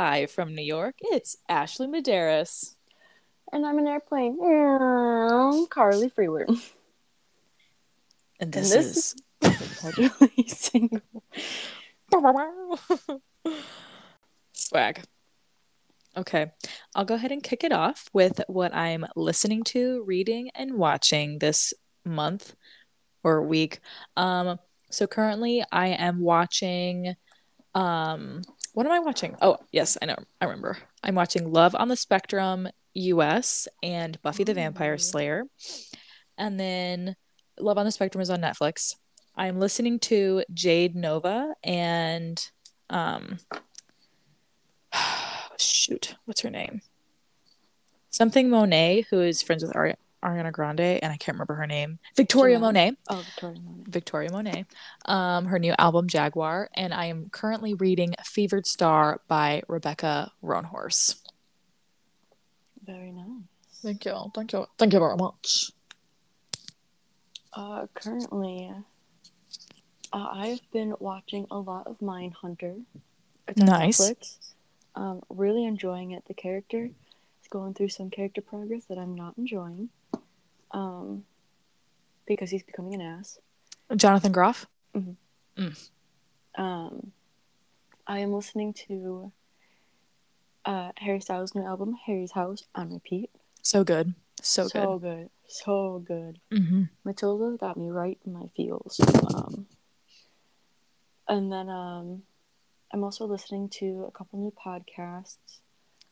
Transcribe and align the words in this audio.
live 0.00 0.30
from 0.30 0.54
New 0.54 0.62
York, 0.62 0.94
it's 1.02 1.36
Ashley 1.46 1.86
Medeiros. 1.86 2.74
And 3.52 3.66
I'm 3.66 3.78
an 3.78 3.86
airplane. 3.86 4.38
Carly 5.68 6.08
Freeworth. 6.08 6.72
And 8.40 8.54
And 8.56 8.64
this, 8.64 8.70
this 8.70 8.96
is 8.96 9.14
Perpetually 9.42 10.44
single. 10.48 11.00
swag. 14.54 15.02
Okay, 16.16 16.50
I'll 16.94 17.04
go 17.04 17.14
ahead 17.16 17.30
and 17.30 17.42
kick 17.42 17.62
it 17.62 17.72
off 17.72 18.08
with 18.14 18.40
what 18.48 18.74
I'm 18.74 19.04
listening 19.16 19.64
to, 19.64 20.02
reading, 20.04 20.48
and 20.54 20.78
watching 20.78 21.40
this 21.40 21.74
month 22.06 22.54
or 23.22 23.42
week. 23.42 23.80
Um, 24.16 24.58
so 24.90 25.06
currently 25.06 25.62
I 25.70 25.88
am 25.88 26.20
watching 26.20 27.16
um 27.74 28.40
what 28.72 28.86
am 28.86 28.92
I 28.92 28.98
watching? 29.00 29.36
Oh, 29.42 29.58
yes, 29.72 29.98
I 30.00 30.06
know. 30.06 30.16
I 30.40 30.44
remember. 30.44 30.78
I'm 31.02 31.14
watching 31.14 31.50
Love 31.52 31.74
on 31.74 31.88
the 31.88 31.96
Spectrum 31.96 32.68
US 32.94 33.68
and 33.82 34.20
Buffy 34.22 34.44
the 34.44 34.54
Vampire 34.54 34.98
Slayer. 34.98 35.44
And 36.38 36.58
then 36.58 37.16
Love 37.58 37.78
on 37.78 37.84
the 37.84 37.92
Spectrum 37.92 38.22
is 38.22 38.30
on 38.30 38.40
Netflix. 38.40 38.96
I'm 39.36 39.58
listening 39.58 39.98
to 40.00 40.44
Jade 40.52 40.94
Nova 40.94 41.54
and 41.62 42.50
um 42.88 43.38
shoot, 45.58 46.14
what's 46.24 46.40
her 46.42 46.50
name? 46.50 46.80
Something 48.10 48.50
Monet, 48.50 49.06
who 49.10 49.20
is 49.20 49.42
friends 49.42 49.62
with 49.62 49.74
Ari- 49.76 49.94
Ariana 50.22 50.52
Grande, 50.52 50.80
and 50.80 51.12
I 51.12 51.16
can't 51.16 51.34
remember 51.36 51.54
her 51.54 51.66
name. 51.66 51.98
Victoria 52.16 52.58
Janelle. 52.58 52.60
Monet. 52.60 52.92
Oh, 53.08 53.16
Victoria 53.24 53.60
Monet. 53.60 53.84
Victoria 53.88 54.30
Monet, 54.32 54.64
um, 55.06 55.46
her 55.46 55.58
new 55.58 55.74
album 55.78 56.08
Jaguar, 56.08 56.68
and 56.74 56.92
I 56.92 57.06
am 57.06 57.30
currently 57.30 57.74
reading 57.74 58.14
Fevered 58.24 58.66
Star 58.66 59.20
by 59.28 59.62
Rebecca 59.68 60.32
Roanhorse. 60.42 61.16
Very 62.84 63.12
nice. 63.12 63.26
Thank 63.82 64.04
you, 64.04 64.30
thank 64.34 64.52
you, 64.52 64.66
thank 64.78 64.92
you 64.92 64.98
very 64.98 65.16
much. 65.16 65.70
Uh, 67.52 67.86
currently, 67.94 68.70
uh, 70.12 70.28
I've 70.32 70.60
been 70.72 70.94
watching 71.00 71.46
a 71.50 71.58
lot 71.58 71.86
of 71.86 71.98
Mindhunter. 72.00 72.82
It's 73.48 73.60
on 73.60 73.66
Nice. 73.66 74.00
Netflix. 74.00 74.36
Um, 74.94 75.22
really 75.28 75.64
enjoying 75.64 76.10
it. 76.12 76.24
The 76.26 76.34
character 76.34 76.84
is 76.84 77.48
going 77.48 77.74
through 77.74 77.88
some 77.88 78.10
character 78.10 78.40
progress 78.40 78.84
that 78.86 78.98
I'm 78.98 79.14
not 79.14 79.34
enjoying. 79.38 79.88
Um, 80.72 81.24
because 82.26 82.50
he's 82.50 82.62
becoming 82.62 82.94
an 82.94 83.00
ass. 83.00 83.38
Jonathan 83.96 84.32
Groff. 84.32 84.66
Um, 86.56 87.12
I 88.06 88.18
am 88.18 88.32
listening 88.32 88.72
to 88.88 89.32
uh, 90.64 90.90
Harry 90.96 91.20
Styles' 91.20 91.54
new 91.54 91.64
album, 91.64 91.96
Harry's 92.06 92.32
House, 92.32 92.64
on 92.74 92.92
repeat. 92.92 93.30
So 93.62 93.84
good, 93.84 94.14
so, 94.42 94.68
so 94.68 94.98
good. 94.98 95.30
So 95.48 96.02
good. 96.06 96.38
good. 96.50 96.62
hmm 96.62 96.82
Matilda 97.04 97.56
got 97.58 97.76
me 97.76 97.90
right 97.90 98.18
in 98.24 98.32
my 98.32 98.46
feels. 98.56 99.00
Um, 99.34 99.66
and 101.28 101.52
then 101.52 101.68
um, 101.68 102.22
I'm 102.92 103.04
also 103.04 103.26
listening 103.26 103.68
to 103.80 104.04
a 104.06 104.10
couple 104.10 104.38
new 104.38 104.52
podcasts. 104.52 105.60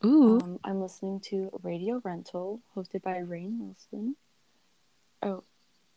Ooh, 0.04 0.40
Um, 0.40 0.60
I'm 0.64 0.80
listening 0.80 1.20
to 1.30 1.50
Radio 1.62 2.00
Rental, 2.04 2.60
hosted 2.76 3.02
by 3.02 3.18
Rainn 3.18 3.58
Wilson. 3.58 4.16
Oh, 5.22 5.42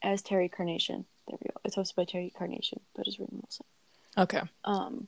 as 0.01 0.21
Terry 0.21 0.49
Carnation. 0.49 1.05
There 1.27 1.37
we 1.41 1.47
go. 1.49 1.59
It's 1.63 1.75
hosted 1.75 1.95
by 1.95 2.05
Terry 2.05 2.31
Carnation, 2.35 2.79
but 2.95 3.07
it's 3.07 3.17
Rainn 3.17 3.31
Wilson. 3.33 3.65
okay. 4.17 4.41
Um, 4.65 5.07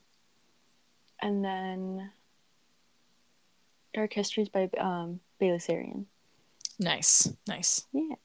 and 1.22 1.44
then 1.44 2.12
Dark 3.94 4.14
Histories 4.14 4.50
by 4.50 4.70
um, 4.78 5.20
Bailey 5.40 5.58
Sarian. 5.58 6.06
Nice, 6.80 7.32
nice. 7.48 7.86
Yeah. 7.94 8.16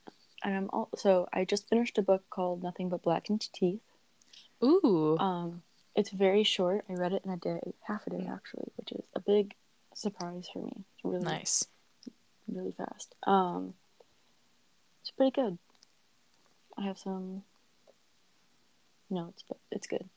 And 0.45 0.55
I'm 0.55 0.71
also 0.73 1.29
I 1.33 1.45
just 1.45 1.69
finished 1.69 1.99
a 1.99 2.03
book 2.03 2.23
called 2.31 2.63
Nothing 2.63 2.89
But 2.89 3.03
Blackened 3.03 3.49
Teeth. 3.53 3.81
Ooh, 4.63 5.17
Um, 5.19 5.63
it's 5.95 6.11
very 6.11 6.45
short. 6.45 6.85
I 6.89 6.95
read 6.95 7.13
it 7.13 7.23
in 7.25 7.31
a 7.31 7.37
day, 7.37 7.61
half 7.87 8.07
a 8.07 8.11
day 8.11 8.27
actually, 8.31 8.71
which 8.77 8.93
is 8.93 9.05
a 9.15 9.21
big 9.21 9.55
surprise 9.95 10.49
for 10.53 10.61
me. 10.61 10.73
It's 10.95 11.05
really 11.05 11.25
nice. 11.25 11.65
really 12.47 12.73
fast. 12.73 13.15
Um, 13.27 13.75
it's 15.03 15.11
pretty 15.11 15.31
good. 15.33 15.59
I 16.79 16.83
have 16.83 16.99
some 16.99 17.43
notes, 19.11 19.43
but 19.49 19.59
it's 19.71 19.87
good. 19.87 20.09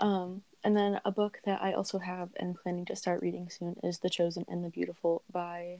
Um, 0.00 0.42
and 0.62 0.76
then 0.76 1.00
a 1.04 1.10
book 1.10 1.40
that 1.44 1.60
I 1.62 1.72
also 1.72 1.98
have 1.98 2.30
and 2.38 2.56
planning 2.56 2.84
to 2.86 2.96
start 2.96 3.20
reading 3.22 3.48
soon 3.50 3.76
is 3.82 3.98
The 3.98 4.10
Chosen 4.10 4.44
and 4.48 4.64
the 4.64 4.68
Beautiful 4.70 5.22
by 5.32 5.78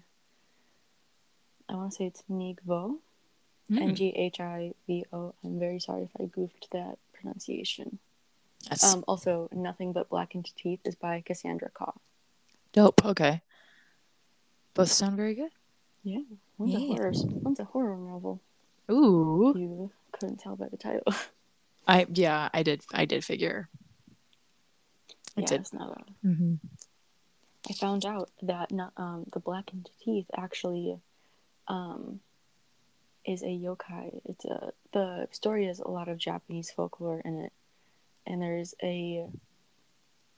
I 1.68 1.74
want 1.74 1.92
to 1.92 1.96
say 1.96 2.06
it's 2.06 2.22
Nghi 2.30 2.56
Vo. 2.66 2.98
Mm, 3.70 3.82
N 3.82 3.94
G 3.94 4.08
H 4.16 4.40
I 4.40 4.72
V 4.86 5.04
O. 5.12 5.34
I'm 5.44 5.58
very 5.58 5.78
sorry 5.78 6.04
if 6.04 6.10
I 6.18 6.24
goofed 6.24 6.68
that 6.72 6.96
pronunciation. 7.12 7.98
that's 8.68 8.82
Um, 8.82 9.04
also, 9.06 9.50
Nothing 9.52 9.92
But 9.92 10.08
Blackened 10.08 10.50
Teeth 10.56 10.80
is 10.84 10.94
by 10.94 11.20
Cassandra 11.20 11.68
Khaw. 11.70 11.92
dope. 12.72 13.04
Okay, 13.04 13.42
both 14.72 14.88
sound 14.90 15.16
very 15.18 15.34
good. 15.34 15.50
Yeah, 16.02 16.20
one's 16.56 16.74
a 16.74 16.78
horror. 16.78 17.12
One's 17.42 17.60
a 17.60 17.64
horror 17.64 17.96
novel. 17.98 18.40
Ooh, 18.90 19.52
You 19.54 19.90
couldn't 20.18 20.38
tell 20.40 20.56
by 20.56 20.68
the 20.68 20.76
title. 20.76 21.12
I 21.86 22.06
yeah, 22.12 22.48
I 22.52 22.62
did. 22.62 22.82
I 22.92 23.04
did 23.04 23.24
figure. 23.24 23.68
I 25.36 25.40
yeah, 25.42 25.46
did. 25.46 25.60
it's 25.60 25.72
not. 25.72 25.90
A, 25.90 26.26
hmm 26.26 26.54
I 27.68 27.72
found 27.74 28.06
out 28.06 28.30
that 28.42 28.70
not, 28.72 28.92
um, 28.96 29.26
the 29.32 29.40
blackened 29.40 29.90
teeth 30.02 30.26
actually 30.36 30.96
um, 31.66 32.20
is 33.26 33.42
a 33.42 33.46
yokai. 33.46 34.20
It's 34.24 34.44
a 34.44 34.72
the 34.92 35.28
story 35.32 35.66
has 35.66 35.80
a 35.80 35.88
lot 35.90 36.08
of 36.08 36.18
Japanese 36.18 36.70
folklore 36.70 37.20
in 37.24 37.40
it, 37.40 37.52
and 38.26 38.40
there's 38.40 38.74
a, 38.82 39.26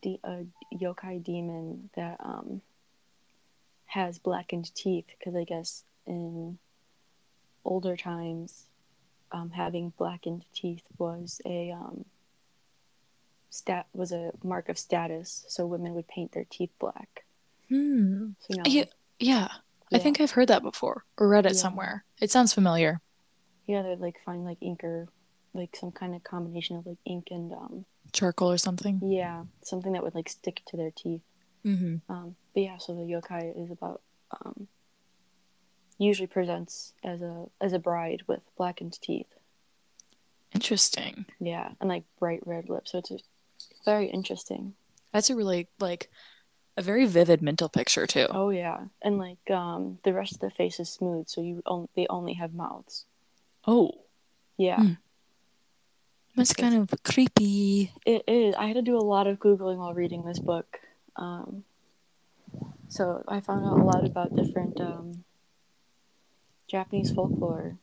de- 0.03 0.21
a 0.25 0.45
yokai 0.75 1.23
demon 1.23 1.91
that 1.95 2.17
um, 2.21 2.63
has 3.87 4.19
blackened 4.19 4.75
teeth 4.75 5.07
because 5.19 5.37
I 5.37 5.45
guess 5.45 5.85
in 6.07 6.59
older 7.65 7.97
times, 7.97 8.67
um, 9.33 9.51
having 9.51 9.93
blackened 9.99 10.45
teeth 10.55 10.83
was 10.99 11.41
a 11.47 11.71
um, 11.73 12.05
stat 13.51 13.87
was 13.93 14.13
a 14.13 14.33
mark 14.43 14.69
of 14.69 14.79
status, 14.79 15.45
so 15.49 15.67
women 15.67 15.95
would 15.95 16.09
paint 16.09 16.33
their 16.33 16.47
teeth 16.49 16.71
black. 16.79 17.25
Hmm. 17.69 18.31
So 18.41 18.55
now, 18.57 18.63
Yeah, 18.67 18.85
yeah. 19.19 19.49
I 19.93 19.99
think 19.99 20.21
I've 20.21 20.31
heard 20.33 20.49
that 20.49 20.63
before 20.63 21.05
or 21.19 21.29
read 21.29 21.47
it 21.47 21.53
Yeah. 21.55 21.59
somewhere. 21.59 22.05
It 22.21 22.31
sounds 22.31 22.53
familiar. 22.53 23.01
yeah, 23.67 23.83
they'd 23.83 24.01
like 24.01 24.21
find 24.25 24.45
like 24.45 24.59
ink 24.61 24.83
or 24.85 25.09
like 25.55 25.75
some 25.77 25.91
kind 25.93 26.15
of 26.15 26.23
combination 26.25 26.77
of 26.77 26.87
like 26.87 26.99
ink 27.05 27.29
and 27.31 27.53
um, 27.53 27.85
Charcoal 28.13 28.51
or 28.53 28.59
something. 28.59 29.01
yeah, 29.05 29.45
something 29.63 29.93
that 29.93 30.03
would 30.03 30.15
like 30.15 30.29
stick 30.29 30.63
to 30.67 30.77
their 30.77 30.91
teeth. 30.91 31.23
Mm-hmm. 31.65 32.11
Um, 32.13 32.37
but 32.55 32.63
yeah, 32.63 32.79
so 32.79 32.95
the 32.95 33.03
yokai 33.03 33.53
is 33.65 33.71
about 33.71 34.01
um, 34.33 34.67
usually 36.01 36.27
presents 36.27 36.95
as 37.05 37.21
a 37.23 37.47
as 37.61 37.73
a 37.73 37.79
bride 37.79 38.23
with 38.27 38.41
blackened 38.57 38.99
teeth. 39.01 39.27
Interesting. 40.53 41.27
Yeah, 41.39 41.71
and 41.81 41.89
like 41.89 42.05
bright 42.19 42.41
red 42.47 42.69
lips. 42.69 42.91
So 42.93 42.99
it's 42.99 43.11
a, 43.13 43.19
very 43.85 44.07
interesting. 44.07 44.75
That's 45.13 45.31
a 45.31 45.37
really 45.37 45.69
like 45.79 46.11
a 46.77 46.83
very 46.83 47.07
vivid 47.07 47.41
mental 47.43 47.69
picture 47.69 48.07
too. 48.07 48.27
Oh 48.31 48.51
yeah, 48.51 48.87
and 49.03 49.19
like 49.19 49.51
um, 49.51 49.99
the 50.05 50.13
rest 50.13 50.33
of 50.35 50.41
the 50.41 50.51
face 50.51 50.81
is 50.81 50.89
smooth, 50.89 51.29
so 51.29 51.41
you 51.41 51.63
on- 51.67 51.89
they 51.95 52.07
only 52.09 52.33
have 52.35 52.53
mouths. 52.55 53.05
Oh, 53.67 53.93
Yeah, 54.57 54.77
Hmm. 54.81 54.93
that's 56.37 56.53
kind 56.55 56.75
of 56.75 56.93
creepy. 57.05 57.93
it 58.07 58.25
is. 58.27 58.55
I 58.57 58.67
had 58.67 58.77
to 58.77 58.83
do 58.83 58.97
a 58.97 59.05
lot 59.15 59.27
of 59.27 59.39
googling 59.39 59.77
while 59.79 59.95
reading 59.95 60.25
this 60.25 60.39
book. 60.39 60.81
Um, 61.17 61.65
so 62.89 63.23
I 63.29 63.41
found 63.41 63.65
out 63.67 63.79
a 63.79 63.85
lot 63.85 64.05
about 64.05 64.35
different 64.35 64.81
um, 64.81 65.25
Japanese 66.71 67.11
folklore. 67.11 67.77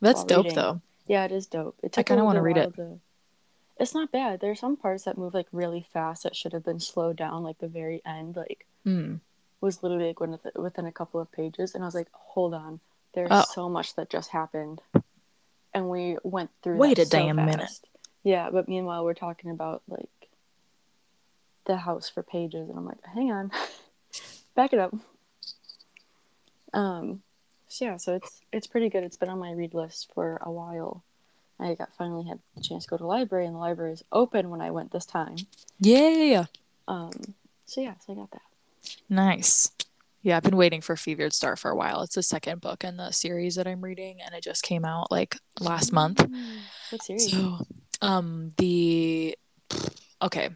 That's 0.00 0.22
dope 0.24 0.44
reading. 0.44 0.54
though. 0.56 0.80
Yeah, 1.06 1.24
it 1.24 1.32
is 1.32 1.46
dope. 1.46 1.76
It 1.82 1.92
took 1.92 2.06
kinda 2.06 2.22
want 2.24 2.36
wanna 2.36 2.42
read 2.42 2.56
it. 2.56 2.74
To... 2.76 3.00
It's 3.78 3.94
not 3.94 4.12
bad. 4.12 4.40
There 4.40 4.50
are 4.50 4.54
some 4.56 4.76
parts 4.76 5.04
that 5.04 5.18
move 5.18 5.34
like 5.34 5.48
really 5.52 5.82
fast 5.82 6.22
that 6.22 6.36
should 6.36 6.52
have 6.52 6.64
been 6.64 6.80
slowed 6.80 7.16
down. 7.16 7.42
Like 7.42 7.58
the 7.58 7.68
very 7.68 8.00
end, 8.06 8.36
like 8.36 8.66
Hmm. 8.84 9.16
was 9.60 9.82
literally 9.82 10.06
like 10.08 10.20
within, 10.20 10.38
within 10.54 10.86
a 10.86 10.92
couple 10.92 11.20
of 11.20 11.32
pages, 11.32 11.74
and 11.74 11.82
I 11.82 11.86
was 11.86 11.94
like, 11.94 12.08
"Hold 12.12 12.54
on, 12.54 12.80
there's 13.14 13.28
Oh. 13.32 13.44
so 13.52 13.68
much 13.68 13.94
that 13.96 14.08
just 14.10 14.30
happened," 14.30 14.80
and 15.74 15.90
we 15.90 16.16
went 16.22 16.50
through. 16.62 16.76
Wait 16.78 16.98
a 16.98 17.04
so 17.06 17.18
damn 17.18 17.36
minute. 17.36 17.70
Yeah, 18.22 18.50
but 18.50 18.68
meanwhile, 18.68 19.04
we're 19.04 19.14
talking 19.14 19.50
about 19.50 19.82
like 19.88 20.30
the 21.64 21.76
house 21.78 22.08
for 22.08 22.22
pages, 22.22 22.68
and 22.68 22.78
I'm 22.78 22.86
like, 22.86 23.04
"Hang 23.04 23.32
on, 23.32 23.50
back 24.54 24.72
it 24.72 24.78
up." 24.78 24.94
Um, 26.72 27.22
so 27.68 27.84
yeah, 27.84 27.96
so 27.96 28.14
it's 28.14 28.40
it's 28.52 28.66
pretty 28.66 28.88
good. 28.88 29.04
It's 29.04 29.16
been 29.16 29.28
on 29.28 29.38
my 29.38 29.52
read 29.52 29.74
list 29.74 30.10
for 30.14 30.40
a 30.44 30.50
while. 30.50 31.04
I 31.58 31.74
got 31.74 31.88
finally 31.96 32.26
had 32.26 32.38
the 32.54 32.62
chance 32.62 32.84
to 32.84 32.90
go 32.90 32.96
to 32.96 33.02
the 33.02 33.08
library, 33.08 33.46
and 33.46 33.54
the 33.54 33.58
library 33.58 33.92
is 33.92 34.04
open 34.12 34.50
when 34.50 34.60
I 34.60 34.70
went 34.70 34.92
this 34.92 35.06
time. 35.06 35.36
Yeah. 35.80 36.44
Um, 36.86 37.12
so 37.64 37.80
yeah, 37.80 37.94
so 38.04 38.12
I 38.12 38.16
got 38.16 38.30
that. 38.32 38.42
Nice. 39.08 39.70
Yeah, 40.22 40.36
I've 40.36 40.42
been 40.42 40.56
waiting 40.56 40.80
for 40.80 40.96
Fevered 40.96 41.32
Star 41.32 41.54
for 41.54 41.70
a 41.70 41.76
while. 41.76 42.02
It's 42.02 42.16
the 42.16 42.22
second 42.22 42.60
book 42.60 42.82
in 42.82 42.96
the 42.96 43.12
series 43.12 43.54
that 43.54 43.66
I'm 43.66 43.80
reading, 43.80 44.20
and 44.20 44.34
it 44.34 44.42
just 44.42 44.62
came 44.64 44.84
out 44.84 45.10
like 45.10 45.36
last 45.60 45.92
month. 45.92 46.26
What 46.90 47.02
series? 47.02 47.30
So, 47.30 47.58
um, 48.02 48.52
the 48.58 49.38
okay, 50.20 50.50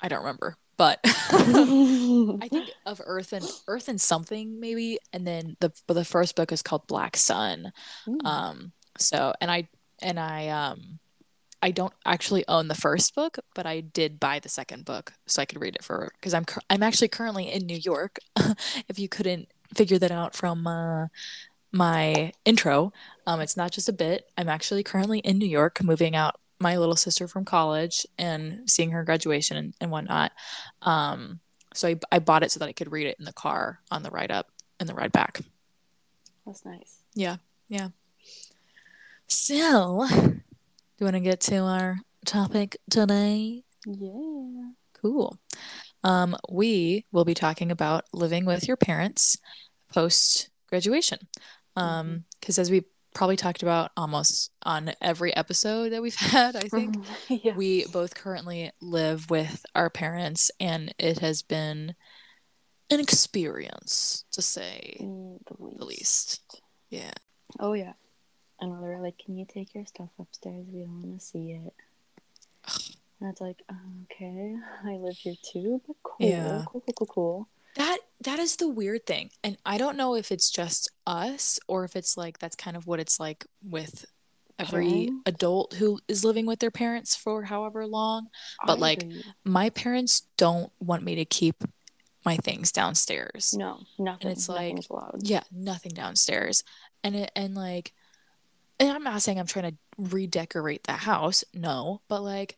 I 0.00 0.08
don't 0.08 0.20
remember, 0.20 0.56
but. 0.76 1.00
I 1.04 2.48
think 2.48 2.70
of 2.84 3.00
Earth 3.04 3.32
and 3.32 3.44
Earth 3.66 3.88
and 3.88 4.00
something 4.00 4.60
maybe, 4.60 4.98
and 5.12 5.26
then 5.26 5.56
the 5.60 5.72
but 5.86 5.94
the 5.94 6.04
first 6.04 6.36
book 6.36 6.52
is 6.52 6.62
called 6.62 6.86
Black 6.86 7.16
Sun. 7.16 7.72
Mm. 8.06 8.24
Um, 8.24 8.72
so 8.98 9.32
and 9.40 9.50
I 9.50 9.68
and 10.00 10.18
I 10.18 10.48
um 10.48 10.98
I 11.62 11.70
don't 11.70 11.92
actually 12.04 12.44
own 12.48 12.68
the 12.68 12.74
first 12.74 13.14
book, 13.14 13.38
but 13.54 13.66
I 13.66 13.80
did 13.80 14.20
buy 14.20 14.38
the 14.38 14.48
second 14.48 14.84
book 14.84 15.14
so 15.26 15.42
I 15.42 15.46
could 15.46 15.60
read 15.60 15.74
it 15.74 15.84
for 15.84 16.12
because 16.18 16.34
I'm 16.34 16.44
I'm 16.70 16.82
actually 16.82 17.08
currently 17.08 17.50
in 17.50 17.66
New 17.66 17.78
York. 17.78 18.18
if 18.88 18.98
you 18.98 19.08
couldn't 19.08 19.48
figure 19.74 19.98
that 19.98 20.12
out 20.12 20.34
from 20.34 20.66
uh, 20.66 21.06
my 21.72 22.32
intro, 22.44 22.92
um, 23.26 23.40
it's 23.40 23.56
not 23.56 23.72
just 23.72 23.88
a 23.88 23.92
bit. 23.92 24.30
I'm 24.36 24.48
actually 24.48 24.82
currently 24.82 25.20
in 25.20 25.38
New 25.38 25.48
York, 25.48 25.82
moving 25.82 26.14
out 26.14 26.38
my 26.58 26.76
little 26.78 26.96
sister 26.96 27.28
from 27.28 27.44
college 27.44 28.06
and 28.18 28.68
seeing 28.68 28.90
her 28.90 29.04
graduation 29.04 29.56
and, 29.56 29.74
and 29.80 29.90
whatnot. 29.90 30.32
Um, 30.82 31.40
so 31.74 31.88
I, 31.88 31.96
I 32.10 32.18
bought 32.18 32.42
it 32.42 32.50
so 32.50 32.58
that 32.60 32.68
I 32.68 32.72
could 32.72 32.90
read 32.90 33.06
it 33.06 33.16
in 33.18 33.24
the 33.24 33.32
car 33.32 33.80
on 33.90 34.02
the 34.02 34.10
ride 34.10 34.30
up 34.30 34.48
and 34.80 34.88
the 34.88 34.94
ride 34.94 35.12
back. 35.12 35.40
That's 36.46 36.64
nice. 36.64 37.02
Yeah, 37.14 37.36
yeah. 37.68 37.88
So, 39.28 40.06
do 40.08 40.16
you 40.98 41.04
want 41.04 41.14
to 41.14 41.20
get 41.20 41.40
to 41.42 41.58
our 41.58 41.98
topic 42.24 42.76
today? 42.90 43.64
Yeah. 43.84 44.70
Cool. 44.94 45.38
Um, 46.04 46.36
we 46.50 47.04
will 47.12 47.24
be 47.24 47.34
talking 47.34 47.70
about 47.70 48.04
living 48.12 48.44
with 48.44 48.68
your 48.68 48.76
parents 48.76 49.36
post 49.92 50.50
graduation. 50.68 51.18
Um, 51.74 52.24
because 52.40 52.58
as 52.58 52.70
we 52.70 52.84
probably 53.16 53.36
talked 53.36 53.62
about 53.62 53.90
almost 53.96 54.50
on 54.62 54.92
every 55.00 55.34
episode 55.34 55.90
that 55.90 56.02
we've 56.02 56.14
had, 56.16 56.54
I 56.54 56.60
think 56.60 56.98
mm-hmm. 56.98 57.34
yeah. 57.42 57.56
we 57.56 57.86
both 57.86 58.14
currently 58.14 58.70
live 58.80 59.30
with 59.30 59.64
our 59.74 59.90
parents, 59.90 60.50
and 60.60 60.94
it 60.98 61.18
has 61.20 61.42
been 61.42 61.94
an 62.90 63.00
experience 63.00 64.24
to 64.32 64.42
say 64.42 64.96
the 65.00 65.56
least. 65.58 65.78
the 65.78 65.84
least. 65.84 66.60
Yeah. 66.90 67.12
Oh 67.58 67.72
yeah. 67.72 67.94
And 68.60 68.72
they 68.72 68.86
were 68.86 69.00
like, 69.00 69.18
"Can 69.18 69.36
you 69.36 69.46
take 69.46 69.74
your 69.74 69.86
stuff 69.86 70.10
upstairs? 70.18 70.66
We 70.70 70.80
don't 70.80 71.02
want 71.02 71.20
to 71.20 71.26
see 71.26 71.52
it." 71.52 71.74
And 73.20 73.30
it's 73.30 73.40
like, 73.40 73.62
okay, 74.12 74.56
I 74.84 74.96
live 74.96 75.16
here 75.16 75.34
too, 75.52 75.80
but 75.86 75.96
cool, 76.02 76.28
Yeah. 76.28 76.64
cool, 76.68 76.82
cool, 76.82 76.94
cool, 76.94 77.06
cool. 77.06 77.48
That 77.76 77.98
that 78.22 78.38
is 78.38 78.56
the 78.56 78.68
weird 78.68 79.06
thing. 79.06 79.30
And 79.44 79.56
I 79.64 79.78
don't 79.78 79.96
know 79.96 80.14
if 80.14 80.32
it's 80.32 80.50
just 80.50 80.90
us 81.06 81.60
or 81.68 81.84
if 81.84 81.94
it's 81.96 82.16
like 82.16 82.38
that's 82.38 82.56
kind 82.56 82.76
of 82.76 82.86
what 82.86 83.00
it's 83.00 83.20
like 83.20 83.46
with 83.62 84.04
every 84.58 85.10
adult 85.26 85.74
who 85.74 86.00
is 86.08 86.24
living 86.24 86.46
with 86.46 86.58
their 86.60 86.70
parents 86.70 87.14
for 87.14 87.42
however 87.44 87.86
long. 87.86 88.28
But, 88.66 88.78
I 88.78 88.80
like, 88.80 89.02
agree. 89.02 89.24
My 89.44 89.70
parents 89.70 90.22
don't 90.38 90.72
want 90.80 91.02
me 91.02 91.16
to 91.16 91.26
keep 91.26 91.62
my 92.24 92.36
things 92.36 92.72
downstairs. 92.72 93.54
no, 93.56 93.80
nothing. 93.98 94.28
And 94.28 94.36
it's 94.36 94.48
like- 94.48 94.78
allowed. 94.90 95.20
Yeah, 95.22 95.42
nothing 95.52 95.92
downstairs. 95.92 96.64
And 97.04 97.14
it 97.14 97.30
and 97.36 97.54
like 97.54 97.92
and 98.80 98.90
I'm 98.90 99.04
not 99.04 99.22
saying 99.22 99.38
I'm 99.38 99.46
trying 99.46 99.70
to 99.72 99.76
redecorate 99.98 100.84
the 100.84 100.92
house, 100.92 101.44
no, 101.54 102.00
but 102.08 102.22
like 102.22 102.56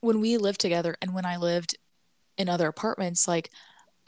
when 0.00 0.20
we 0.20 0.36
lived 0.36 0.60
together 0.60 0.96
and 1.00 1.14
when 1.14 1.24
I 1.24 1.36
lived 1.36 1.76
in 2.36 2.48
other 2.48 2.68
apartments, 2.68 3.26
like 3.26 3.50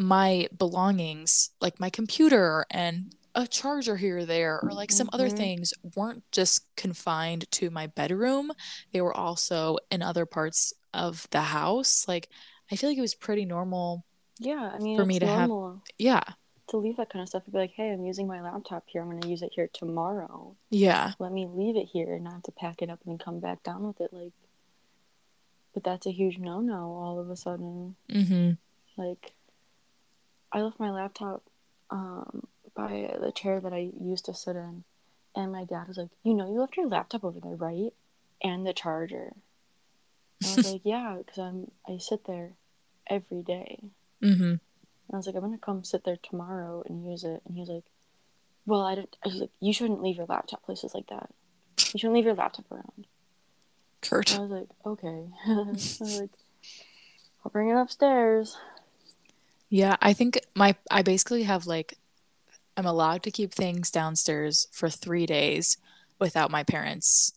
my 0.00 0.48
belongings, 0.56 1.50
like 1.60 1.78
my 1.78 1.90
computer 1.90 2.64
and 2.70 3.14
a 3.34 3.46
charger 3.46 3.96
here 3.96 4.18
or 4.18 4.24
there, 4.24 4.58
or 4.62 4.72
like 4.72 4.90
some 4.90 5.10
other 5.12 5.28
Mhm. 5.28 5.36
things 5.36 5.74
weren't 5.94 6.24
just 6.32 6.74
confined 6.74 7.48
to 7.52 7.70
my 7.70 7.86
bedroom. 7.86 8.50
They 8.92 9.00
were 9.02 9.14
also 9.14 9.76
in 9.90 10.02
other 10.02 10.24
parts 10.26 10.72
of 10.94 11.28
the 11.30 11.42
house. 11.42 12.08
Like 12.08 12.28
I 12.72 12.76
feel 12.76 12.88
like 12.90 12.98
it 12.98 13.02
was 13.02 13.14
pretty 13.14 13.44
normal. 13.44 14.04
Yeah, 14.38 14.70
I 14.74 14.78
mean, 14.78 14.96
For 14.96 15.04
me 15.04 15.18
to 15.18 15.26
have- 15.26 15.48
normal 15.48 15.82
Yeah. 15.98 16.22
to 16.68 16.76
leave 16.78 16.96
that 16.96 17.10
kind 17.10 17.22
of 17.22 17.28
stuff. 17.28 17.42
I'd 17.46 17.52
be 17.52 17.58
like, 17.58 17.72
"Hey, 17.72 17.92
I'm 17.92 18.04
using 18.06 18.26
my 18.26 18.40
laptop 18.40 18.84
here. 18.88 19.02
I'm 19.02 19.10
going 19.10 19.20
to 19.22 19.28
use 19.28 19.42
it 19.42 19.52
here 19.54 19.68
tomorrow. 19.72 20.56
Yeah. 20.70 21.12
Let 21.18 21.32
me 21.32 21.46
leave 21.46 21.76
it 21.76 21.86
here 21.86 22.14
and 22.14 22.24
not 22.24 22.32
have 22.34 22.42
to 22.44 22.52
pack 22.52 22.80
it 22.80 22.88
up 22.88 23.00
and 23.06 23.18
come 23.20 23.38
back 23.40 23.62
down 23.64 23.86
with 23.86 24.00
it." 24.00 24.12
Like, 24.12 24.32
but 25.74 25.84
that's 25.84 26.06
a 26.06 26.10
huge 26.12 26.38
no-no. 26.38 26.92
All 26.94 27.18
of 27.20 27.28
a 27.30 27.36
sudden, 27.36 27.96
Mm-hmm. 28.08 28.52
like, 28.96 29.34
I 30.52 30.62
left 30.62 30.80
my 30.80 30.90
laptop 30.90 31.42
um, 31.90 32.46
by 32.74 33.14
the 33.20 33.32
chair 33.32 33.60
that 33.60 33.72
I 33.72 33.90
used 34.00 34.24
to 34.26 34.34
sit 34.34 34.56
in, 34.56 34.84
and 35.34 35.52
my 35.52 35.64
dad 35.64 35.88
was 35.88 35.96
like, 35.96 36.10
"You 36.22 36.34
know, 36.34 36.50
you 36.50 36.60
left 36.60 36.76
your 36.76 36.88
laptop 36.88 37.24
over 37.24 37.40
there, 37.40 37.56
right? 37.56 37.92
And 38.42 38.66
the 38.66 38.72
charger." 38.72 39.32
And 40.42 40.52
I 40.52 40.56
was 40.56 40.72
like, 40.72 40.82
"Yeah, 40.84 41.16
because 41.18 41.38
I'm 41.38 41.70
I 41.88 41.98
sit 41.98 42.24
there 42.26 42.52
every 43.08 43.42
day." 43.42 43.80
Mm-hmm. 44.22 44.42
And 45.10 45.16
I 45.16 45.16
was 45.16 45.26
like, 45.26 45.34
I'm 45.34 45.42
gonna 45.42 45.58
come 45.58 45.82
sit 45.82 46.04
there 46.04 46.18
tomorrow 46.22 46.84
and 46.86 47.04
use 47.04 47.24
it. 47.24 47.42
And 47.44 47.54
he 47.54 47.60
was 47.60 47.68
like, 47.68 47.84
Well, 48.64 48.82
I 48.82 48.94
don't. 48.94 49.16
I 49.24 49.28
was 49.28 49.38
like, 49.38 49.50
You 49.58 49.72
shouldn't 49.72 50.02
leave 50.02 50.16
your 50.16 50.26
laptop 50.26 50.64
places 50.64 50.94
like 50.94 51.08
that. 51.08 51.30
You 51.92 51.98
shouldn't 51.98 52.14
leave 52.14 52.26
your 52.26 52.34
laptop 52.34 52.70
around. 52.70 53.06
Kurt. 54.02 54.30
And 54.30 54.38
I 54.38 54.42
was 54.42 54.50
like, 54.52 54.68
Okay. 54.86 55.26
I 55.48 55.70
was 55.72 56.00
like, 56.00 56.30
I'll 57.44 57.50
bring 57.50 57.70
it 57.70 57.76
upstairs. 57.76 58.56
Yeah, 59.68 59.96
I 60.00 60.12
think 60.12 60.39
my 60.54 60.76
I 60.90 61.02
basically 61.02 61.44
have 61.44 61.66
like 61.66 61.94
I'm 62.76 62.86
allowed 62.86 63.22
to 63.24 63.30
keep 63.30 63.52
things 63.52 63.90
downstairs 63.90 64.66
for 64.72 64.88
three 64.88 65.26
days 65.26 65.76
without 66.18 66.50
my 66.50 66.62
parents 66.62 67.32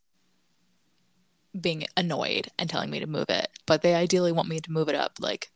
being 1.60 1.86
annoyed 1.95 2.50
and 2.57 2.69
telling 2.69 2.89
me 2.89 3.00
to 3.00 3.07
move 3.07 3.30
it. 3.30 3.50
But 3.65 3.81
they 3.81 3.95
ideally 3.95 4.31
want 4.31 4.50
me 4.50 4.60
to 4.60 4.71
move 4.71 4.89
it 4.89 4.95
up 4.95 5.13
like 5.19 5.51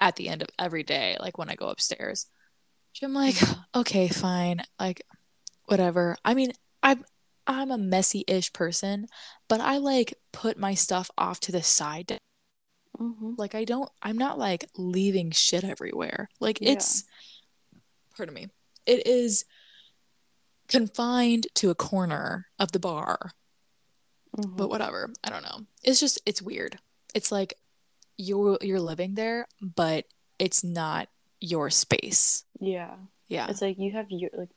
at 0.00 0.16
the 0.16 0.28
end 0.28 0.42
of 0.42 0.48
every 0.58 0.82
day, 0.82 1.16
like 1.20 1.38
when 1.38 1.48
I 1.48 1.54
go 1.54 1.68
upstairs. 1.68 2.26
Which 2.92 3.02
I'm 3.02 3.14
like, 3.14 3.36
okay, 3.74 4.08
fine. 4.08 4.62
Like 4.78 5.02
whatever. 5.66 6.16
I 6.24 6.34
mean, 6.34 6.52
I'm 6.82 7.04
I'm 7.46 7.70
a 7.70 7.78
messy-ish 7.78 8.52
person, 8.52 9.06
but 9.48 9.60
I 9.60 9.76
like 9.76 10.14
put 10.32 10.58
my 10.58 10.74
stuff 10.74 11.10
off 11.18 11.40
to 11.40 11.52
the 11.52 11.62
side 11.62 12.18
hmm 12.96 13.34
like 13.36 13.54
I 13.54 13.64
don't 13.64 13.90
I'm 14.02 14.16
not 14.18 14.38
like 14.38 14.68
leaving 14.76 15.30
shit 15.32 15.64
everywhere. 15.64 16.28
Like 16.40 16.60
Yeah. 16.60 16.72
it's 16.72 17.04
pardon 18.16 18.34
me. 18.34 18.48
It 18.86 19.06
is 19.06 19.44
confined 20.68 21.46
to 21.54 21.70
a 21.70 21.74
corner 21.74 22.46
of 22.58 22.72
the 22.72 22.78
bar. 22.78 23.32
hmm 24.36 24.56
But 24.56 24.68
whatever. 24.68 25.10
I 25.22 25.30
don't 25.30 25.42
know. 25.42 25.66
It's 25.82 26.00
just 26.00 26.20
it's 26.26 26.42
weird. 26.42 26.78
It's 27.14 27.30
like 27.32 27.54
you're 28.16 28.58
you're 28.60 28.80
living 28.80 29.14
there, 29.14 29.46
but 29.60 30.06
it's 30.38 30.62
not 30.64 31.08
your 31.40 31.70
space. 31.70 32.44
yeah. 32.60 32.94
Yeah. 33.28 33.46
It's 33.48 33.62
like 33.62 33.78
you 33.78 33.92
have 33.92 34.06
your 34.10 34.30
like. 34.36 34.50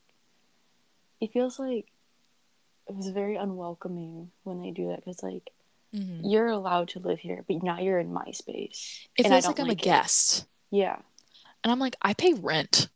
It 1.20 1.32
feels 1.32 1.58
like 1.58 1.86
it 2.86 2.94
was 2.94 3.08
very 3.08 3.36
unwelcoming 3.36 4.30
when 4.44 4.60
they 4.62 4.70
do 4.70 4.88
that 4.88 4.96
because 5.04 5.22
like 5.22 5.50
Mhm. 5.94 6.20
you're 6.22 6.48
allowed 6.48 6.88
to 6.90 6.98
live 6.98 7.18
here, 7.18 7.44
but 7.48 7.62
now 7.62 7.78
you're 7.80 7.98
in 7.98 8.12
my 8.12 8.30
space. 8.32 9.08
It 9.16 9.24
and 9.24 9.32
I 9.32 9.36
feels 9.40 9.46
like 9.46 9.58
I'm 9.60 9.66
a 9.66 9.68
like 9.70 9.80
it. 9.80 9.84
guest. 9.84 10.44
Yeah. 10.70 10.96
And 11.64 11.72
I'm 11.72 11.78
like, 11.78 11.96
I 12.02 12.12
pay 12.14 12.34
rent. 12.34 12.88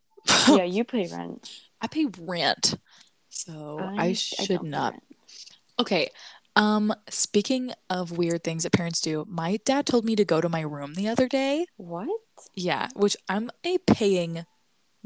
Yeah. 0.47 0.63
You 0.63 0.83
pay 0.83 1.07
rent. 1.11 1.49
I 1.81 1.87
pay 1.87 2.05
rent. 2.19 2.75
So 3.29 3.79
I, 3.81 4.05
I 4.09 4.13
should 4.13 4.61
pay 4.61 4.67
not. 4.67 4.95
Okay. 5.79 6.09
Um, 6.55 6.93
speaking 7.09 7.73
of 7.89 8.15
weird 8.15 8.43
things 8.43 8.61
that 8.61 8.73
parents 8.73 9.01
do, 9.01 9.25
my 9.27 9.57
dad 9.65 9.87
told 9.87 10.05
me 10.05 10.15
to 10.15 10.23
go 10.23 10.39
to 10.39 10.47
my 10.47 10.61
room 10.61 10.93
the 10.93 11.07
other 11.09 11.27
day. 11.27 11.65
What? 11.77 12.07
Yeah, 12.53 12.89
which 12.95 13.17
I'm 13.27 13.49
a 13.65 13.79
paying 13.79 14.45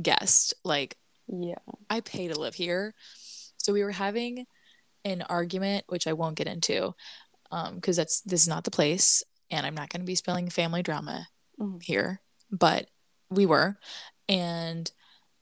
guest. 0.02 0.54
Like, 0.66 0.98
Yeah. 1.28 1.56
I 1.90 2.02
pay 2.02 2.28
to 2.28 2.38
live 2.38 2.56
here. 2.56 2.94
So 3.58 3.72
we 3.72 3.82
were 3.84 3.92
having 3.92 4.46
an 5.06 5.22
argument, 5.30 5.86
which 5.88 6.06
I 6.06 6.12
won't 6.14 6.36
get 6.36 6.48
into, 6.48 6.94
um, 7.52 7.76
because 7.76 7.96
that's 7.98 8.22
this 8.22 8.42
is 8.42 8.48
not 8.48 8.64
the 8.64 8.72
place, 8.72 9.24
and 9.50 9.66
I'm 9.66 9.76
not 9.76 9.90
going 9.90 10.02
to 10.02 10.06
be 10.06 10.16
spilling 10.16 10.50
family 10.50 10.84
drama 10.84 11.28
Mhm. 11.60 11.82
here. 11.84 12.22
But 12.52 12.90
we 13.30 13.46
were, 13.46 13.78
and 14.30 14.90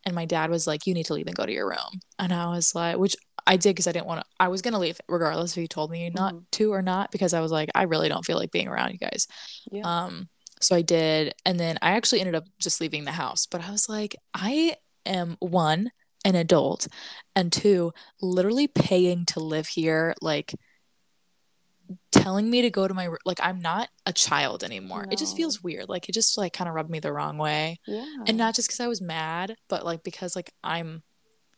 and 0.05 0.13
my 0.15 0.25
dad 0.25 0.49
was 0.49 0.67
like, 0.67 0.85
"You 0.85 0.93
need 0.93 1.05
to 1.07 1.13
leave 1.13 1.27
and 1.27 1.35
go 1.35 1.45
to 1.45 1.51
your 1.53 1.67
room," 1.69 1.99
and 2.19 2.31
I 2.33 2.47
was 2.49 2.75
like, 2.75 2.97
which 2.97 3.15
I 3.47 3.57
did 3.57 3.71
because 3.71 3.87
I 3.87 3.91
didn't 3.91 4.07
want 4.07 4.21
to. 4.21 4.27
I 4.39 4.47
was 4.47 4.61
going 4.61 4.73
to 4.73 4.79
leave 4.79 4.99
regardless 5.07 5.51
if 5.55 5.61
he 5.61 5.67
told 5.67 5.91
me 5.91 6.09
not 6.09 6.33
Mhm. 6.33 6.45
to 6.53 6.73
or 6.73 6.81
not, 6.81 7.11
because 7.11 7.33
I 7.33 7.41
was 7.41 7.51
like, 7.51 7.69
I 7.75 7.83
really 7.83 8.09
don't 8.09 8.25
feel 8.25 8.37
like 8.37 8.51
being 8.51 8.67
around 8.67 8.91
you 8.91 8.97
guys. 8.97 9.27
Yeah. 9.71 10.05
Um, 10.05 10.29
so 10.61 10.75
I 10.75 10.81
did, 10.81 11.33
and 11.45 11.59
then 11.59 11.77
I 11.81 11.91
actually 11.91 12.21
ended 12.21 12.35
up 12.35 12.45
just 12.59 12.81
leaving 12.81 13.03
the 13.05 13.11
house. 13.11 13.45
But 13.45 13.61
I 13.63 13.71
was 13.71 13.87
like, 13.89 14.15
I 14.33 14.77
am 15.05 15.37
one, 15.39 15.91
an 16.23 16.35
adult, 16.35 16.87
and 17.35 17.51
two, 17.51 17.91
literally 18.21 18.67
paying 18.67 19.25
to 19.27 19.39
live 19.39 19.67
here. 19.67 20.15
Like, 20.21 20.53
telling 22.11 22.49
me 22.49 22.61
to 22.61 22.69
go 22.69 22.87
to 22.87 22.93
my 22.93 23.09
like 23.25 23.39
I'm 23.43 23.59
not 23.59 23.89
a 24.05 24.13
child 24.13 24.63
anymore. 24.63 25.05
It 25.11 25.17
just 25.19 25.35
feels 25.35 25.61
weird. 25.63 25.89
Like 25.89 26.09
it 26.09 26.13
just 26.13 26.37
like 26.37 26.53
kind 26.53 26.67
of 26.67 26.75
rubbed 26.75 26.89
me 26.89 26.99
the 26.99 27.11
wrong 27.13 27.37
way. 27.37 27.79
Yeah. 27.85 28.05
And 28.27 28.37
not 28.37 28.55
just 28.55 28.67
because 28.69 28.79
I 28.79 28.87
was 28.87 29.01
mad, 29.01 29.55
but 29.67 29.85
like 29.85 30.03
because 30.03 30.35
like 30.35 30.51
I'm 30.63 31.03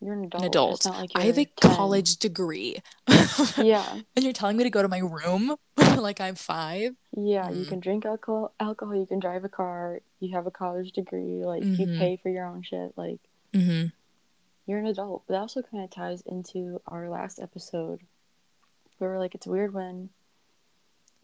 you're 0.01 0.13
an 0.13 0.25
adult. 0.25 0.43
an 0.43 0.47
adult. 0.47 0.85
Like 0.85 1.09
I 1.15 1.21
have 1.25 1.37
a 1.39 1.45
10. 1.45 1.75
college 1.75 2.17
degree. 2.17 2.77
Yeah. 3.57 3.85
and 4.15 4.23
you're 4.23 4.33
telling 4.33 4.57
me 4.57 4.63
to 4.63 4.69
go 4.69 4.81
to 4.81 4.87
my 4.87 4.99
room 4.99 5.55
like 5.77 6.19
I'm 6.21 6.35
five. 6.35 6.95
Yeah, 7.15 7.49
you 7.49 7.65
Mm. 7.65 7.69
can 7.69 7.79
drink 7.79 8.05
alcohol, 8.05 8.53
alcohol, 8.59 8.95
you 8.95 9.05
can 9.05 9.19
drive 9.19 9.43
a 9.43 9.49
car, 9.49 9.99
you 10.19 10.33
have 10.35 10.45
a 10.47 10.51
college 10.51 10.91
degree, 10.91 11.43
like 11.45 11.63
you 11.63 11.85
Mhm. 11.87 11.97
pay 11.99 12.17
for 12.21 12.29
your 12.29 12.45
own 12.45 12.61
shit, 12.63 12.93
like 12.97 13.19
Mm-hmm. 13.53 13.87
you're 14.67 14.79
an 14.79 14.85
adult. 14.87 15.23
But 15.27 15.33
that 15.35 15.39
also 15.41 15.61
kind 15.61 15.83
of 15.83 15.89
ties 15.89 16.21
into 16.25 16.81
our 16.87 17.09
last 17.09 17.39
episode 17.39 18.01
where 18.97 19.11
we're 19.11 19.19
like, 19.19 19.35
it's 19.35 19.47
weird 19.47 19.73
when 19.73 20.09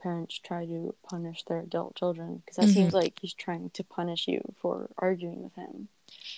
parents 0.03 0.37
try 0.37 0.65
to 0.65 0.95
punish 1.09 1.43
their 1.45 1.61
adult 1.61 1.95
children 1.95 2.37
because 2.37 2.57
that 2.57 2.67
Mhm. 2.67 2.73
seems 2.73 2.93
like 2.93 3.19
he's 3.21 3.33
trying 3.33 3.69
to 3.71 3.83
punish 3.83 4.27
you 4.27 4.41
for 4.61 4.89
arguing 4.97 5.41
with 5.41 5.55
him. 5.55 5.87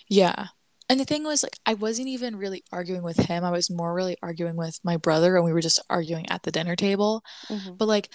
Yeah. 0.07 0.49
And 0.87 0.99
the 0.99 1.05
thing 1.05 1.23
was, 1.23 1.41
like, 1.41 1.57
I 1.65 1.73
wasn't 1.73 2.09
even 2.09 2.35
really 2.35 2.63
arguing 2.71 3.01
with 3.01 3.17
him. 3.17 3.43
I 3.43 3.49
was 3.49 3.71
more 3.71 3.93
really 3.95 4.17
arguing 4.21 4.55
with 4.55 4.79
my 4.85 4.97
brother, 4.97 5.35
and 5.35 5.43
we 5.43 5.51
were 5.51 5.61
just 5.61 5.79
arguing 5.89 6.29
at 6.29 6.43
the 6.43 6.51
dinner 6.51 6.75
table. 6.75 7.23
Mhm. 7.47 7.77
But, 7.79 7.87
like, 7.87 8.13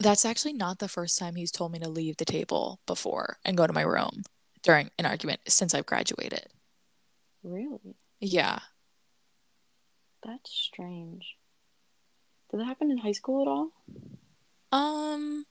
that's 0.00 0.24
actually 0.24 0.54
not 0.54 0.80
the 0.80 0.88
first 0.88 1.18
time 1.18 1.36
he's 1.36 1.52
told 1.52 1.70
me 1.70 1.78
to 1.78 1.88
leave 1.88 2.16
the 2.16 2.24
table 2.24 2.80
before 2.84 3.38
and 3.44 3.56
go 3.56 3.66
to 3.66 3.72
my 3.72 3.82
room 3.82 4.24
during 4.62 4.90
an 4.98 5.06
argument 5.06 5.40
since 5.46 5.72
I've 5.72 5.86
graduated. 5.86 6.52
Really? 7.44 7.94
Yeah. 8.18 8.58
That's 10.24 10.50
strange. 10.50 11.36
Did 12.50 12.58
that 12.60 12.64
happen 12.64 12.90
in 12.90 12.98
high 12.98 13.12
school 13.12 13.42
at 13.42 13.48
all? 13.48 13.70
Um, 14.72 15.44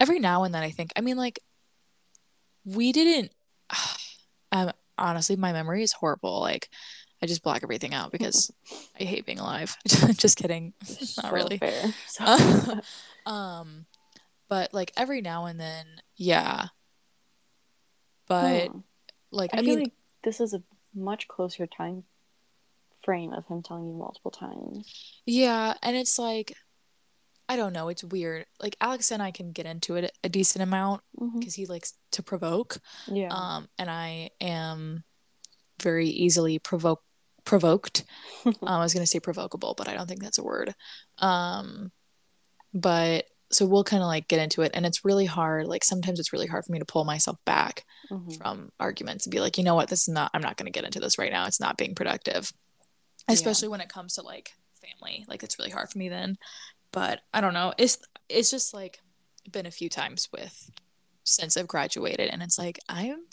every 0.00 0.18
now 0.18 0.44
and 0.44 0.54
then 0.54 0.62
I 0.62 0.70
think, 0.70 0.92
I 0.96 1.00
mean, 1.00 1.16
like, 1.16 1.40
we 2.64 2.92
didn't, 2.92 3.32
um, 4.52 4.72
honestly, 4.98 5.36
my 5.36 5.52
memory 5.52 5.82
is 5.82 5.92
horrible. 5.92 6.40
Like, 6.40 6.68
I 7.22 7.26
just 7.26 7.42
block 7.42 7.60
everything 7.62 7.94
out 7.94 8.12
because 8.12 8.50
I 9.00 9.04
hate 9.04 9.24
being 9.26 9.38
alive. 9.40 9.76
just 10.16 10.36
kidding. 10.36 10.74
Not 10.88 11.06
So 11.06 11.30
really. 11.30 11.60
So- 12.06 12.80
Um, 13.26 13.86
but 14.50 14.74
like 14.74 14.92
every 14.98 15.22
now 15.22 15.46
and 15.46 15.58
then, 15.58 15.86
yeah. 16.16 16.66
But 18.28 18.68
Huh. 18.68 18.78
like, 19.30 19.54
I, 19.54 19.58
I, 19.58 19.60
feel 19.62 19.70
mean, 19.76 19.84
like 19.84 19.92
this 20.22 20.40
is 20.40 20.52
a 20.52 20.62
much 20.94 21.26
closer 21.28 21.66
time 21.66 22.04
frame 23.02 23.32
of 23.32 23.46
him 23.46 23.62
telling 23.62 23.86
you 23.86 23.94
multiple 23.94 24.30
times. 24.30 25.20
yeah, 25.24 25.74
and 25.82 25.96
it's 25.96 26.18
like, 26.18 26.54
I 27.48 27.56
don't 27.56 27.72
know, 27.74 27.88
it's 27.88 28.02
weird. 28.04 28.46
Like 28.60 28.76
Alex 28.80 29.10
and 29.10 29.22
I 29.22 29.30
can 29.30 29.52
get 29.52 29.66
into 29.66 29.96
it 29.96 30.16
a 30.24 30.28
decent 30.28 30.62
amount 30.62 31.02
because 31.38 31.54
he 31.54 31.66
likes 31.66 31.94
to 32.12 32.22
provoke. 32.22 32.78
Yeah. 33.06 33.28
Um, 33.30 33.68
and 33.78 33.90
I 33.90 34.30
am 34.40 35.04
very 35.82 36.08
easily 36.08 36.58
provoke 36.58 37.02
provoked. 37.44 38.04
um, 38.46 38.54
I 38.62 38.78
was 38.78 38.94
gonna 38.94 39.04
say 39.06 39.20
provocable, 39.20 39.74
but 39.76 39.88
I 39.88 39.94
don't 39.94 40.06
think 40.08 40.22
that's 40.22 40.38
a 40.38 40.42
word. 40.44 40.74
Um, 41.18 41.92
but 42.72 43.26
so 43.50 43.66
we'll 43.66 43.84
kind 43.84 44.02
of 44.02 44.06
like 44.06 44.26
get 44.26 44.40
into 44.40 44.62
it, 44.62 44.72
and 44.74 44.86
it's 44.86 45.04
really 45.04 45.26
hard. 45.26 45.66
Like 45.66 45.84
sometimes 45.84 46.18
it's 46.18 46.32
really 46.32 46.46
hard 46.46 46.64
for 46.64 46.72
me 46.72 46.78
to 46.78 46.84
pull 46.86 47.04
myself 47.04 47.38
back 47.44 47.84
Mhm. 48.10 48.36
from 48.38 48.72
arguments 48.80 49.26
and 49.26 49.30
be 49.30 49.40
like, 49.40 49.58
you 49.58 49.64
know 49.64 49.74
what, 49.74 49.88
this 49.88 50.08
is 50.08 50.14
not. 50.14 50.30
I'm 50.34 50.40
not 50.40 50.56
gonna 50.56 50.70
get 50.70 50.84
into 50.84 50.98
this 51.00 51.18
right 51.18 51.30
now. 51.30 51.46
It's 51.46 51.60
not 51.60 51.76
being 51.76 51.94
productive, 51.94 52.50
especially 53.28 53.68
when 53.68 53.80
it 53.82 53.88
comes 53.90 54.14
to 54.14 54.22
like 54.22 54.52
family. 54.80 55.24
Like 55.28 55.42
it's 55.42 55.58
really 55.58 55.70
hard 55.70 55.90
for 55.90 55.98
me 55.98 56.08
then. 56.08 56.36
But 56.94 57.22
I 57.34 57.40
don't 57.40 57.54
know. 57.54 57.74
It's 57.76 57.98
it's 58.28 58.52
just 58.52 58.72
like 58.72 59.00
been 59.50 59.66
a 59.66 59.72
few 59.72 59.88
times 59.88 60.28
with 60.32 60.70
since 61.24 61.56
I've 61.56 61.66
graduated, 61.66 62.30
and 62.30 62.40
it's 62.40 62.56
like 62.56 62.78
I'm 62.88 63.24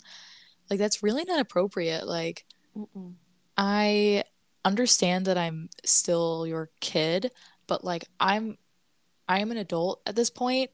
like 0.68 0.80
that's 0.80 1.00
really 1.02 1.22
not 1.24 1.38
appropriate. 1.38 2.04
Like 2.06 2.44
Mm-mm. 2.76 3.14
I 3.56 4.24
understand 4.64 5.26
that 5.26 5.38
I'm 5.38 5.70
still 5.84 6.44
your 6.44 6.70
kid, 6.80 7.30
but 7.68 7.84
like 7.84 8.04
I'm 8.18 8.58
I 9.28 9.38
am 9.38 9.52
an 9.52 9.58
adult 9.58 10.02
at 10.06 10.16
this 10.16 10.28
point 10.28 10.72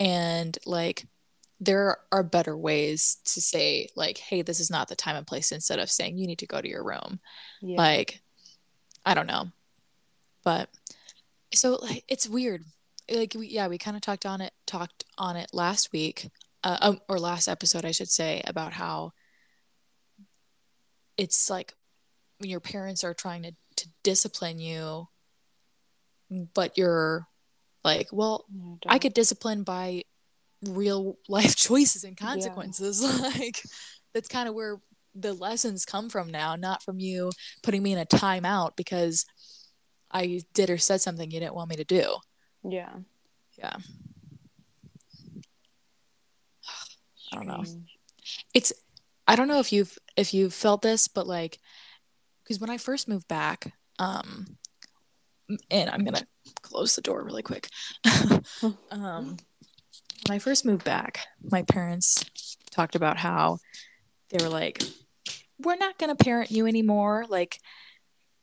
and 0.00 0.58
like 0.66 1.06
there 1.60 1.98
are 2.10 2.24
better 2.24 2.56
ways 2.56 3.18
to 3.24 3.40
say 3.40 3.88
like 3.94 4.18
hey 4.18 4.42
this 4.42 4.58
is 4.58 4.70
not 4.70 4.88
the 4.88 4.96
time 4.96 5.14
and 5.14 5.26
place 5.26 5.52
instead 5.52 5.78
of 5.78 5.90
saying 5.90 6.18
you 6.18 6.26
need 6.26 6.40
to 6.40 6.46
go 6.46 6.60
to 6.60 6.68
your 6.68 6.82
room. 6.82 7.20
Yeah. 7.62 7.76
Like 7.76 8.20
I 9.06 9.14
don't 9.14 9.28
know. 9.28 9.46
But 10.42 10.68
so 11.54 11.78
like 11.82 12.04
it's 12.08 12.28
weird. 12.28 12.64
Like 13.10 13.34
we 13.36 13.48
yeah, 13.48 13.68
we 13.68 13.78
kind 13.78 13.96
of 13.96 14.02
talked 14.02 14.26
on 14.26 14.40
it 14.40 14.52
talked 14.66 15.04
on 15.18 15.36
it 15.36 15.50
last 15.52 15.92
week 15.92 16.28
uh, 16.62 16.78
um, 16.80 17.00
or 17.08 17.18
last 17.18 17.48
episode 17.48 17.84
I 17.84 17.90
should 17.90 18.10
say 18.10 18.42
about 18.46 18.72
how 18.72 19.12
it's 21.16 21.50
like 21.50 21.74
when 22.38 22.48
your 22.48 22.60
parents 22.60 23.04
are 23.04 23.14
trying 23.14 23.42
to, 23.42 23.52
to 23.76 23.88
discipline 24.02 24.58
you 24.58 25.08
but 26.54 26.78
you're 26.78 27.26
like 27.84 28.08
well 28.12 28.44
Yeah, 28.84 28.92
i 28.92 28.98
could 28.98 29.12
discipline 29.12 29.62
by 29.62 30.02
real 30.66 31.18
life 31.28 31.56
choices 31.68 32.04
and 32.04 32.16
consequences 32.16 33.02
like 33.20 33.62
that's 34.14 34.28
kind 34.28 34.48
of 34.48 34.54
where 34.54 34.80
the 35.14 35.32
lessons 35.34 35.84
come 35.84 36.08
from 36.08 36.30
now 36.30 36.56
not 36.56 36.82
from 36.82 37.00
you 37.00 37.30
putting 37.62 37.82
me 37.82 37.92
in 37.92 37.98
a 37.98 38.06
timeout 38.06 38.76
because 38.76 39.26
i 40.10 40.40
did 40.54 40.70
or 40.70 40.78
said 40.78 41.00
something 41.00 41.30
you 41.30 41.40
didn't 41.40 41.54
want 41.54 41.70
me 41.70 41.76
to 41.76 41.84
do 41.84 42.16
Yeah. 42.64 42.92
yeah 43.58 43.76
I 47.32 47.36
don't 47.36 47.46
know. 47.46 47.64
It's 48.54 48.72
i 49.26 49.36
don't 49.36 49.48
know 49.48 49.60
if 49.60 49.72
you've 49.72 49.96
if 50.16 50.34
you've 50.34 50.52
felt 50.52 50.82
this 50.82 51.06
but 51.08 51.26
like 51.26 51.58
because 52.42 52.58
when 52.60 52.70
i 52.70 52.76
first 52.78 53.06
moved 53.08 53.28
back 53.28 53.72
um 53.98 54.56
and 55.70 55.88
i'm 55.90 56.04
gonna 56.04 56.26
close 56.62 56.96
the 56.96 57.02
door 57.02 57.22
really 57.24 57.42
quick 57.42 57.68
um 58.90 59.36
when 60.26 60.36
i 60.36 60.38
first 60.38 60.64
moved 60.64 60.84
back 60.84 61.20
my 61.42 61.62
parents 61.62 62.24
talked 62.72 62.96
about 62.96 63.16
how 63.16 63.58
they 64.30 64.42
were 64.44 64.50
like 64.50 64.82
we're 65.62 65.76
not 65.76 65.96
gonna 65.98 66.16
parent 66.16 66.50
you 66.50 66.66
anymore 66.66 67.24
like 67.28 67.58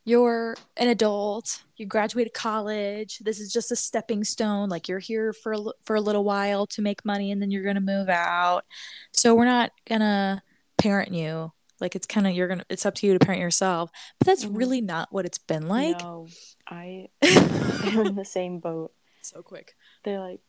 you're 0.08 0.56
an 0.78 0.88
adult 0.88 1.64
you 1.76 1.86
graduated 1.86 2.34
college 2.34 3.20
this 3.20 3.40
is 3.42 3.52
just 3.52 3.72
a 3.72 3.76
stepping 3.76 4.24
stone 4.24 4.70
like 4.70 4.88
you're 4.88 5.00
here 5.00 5.34
for 5.34 5.52
a, 5.54 5.60
for 5.84 5.96
a 5.98 6.02
little 6.02 6.24
while 6.24 6.66
to 6.66 6.82
make 6.82 7.04
money 7.04 7.30
and 7.32 7.42
then 7.42 7.52
you're 7.52 7.64
gonna 7.64 7.82
move 7.82 8.08
out 8.08 8.64
so 9.12 9.36
we're 9.36 9.44
not 9.44 9.72
gonna 9.86 10.42
parent 10.78 11.14
you 11.14 11.52
like 11.82 11.94
it's 11.94 12.08
kind 12.08 12.26
of 12.26 12.34
you're 12.34 12.48
gonna 12.48 12.64
it's 12.70 12.86
up 12.86 12.96
to 12.96 13.06
you 13.06 13.12
to 13.14 13.20
parent 13.20 13.42
yourself 13.42 13.92
but 14.18 14.26
that's 14.26 14.46
Mhm. 14.46 14.56
really 14.58 14.80
not 14.82 15.10
what 15.12 15.26
it's 15.26 15.38
been 15.40 15.68
like 15.68 16.00
no, 16.00 16.28
I 16.70 17.10
am 17.22 18.00
in 18.00 18.16
the 18.16 18.24
same 18.26 18.60
boat. 18.60 18.94
so 19.22 19.42
quick 19.42 19.76
They're 20.06 20.20
like, 20.22 20.40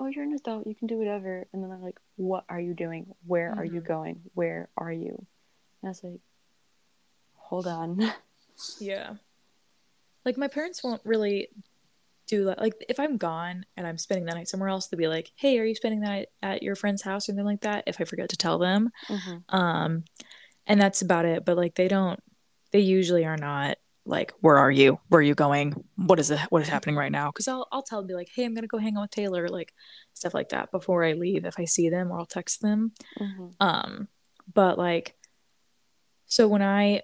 "Oh, 0.00 0.06
you're 0.06 0.24
an 0.24 0.32
adult. 0.32 0.66
You 0.66 0.74
can 0.74 0.88
do 0.88 0.98
whatever." 0.98 1.46
And 1.52 1.62
then 1.62 1.70
I'm 1.70 1.82
like, 1.82 1.98
"What 2.16 2.44
are 2.48 2.60
you 2.60 2.74
doing? 2.74 3.14
Where 3.24 3.54
are 3.56 3.64
you 3.64 3.80
Mhm. 3.80 3.86
going? 3.86 4.20
Where 4.34 4.68
are 4.76 4.92
you?" 4.92 5.14
And 5.80 5.84
I 5.84 5.88
was 5.88 6.02
like, 6.02 6.20
"Hold 7.34 7.66
on." 7.68 8.12
yeah. 8.80 9.14
Like 10.24 10.36
my 10.36 10.48
parents 10.48 10.82
won't 10.84 11.00
really 11.04 11.48
do 12.26 12.44
that. 12.44 12.58
Like 12.58 12.74
if 12.90 13.00
i'm 13.00 13.16
gone 13.16 13.64
and 13.76 13.86
i'm 13.86 13.96
spending 13.96 14.26
the 14.26 14.34
night 14.34 14.48
somewhere 14.48 14.68
else 14.68 14.86
they'll 14.86 14.98
be 14.98 15.08
like 15.08 15.32
hey 15.36 15.58
are 15.58 15.64
you 15.64 15.74
spending 15.74 16.00
the 16.00 16.06
night 16.06 16.28
at 16.42 16.62
your 16.62 16.74
friend's 16.76 17.00
house 17.00 17.24
or 17.24 17.32
something 17.32 17.44
like 17.46 17.62
that? 17.62 17.84
If 17.86 18.00
i 18.00 18.04
forget 18.04 18.28
to 18.30 18.36
tell 18.36 18.58
them. 18.58 18.90
Mhm. 19.08 19.44
um 19.48 20.04
and 20.66 20.78
that's 20.80 21.00
about 21.00 21.24
it. 21.24 21.44
But 21.46 21.56
like 21.56 21.74
they 21.74 21.88
don't 21.88 22.20
they 22.72 22.80
usually 22.80 23.24
are 23.24 23.38
not 23.38 23.78
like 24.04 24.32
where 24.40 24.58
are 24.58 24.70
you? 24.70 24.98
Where 25.08 25.20
are 25.20 25.22
you 25.22 25.34
going? 25.34 25.82
What 25.96 26.18
is 26.20 26.30
it 26.30 26.38
what 26.50 26.60
is 26.60 26.68
happening 26.68 26.96
right 26.96 27.12
now? 27.12 27.30
Because 27.30 27.48
I'll, 27.48 27.66
I'll 27.72 27.82
tell 27.82 28.00
them 28.00 28.06
be 28.08 28.14
like 28.14 28.28
hey 28.34 28.44
i'm 28.44 28.54
gonna 28.54 28.66
go 28.66 28.76
hang 28.78 28.96
out 28.98 29.02
with 29.02 29.10
taylor 29.12 29.48
like 29.48 29.72
stuff 30.12 30.34
like 30.34 30.50
that 30.50 30.70
before 30.70 31.04
i 31.04 31.14
leave. 31.14 31.46
If 31.46 31.58
i 31.58 31.64
see 31.64 31.88
them 31.88 32.10
or 32.10 32.18
i'll 32.18 32.26
text 32.26 32.60
them. 32.60 32.92
Mhm. 33.18 33.54
um 33.60 34.08
but 34.52 34.76
like 34.76 35.16
so 36.26 36.46
when 36.48 36.60
i 36.62 37.02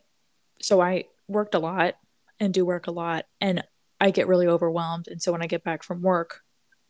so 0.61 0.83
i 0.83 1.05
worked 1.28 1.54
a 1.54 1.59
lot 1.59 1.95
and 2.40 2.52
do 2.52 2.64
work 2.66 2.87
a 2.87 2.90
lot 2.90 3.25
and 3.40 3.62
i 4.00 4.11
get 4.11 4.26
really 4.28 4.47
overwhelmed. 4.47 5.09
And 5.09 5.23
so 5.23 5.33
when 5.33 5.43
i 5.43 5.47
get 5.47 5.64
back 5.64 5.83
from 5.83 6.02
work 6.02 6.43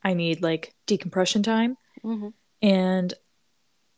i 0.02 0.14
need 0.14 0.42
like 0.42 0.74
decompression 0.86 1.42
time. 1.42 1.76
Mhm. 2.04 2.32
and 2.62 3.14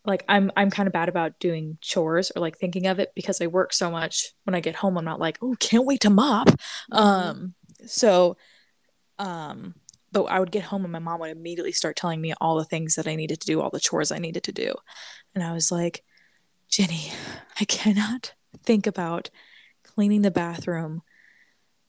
like 0.04 0.24
i'm 0.28 0.52
i'm 0.56 0.70
kind 0.70 0.86
of 0.86 0.92
bad 0.92 1.08
about 1.08 1.38
doing 1.40 1.78
chores 1.80 2.30
or 2.34 2.40
like 2.40 2.56
thinking 2.58 2.86
of 2.86 2.98
it 3.00 3.12
because 3.14 3.40
i 3.40 3.46
work 3.46 3.72
so 3.72 3.90
much. 3.90 4.32
When 4.44 4.54
i 4.54 4.60
get 4.60 4.76
home 4.76 4.96
i'm 4.98 5.04
not 5.04 5.20
like 5.20 5.38
oh 5.42 5.56
can't 5.58 5.84
wait 5.86 6.00
to 6.02 6.10
mop. 6.10 6.48
Um 6.92 7.54
so 7.86 8.36
um 9.18 9.74
but 10.12 10.24
i 10.24 10.38
would 10.38 10.50
get 10.52 10.64
home 10.64 10.84
and 10.84 10.92
my 10.92 10.98
mom 10.98 11.20
would 11.20 11.30
immediately 11.30 11.72
start 11.72 11.96
telling 11.96 12.20
me 12.20 12.34
all 12.40 12.56
the 12.56 12.64
things 12.64 12.94
that 12.96 13.06
i 13.08 13.14
needed 13.16 13.40
to 13.40 13.46
do 13.46 13.60
all 13.60 13.70
the 13.70 13.80
chores 13.80 14.12
i 14.12 14.18
needed 14.18 14.42
to 14.44 14.52
do. 14.52 14.74
And 15.34 15.42
i 15.42 15.52
was 15.52 15.72
like 15.72 16.04
jenny 16.68 17.10
i 17.60 17.64
cannot 17.64 18.34
think 18.64 18.86
about 18.86 19.30
cleaning 19.96 20.20
the 20.22 20.30
bathroom 20.30 21.02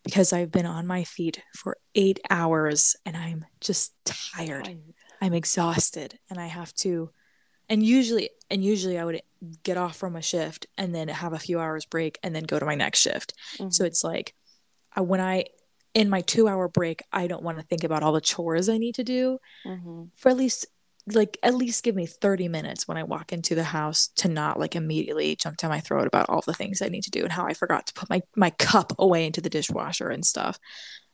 because 0.03 0.31
I've 0.31 0.51
been 0.51 0.65
on 0.65 0.87
my 0.87 1.03
feet 1.03 1.41
for 1.53 1.77
eight 1.93 2.19
hours 2.29 2.95
and 3.05 3.17
I'm 3.17 3.45
just 3.59 3.93
tired. 4.05 4.69
I'm 5.21 5.33
exhausted 5.33 6.17
and 6.29 6.39
I 6.39 6.47
have 6.47 6.73
to 6.75 7.09
and 7.69 7.83
usually 7.83 8.29
and 8.49 8.63
usually 8.63 8.97
I 8.97 9.03
would 9.03 9.21
get 9.63 9.75
off 9.75 9.97
from 9.97 10.15
a 10.15 10.21
shift 10.21 10.67
and 10.77 10.95
then 10.95 11.09
have 11.09 11.33
a 11.33 11.39
few 11.39 11.59
hours 11.59 11.85
break 11.85 12.17
and 12.23 12.33
then 12.33 12.43
go 12.43 12.57
to 12.59 12.65
my 12.65 12.75
next 12.75 12.99
shift. 12.99 13.33
Mhm. 13.57 13.73
So 13.73 13.83
it's 13.83 14.03
like 14.05 14.33
I, 14.95 15.01
when 15.01 15.19
I 15.19 15.45
in 15.93 16.09
my 16.09 16.21
2 16.21 16.47
hour 16.47 16.69
break, 16.69 17.01
I 17.11 17.27
don't 17.27 17.43
want 17.43 17.57
to 17.57 17.63
think 17.65 17.83
about 17.83 18.03
all 18.03 18.13
the 18.13 18.21
chores 18.21 18.69
I 18.69 18.77
need 18.77 18.95
to 18.95 19.03
do 19.03 19.39
Mhm. 19.65 20.11
for 20.15 20.29
at 20.29 20.37
least 20.37 20.67
like 21.13 21.37
at 21.43 21.55
least 21.55 21.83
give 21.83 21.95
me 21.95 22.05
30 22.05 22.47
minutes 22.47 22.87
when 22.87 22.97
I 22.97 23.03
walk 23.03 23.31
into 23.31 23.55
the 23.55 23.63
house 23.63 24.09
to 24.17 24.27
not 24.27 24.59
like 24.59 24.75
immediately 24.75 25.35
jump 25.35 25.57
down 25.57 25.69
my 25.69 25.79
throat 25.79 26.07
about 26.07 26.29
all 26.29 26.41
the 26.45 26.53
things 26.53 26.81
I 26.81 26.89
need 26.89 27.03
to 27.03 27.11
do 27.11 27.23
and 27.23 27.31
how 27.31 27.45
I 27.45 27.53
forgot 27.53 27.87
to 27.87 27.93
put 27.93 28.09
my 28.09 28.21
my 28.35 28.49
cup 28.51 28.93
away 28.99 29.25
into 29.25 29.41
the 29.41 29.49
dishwasher 29.49 30.09
and 30.09 30.25
stuff. 30.25 30.59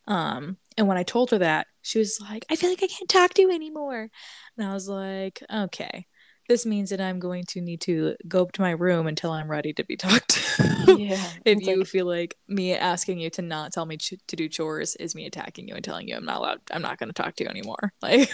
Um 0.07 0.57
and 0.77 0.87
when 0.87 0.97
I 0.97 1.03
told 1.03 1.31
her 1.31 1.37
that, 1.39 1.67
she 1.81 1.99
was 1.99 2.19
like, 2.19 2.45
"I 2.49 2.55
feel 2.55 2.69
like 2.69 2.83
I 2.83 2.87
can't 2.87 3.09
talk 3.09 3.33
to 3.35 3.41
you 3.41 3.51
anymore." 3.51 4.09
And 4.57 4.67
I 4.67 4.73
was 4.73 4.89
like, 4.89 5.43
"Okay. 5.53 6.07
This 6.49 6.65
means 6.65 6.89
that 6.89 6.99
I'm 6.99 7.19
going 7.19 7.45
to 7.49 7.61
need 7.61 7.79
to 7.81 8.15
go 8.27 8.45
to 8.45 8.61
my 8.61 8.71
room 8.71 9.07
until 9.07 9.31
I'm 9.31 9.49
ready 9.49 9.73
to 9.73 9.85
be 9.85 9.95
talked 9.97 10.29
to." 10.29 10.97
Yeah. 10.97 11.29
if 11.45 11.61
you 11.61 11.77
like, 11.77 11.87
feel 11.87 12.05
like 12.05 12.35
me 12.47 12.73
asking 12.73 13.19
you 13.19 13.29
to 13.31 13.41
not 13.41 13.71
tell 13.73 13.85
me 13.85 13.97
ch- 13.97 14.15
to 14.27 14.35
do 14.35 14.49
chores 14.49 14.95
is 14.97 15.15
me 15.15 15.25
attacking 15.25 15.67
you 15.67 15.75
and 15.75 15.83
telling 15.83 16.07
you 16.07 16.15
I'm 16.15 16.25
not 16.25 16.37
allowed 16.37 16.61
I'm 16.71 16.81
not 16.81 16.97
going 16.97 17.09
to 17.09 17.13
talk 17.13 17.35
to 17.35 17.43
you 17.43 17.49
anymore. 17.49 17.93
Like 18.01 18.31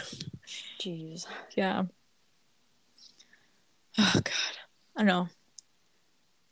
jeez. 0.79 1.25
yeah. 1.55 1.83
Oh 3.97 4.11
god. 4.15 4.33
I 4.95 4.99
don't 4.99 5.07
know. 5.07 5.29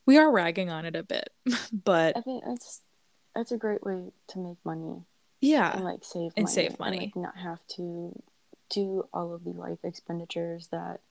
We 0.05 0.17
are 0.17 0.31
ragging 0.31 0.69
on 0.69 0.85
it 0.85 0.95
a 0.95 1.03
bit, 1.03 1.29
but 1.71 2.15
I 2.17 2.21
think 2.21 2.43
that's 2.45 2.81
it's 3.35 3.51
a 3.51 3.57
great 3.57 3.83
way 3.83 4.11
to 4.29 4.39
make 4.39 4.57
money 4.63 5.03
yeah. 5.41 5.75
and 5.75 5.83
like 5.83 6.03
save 6.03 6.31
And 6.35 6.45
money 6.45 6.53
save 6.55 6.79
money. 6.79 6.99
like, 6.99 7.15
not 7.15 7.37
have 7.37 7.59
to 7.75 8.21
do 8.69 9.07
all 9.13 9.33
of 9.33 9.43
the 9.43 9.51
life 9.51 9.79
expenditures 9.83 10.67
that 10.71 11.01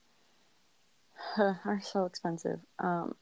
are 1.39 1.81
so 1.83 2.05
expensive. 2.07 2.59
Um, 2.79 3.15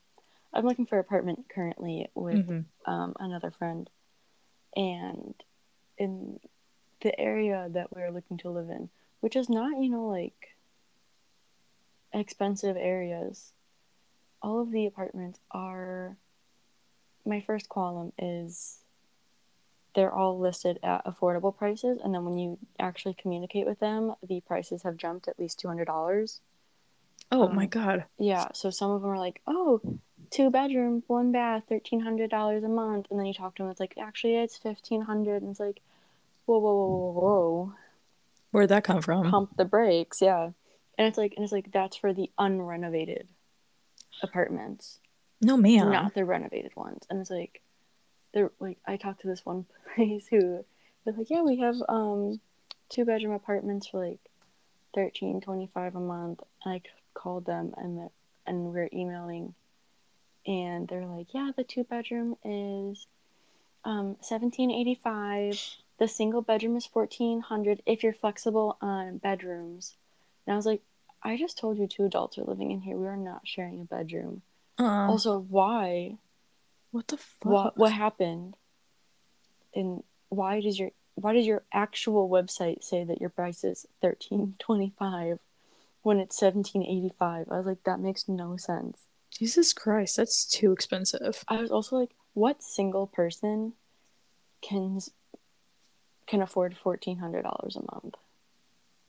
I'm 0.53 0.65
looking 0.65 0.85
for 0.85 0.95
an 0.95 1.01
apartment 1.01 1.45
currently 1.49 2.07
with 2.15 2.47
Mhm. 2.47 2.65
um, 2.85 3.13
another 3.19 3.51
friend, 3.51 3.89
and 4.75 5.35
in 5.97 6.39
the 7.01 7.17
area 7.19 7.67
that 7.71 7.93
we're 7.93 8.11
looking 8.11 8.37
to 8.37 8.49
live 8.49 8.69
in, 8.69 8.89
which 9.25 9.35
is 9.35 9.49
not 9.49 9.81
you 9.81 9.89
know 9.89 10.05
like 10.05 10.55
expensive 12.13 12.77
areas, 12.77 13.53
all 14.39 14.61
of 14.61 14.71
the 14.71 14.85
apartments 14.85 15.39
are. 15.49 16.15
My 17.25 17.41
first 17.41 17.67
column 17.67 18.13
is 18.19 18.77
they're 19.95 20.13
all 20.13 20.37
listed 20.37 20.77
at 20.83 21.03
affordable 21.05 21.57
prices 21.57 21.99
and 22.03 22.13
then 22.13 22.23
when 22.23 22.37
you 22.37 22.59
actually 22.79 23.15
communicate 23.15 23.65
with 23.65 23.79
them 23.79 24.13
the 24.21 24.41
prices 24.41 24.83
have 24.83 24.95
jumped 24.95 25.27
at 25.27 25.39
least 25.39 25.59
$200 25.59 26.39
Oh 27.31 27.47
my 27.47 27.63
Um, 27.63 27.69
god. 27.69 28.03
yeah 28.19 28.49
so 28.53 28.69
some 28.69 28.91
of 28.91 29.01
them 29.01 29.09
are 29.09 29.17
like 29.17 29.41
oh 29.47 29.81
two 30.29 30.51
bedroom 30.51 31.01
one 31.07 31.31
bath 31.31 31.63
$1300 31.71 32.63
a 32.63 32.69
month 32.69 33.07
and 33.09 33.17
then 33.17 33.25
you 33.25 33.33
talk 33.33 33.55
to 33.55 33.63
them 33.63 33.71
it's 33.71 33.79
like 33.79 33.95
actually 33.97 34.35
it's 34.35 34.63
1500 34.63 35.41
and 35.41 35.49
it's 35.49 35.59
like 35.59 35.79
whoa, 36.45 36.59
whoa 36.59 36.75
whoa 36.75 36.87
whoa 36.87 37.11
whoa 37.21 37.73
Where'd 38.55 38.69
that 38.69 38.83
come 38.83 39.01
from? 39.01 39.29
pump 39.29 39.57
the 39.57 39.65
brakes 39.65 40.21
yeah 40.21 40.49
and 40.97 41.07
it's 41.07 41.17
like 41.17 41.33
and 41.35 41.43
it's 41.43 41.51
like 41.51 41.71
that's 41.71 41.97
for 41.97 42.13
the 42.13 42.31
unrenovated 42.39 43.27
apartments 44.23 44.99
No 45.41 45.57
man. 45.57 45.91
not 45.91 46.13
the 46.15 46.23
renovated 46.23 46.73
ones. 46.75 47.05
And 47.09 47.19
it's 47.19 47.29
like, 47.29 47.61
they're 48.33 48.51
like, 48.59 48.77
I 48.87 48.95
talked 48.95 49.21
to 49.21 49.27
this 49.27 49.45
one 49.45 49.65
place 49.95 50.25
who 50.29 50.63
was 51.05 51.17
like, 51.17 51.29
yeah, 51.29 51.41
we 51.41 51.57
have 51.59 51.75
um 51.89 52.39
two 52.89 53.03
bedroom 53.05 53.33
apartments 53.33 53.87
for 53.87 54.05
like 54.05 54.19
thirteen 54.93 55.41
twenty 55.41 55.69
five 55.73 55.95
a 55.95 55.99
month. 55.99 56.39
And 56.63 56.75
I 56.75 56.81
called 57.13 57.45
them 57.45 57.73
and 57.77 57.97
the, 57.97 58.09
and 58.47 58.71
we 58.73 58.79
are 58.79 58.89
emailing, 58.93 59.53
and 60.47 60.87
they're 60.87 61.05
like, 61.05 61.27
yeah, 61.33 61.51
the 61.55 61.63
two 61.65 61.83
bedroom 61.83 62.37
is 62.45 63.05
um 63.83 64.15
seventeen 64.21 64.71
eighty 64.71 64.95
five. 64.95 65.59
The 65.97 66.07
single 66.07 66.41
bedroom 66.41 66.75
is 66.75 66.85
fourteen 66.85 67.41
hundred 67.41 67.81
if 67.85 68.03
you're 68.03 68.13
flexible 68.13 68.77
on 68.81 69.17
bedrooms. 69.17 69.95
And 70.45 70.53
I 70.53 70.57
was 70.57 70.65
like, 70.65 70.81
I 71.23 71.37
just 71.37 71.57
told 71.57 71.77
you 71.77 71.87
two 71.87 72.05
adults 72.05 72.37
are 72.37 72.43
living 72.43 72.71
in 72.71 72.81
here. 72.81 72.97
We 72.97 73.07
are 73.07 73.17
not 73.17 73.47
sharing 73.47 73.81
a 73.81 73.85
bedroom. 73.85 74.41
Uh, 74.77 75.07
Also, 75.09 75.39
why? 75.39 76.17
what 76.91 77.07
the 77.07 77.17
fuck? 77.17 77.51
What 77.51 77.77
what 77.77 77.91
happened? 77.91 78.55
And 79.73 80.03
why 80.29 80.61
does 80.61 80.79
your 80.79 80.91
why 81.15 81.33
does 81.33 81.45
your 81.45 81.63
actual 81.71 82.29
website 82.29 82.83
say 82.83 83.03
that 83.05 83.21
your 83.21 83.29
price 83.29 83.63
is 83.63 83.85
thirteen 84.01 84.55
twenty 84.59 84.93
five 84.99 85.39
when 86.01 86.19
it's 86.19 86.37
seventeen 86.37 86.83
eighty 86.83 87.13
five? 87.17 87.47
I 87.49 87.57
was 87.57 87.65
like, 87.65 87.83
that 87.85 87.99
makes 87.99 88.27
no 88.27 88.57
sense. 88.57 89.03
Jesus 89.31 89.73
Christ, 89.73 90.17
that's 90.17 90.45
too 90.45 90.71
expensive. 90.71 91.43
I 91.47 91.57
was 91.57 91.71
also 91.71 91.97
like, 91.97 92.11
what 92.33 92.63
single 92.63 93.07
person 93.07 93.73
can 94.61 94.99
can 96.27 96.41
afford 96.41 96.75
fourteen 96.77 97.17
hundred 97.17 97.43
dollars 97.43 97.75
a 97.75 97.81
month 97.93 98.15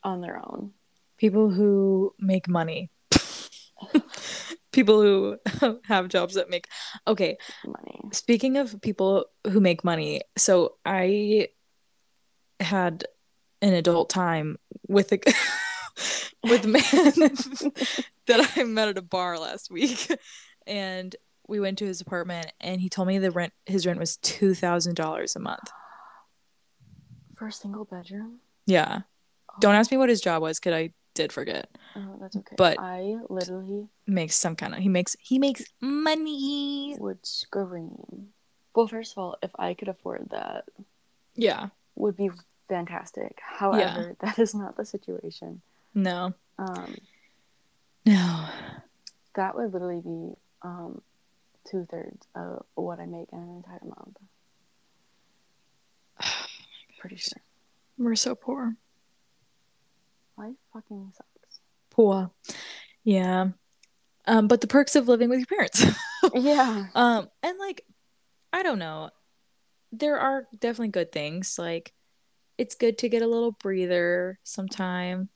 on 0.02 0.20
their 0.20 0.36
own? 0.36 0.72
People 1.18 1.50
who 1.50 2.14
make 2.18 2.48
money. 2.48 2.90
People 4.72 5.00
who 5.00 5.38
have 5.84 6.08
jobs 6.08 6.34
that 6.34 6.50
make 6.50 6.68
Okay, 7.06 7.38
Money. 7.64 8.00
Speaking 8.12 8.56
of 8.56 8.80
people 8.82 9.26
who 9.46 9.60
make 9.60 9.84
money, 9.84 10.20
so 10.36 10.74
I 10.84 11.48
had 12.60 13.04
an 13.62 13.72
adult 13.72 14.10
time 14.10 14.58
with 14.86 15.12
a 15.12 15.18
with 16.44 16.64
a 16.64 16.68
man 16.68 16.82
that 18.26 18.52
I 18.56 18.64
met 18.64 18.88
at 18.88 18.98
a 18.98 19.02
bar 19.02 19.38
last 19.38 19.70
week, 19.70 20.10
and 20.66 21.14
we 21.48 21.60
went 21.60 21.78
to 21.78 21.86
his 21.86 22.00
apartment, 22.00 22.52
and 22.60 22.80
he 22.80 22.88
told 22.88 23.08
me 23.08 23.18
the 23.18 23.30
rent 23.30 23.52
his 23.64 23.86
rent 23.86 23.98
was 23.98 24.18
two 24.18 24.54
thousand 24.54 24.94
dollars 24.96 25.36
a 25.36 25.40
month. 25.40 25.70
For 27.36 27.46
a 27.46 27.52
single 27.52 27.84
bedroom? 27.84 28.40
Yeah, 28.66 29.02
don't 29.60 29.74
ask 29.76 29.90
me 29.90 29.96
what 29.98 30.08
his 30.08 30.20
job 30.20 30.42
was, 30.42 30.58
because 30.58 30.72
I 30.74 30.92
did 31.14 31.32
forget. 31.32 31.68
Oh, 31.94 32.16
that's 32.20 32.34
okay. 32.36 32.56
But- 32.56 32.78
I 32.80 33.16
literally 33.28 33.88
Makes 34.06 34.36
some 34.36 34.54
kind 34.56 34.72
of 34.74 34.80
he 34.80 34.88
makes 34.88 35.16
he 35.20 35.38
makes 35.38 35.64
money. 35.80 36.96
would 36.98 37.24
scream. 37.26 38.28
Well, 38.74 38.86
first 38.88 39.12
of 39.12 39.18
all, 39.18 39.36
if 39.42 39.50
I 39.58 39.74
could 39.74 39.88
afford 39.88 40.28
that, 40.30 40.64
Yeah, 41.34 41.68
would 41.94 42.16
be 42.16 42.30
fantastic. 42.68 43.38
However, 43.42 44.14
that 44.20 44.38
is 44.38 44.54
not 44.54 44.76
the 44.76 44.84
situation. 44.84 45.60
no, 45.94 46.34
Um, 46.58 46.96
no. 48.04 48.48
that 49.34 49.54
would 49.56 49.72
literally 49.72 50.00
be 50.00 50.34
um, 50.62 51.00
two 51.68 51.86
thirds 51.90 52.26
of 52.34 52.64
what 52.74 53.00
I 53.00 53.06
make 53.06 53.28
in 53.32 53.38
an 53.38 53.56
entire 53.56 53.80
month. 53.84 54.16
Pretty 57.06 57.20
sure. 57.22 57.42
We're 57.98 58.16
so 58.16 58.34
poor. 58.34 58.74
Life 60.36 60.56
fucking 60.72 61.12
sucks. 61.14 61.60
Poor. 61.90 62.30
Yeah. 63.04 63.50
Um, 64.26 64.48
but 64.48 64.60
the 64.60 64.66
perks 64.66 64.96
of 64.96 65.06
living 65.08 65.28
with 65.28 65.38
your 65.38 65.46
parents. 65.46 65.84
yeah. 66.34 66.86
um, 66.96 67.28
and 67.44 67.58
like, 67.58 67.82
I 68.52 68.62
don't 68.64 68.80
know. 68.80 69.10
There 69.92 70.18
are 70.18 70.44
definitely 70.58 70.88
good 70.88 71.12
things. 71.12 71.58
Like, 71.58 71.92
it's 72.58 72.74
good 72.74 72.98
to 72.98 73.08
get 73.08 73.22
a 73.22 73.26
little 73.28 73.52
breather 73.52 74.40
sometime. 74.42 75.28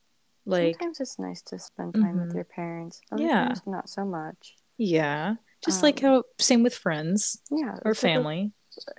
Like, 0.45 0.75
Sometimes 0.75 1.01
it's 1.01 1.19
nice 1.21 1.43
to 1.43 1.59
spend 1.61 1.95
time 1.95 2.19
with 2.19 2.31
Mhm. 2.31 2.35
your 2.35 2.45
parents. 2.45 3.01
Other 3.13 3.23
Yeah. 3.23 3.47
times, 3.47 3.61
not 3.67 3.89
so 3.89 4.05
much. 4.05 4.57
yeah. 4.77 5.37
Just 5.65 5.83
like 5.83 6.03
Um, 6.03 6.11
how, 6.11 6.25
same 6.41 6.63
with 6.63 6.75
friends 6.75 7.43
Yeah. 7.51 7.77
or 7.85 7.93
it's 7.93 8.03
like 8.03 8.13
family. 8.15 8.53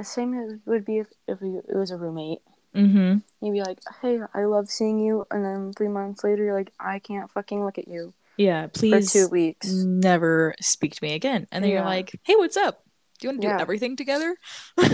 same 0.04 0.62
would 0.68 0.86
be 0.86 1.00
if, 1.00 1.08
if 1.28 1.42
it 1.42 1.76
was 1.76 1.90
a 1.92 1.98
roommate. 1.98 2.44
Mm-hmm. 2.76 3.18
You'd 3.46 3.52
be 3.54 3.62
like, 3.62 3.80
hey, 4.02 4.20
I 4.34 4.46
love 4.46 4.70
seeing 4.70 5.00
you. 5.00 5.26
And 5.32 5.44
then 5.44 5.74
three 5.74 5.88
months 5.90 6.24
later, 6.24 6.44
you're 6.44 6.58
like, 6.58 6.72
I 6.80 7.00
can't 7.00 7.30
fucking 7.32 7.64
look 7.64 7.78
at 7.78 7.88
you 7.88 8.14
Yeah. 8.38 8.68
for 8.68 8.74
Please 8.80 9.12
two 9.12 9.28
weeks. 9.28 9.70
never 9.72 10.56
speak 10.62 10.96
to 10.96 11.04
me 11.04 11.14
again. 11.14 11.48
And 11.52 11.64
then 11.64 11.72
you're 11.72 11.84
like, 11.84 12.20
hey, 12.24 12.36
what's 12.36 12.58
up? 12.58 12.84
Do 13.20 13.28
you 13.28 13.30
want 13.32 13.42
to 13.42 13.48
do 13.48 13.52
Yeah. 13.54 13.62
everything 13.62 13.96
together? 13.96 14.36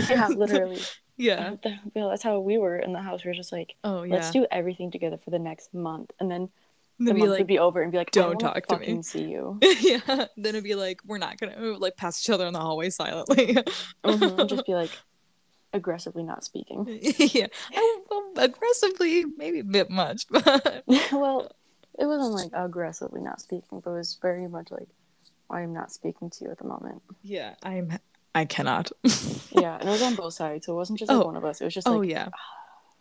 yeah, 0.10 0.28
literally. 0.36 0.80
yeah. 1.18 1.56
That's 1.94 2.24
how 2.24 2.40
we 2.40 2.58
were 2.58 2.78
in 2.78 2.94
the 2.94 3.02
house. 3.02 3.24
We 3.24 3.30
were 3.30 3.36
just 3.36 3.52
like, 3.52 3.76
Oh, 3.84 4.04
yeah. 4.04 4.16
let's 4.16 4.32
do 4.32 4.46
everything 4.52 4.92
together 4.92 5.18
for 5.24 5.30
the 5.30 5.40
next 5.40 5.74
month. 5.74 6.12
And 6.20 6.30
then 6.32 6.50
the 7.00 7.06
Then 7.06 7.14
be 7.16 7.20
month 7.22 7.32
like, 7.32 7.38
would 7.42 7.48
be 7.48 7.60
over 7.60 7.84
and 7.84 7.92
be 7.92 8.00
like, 8.00 8.10
"Don't 8.10 8.40
talk 8.40 8.66
to 8.70 8.80
me." 8.80 9.04
see 9.04 9.22
you. 9.26 9.60
yeah. 9.82 10.00
Then 10.36 10.56
it'd 10.56 10.64
be 10.64 10.74
like, 10.74 11.00
we're 11.06 11.20
not 11.20 11.38
gonna 11.38 11.56
like 11.78 11.96
pass 11.96 12.20
each 12.26 12.30
other 12.32 12.48
in 12.48 12.54
the 12.54 12.60
hallway 12.60 12.90
silently. 12.90 13.56
mm-hmm. 14.04 14.48
just 14.48 14.66
be 14.66 14.74
like 14.74 14.90
aggressively 15.78 16.24
not 16.24 16.44
speaking. 16.44 16.86
yeah. 17.02 17.48
I, 17.74 18.00
well, 18.10 18.32
aggressively, 18.38 19.24
maybe 19.38 19.60
a 19.60 19.64
bit 19.64 19.90
much, 19.90 20.28
but 20.30 20.84
well, 21.12 21.50
it 21.98 22.06
wasn't 22.06 22.34
like 22.34 22.52
aggressively 22.54 23.22
not 23.22 23.40
speaking, 23.42 23.80
but 23.84 23.92
it 23.92 23.94
was 23.98 24.18
very 24.22 24.48
much 24.48 24.70
like, 24.72 24.90
I 25.50 25.62
am 25.62 25.74
not 25.74 25.92
speaking 25.94 26.30
to 26.32 26.44
you 26.46 26.52
at 26.52 26.58
the 26.58 26.66
moment. 26.68 27.02
yeah, 27.24 27.56
I'm. 27.64 27.98
I 28.36 28.46
cannot. 28.46 28.92
yeah, 29.52 29.78
and 29.80 29.88
it 29.90 29.92
was 29.92 30.02
on 30.04 30.14
both 30.16 30.34
sides, 30.34 30.66
so 30.68 30.74
it 30.74 30.76
wasn't 30.76 31.00
just 31.00 31.10
like 31.10 31.22
Oh. 31.24 31.26
one 31.26 31.38
of 31.38 31.44
us. 31.46 31.60
It 31.62 31.64
was 31.64 31.74
just 31.74 31.88
like 31.88 31.98
oh 31.98 32.02
yeah. 32.02 32.28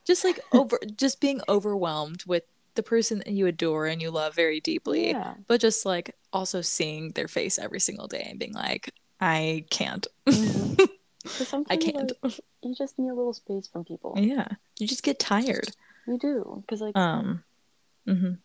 Just 0.06 0.24
like 0.24 0.38
over 0.52 0.78
just 0.96 1.20
being 1.20 1.40
overwhelmed 1.48 2.22
with 2.26 2.44
the 2.74 2.82
person 2.82 3.18
that 3.18 3.28
you 3.32 3.46
adore 3.46 3.86
and 3.86 4.00
you 4.00 4.10
love 4.10 4.34
very 4.34 4.60
deeply. 4.60 5.08
yeah. 5.10 5.34
But 5.48 5.60
just 5.60 5.84
like 5.84 6.14
also 6.32 6.60
seeing 6.62 7.10
their 7.10 7.28
face 7.28 7.58
every 7.58 7.80
single 7.80 8.06
day 8.06 8.26
and 8.30 8.38
being 8.38 8.52
like, 8.54 8.92
I 9.20 9.64
can't. 9.68 10.06
Mhm. 10.26 10.88
Sometimes 11.26 11.84
can't. 11.84 12.12
like, 12.22 12.40
you 12.62 12.74
just 12.74 12.98
need 12.98 13.08
a 13.10 13.14
little 13.14 13.32
space 13.32 13.66
from 13.66 13.84
people. 13.84 14.14
yeah. 14.16 14.46
You 14.78 14.86
just 14.86 15.02
get 15.02 15.18
tired. 15.18 15.68
You 16.06 16.18
do, 16.18 16.62
because 16.62 16.80
like 16.80 16.96
Um 16.96 17.42
mhm. 18.06 18.38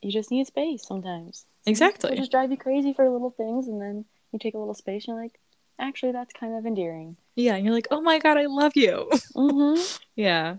you 0.00 0.12
just 0.12 0.30
need 0.30 0.46
space 0.46 0.86
sometimes. 0.86 1.46
Exactly. 1.66 2.10
They 2.10 2.16
just 2.16 2.30
drive 2.30 2.50
you 2.50 2.56
crazy 2.56 2.92
for 2.92 3.08
little 3.08 3.30
things, 3.30 3.68
and 3.68 3.80
then 3.80 4.04
you 4.32 4.38
take 4.38 4.54
a 4.54 4.58
little 4.58 4.74
space, 4.74 5.06
and 5.06 5.14
you're 5.14 5.22
like, 5.22 5.38
actually, 5.78 6.12
that's 6.12 6.32
kind 6.32 6.56
of 6.56 6.66
endearing. 6.66 7.16
Yeah, 7.34 7.54
and 7.56 7.64
you're 7.64 7.74
like, 7.74 7.88
oh 7.90 8.00
my 8.00 8.18
god, 8.18 8.36
I 8.36 8.46
love 8.46 8.72
you. 8.76 9.08
Mm-hmm. 9.34 9.82
yeah. 10.16 10.56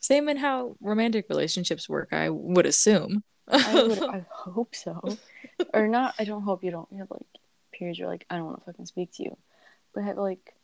Same 0.00 0.28
in 0.28 0.36
how 0.36 0.76
romantic 0.80 1.26
relationships 1.28 1.88
work, 1.88 2.12
I 2.12 2.28
would 2.30 2.64
assume. 2.66 3.24
I 3.48 3.82
would, 3.82 4.02
I 4.18 4.24
hope 4.30 4.74
so, 4.74 5.16
or 5.74 5.88
not. 5.88 6.14
I 6.18 6.24
don't 6.24 6.42
hope 6.42 6.62
you 6.62 6.70
don't 6.70 6.88
have 6.96 7.10
like 7.10 7.26
periods. 7.72 7.98
You're 7.98 8.08
like, 8.08 8.24
I 8.30 8.36
don't 8.36 8.46
want 8.46 8.58
to 8.60 8.64
fucking 8.64 8.86
speak 8.86 9.12
to 9.14 9.24
you, 9.24 9.36
but 9.96 10.04
have 10.04 10.18
like 10.18 10.54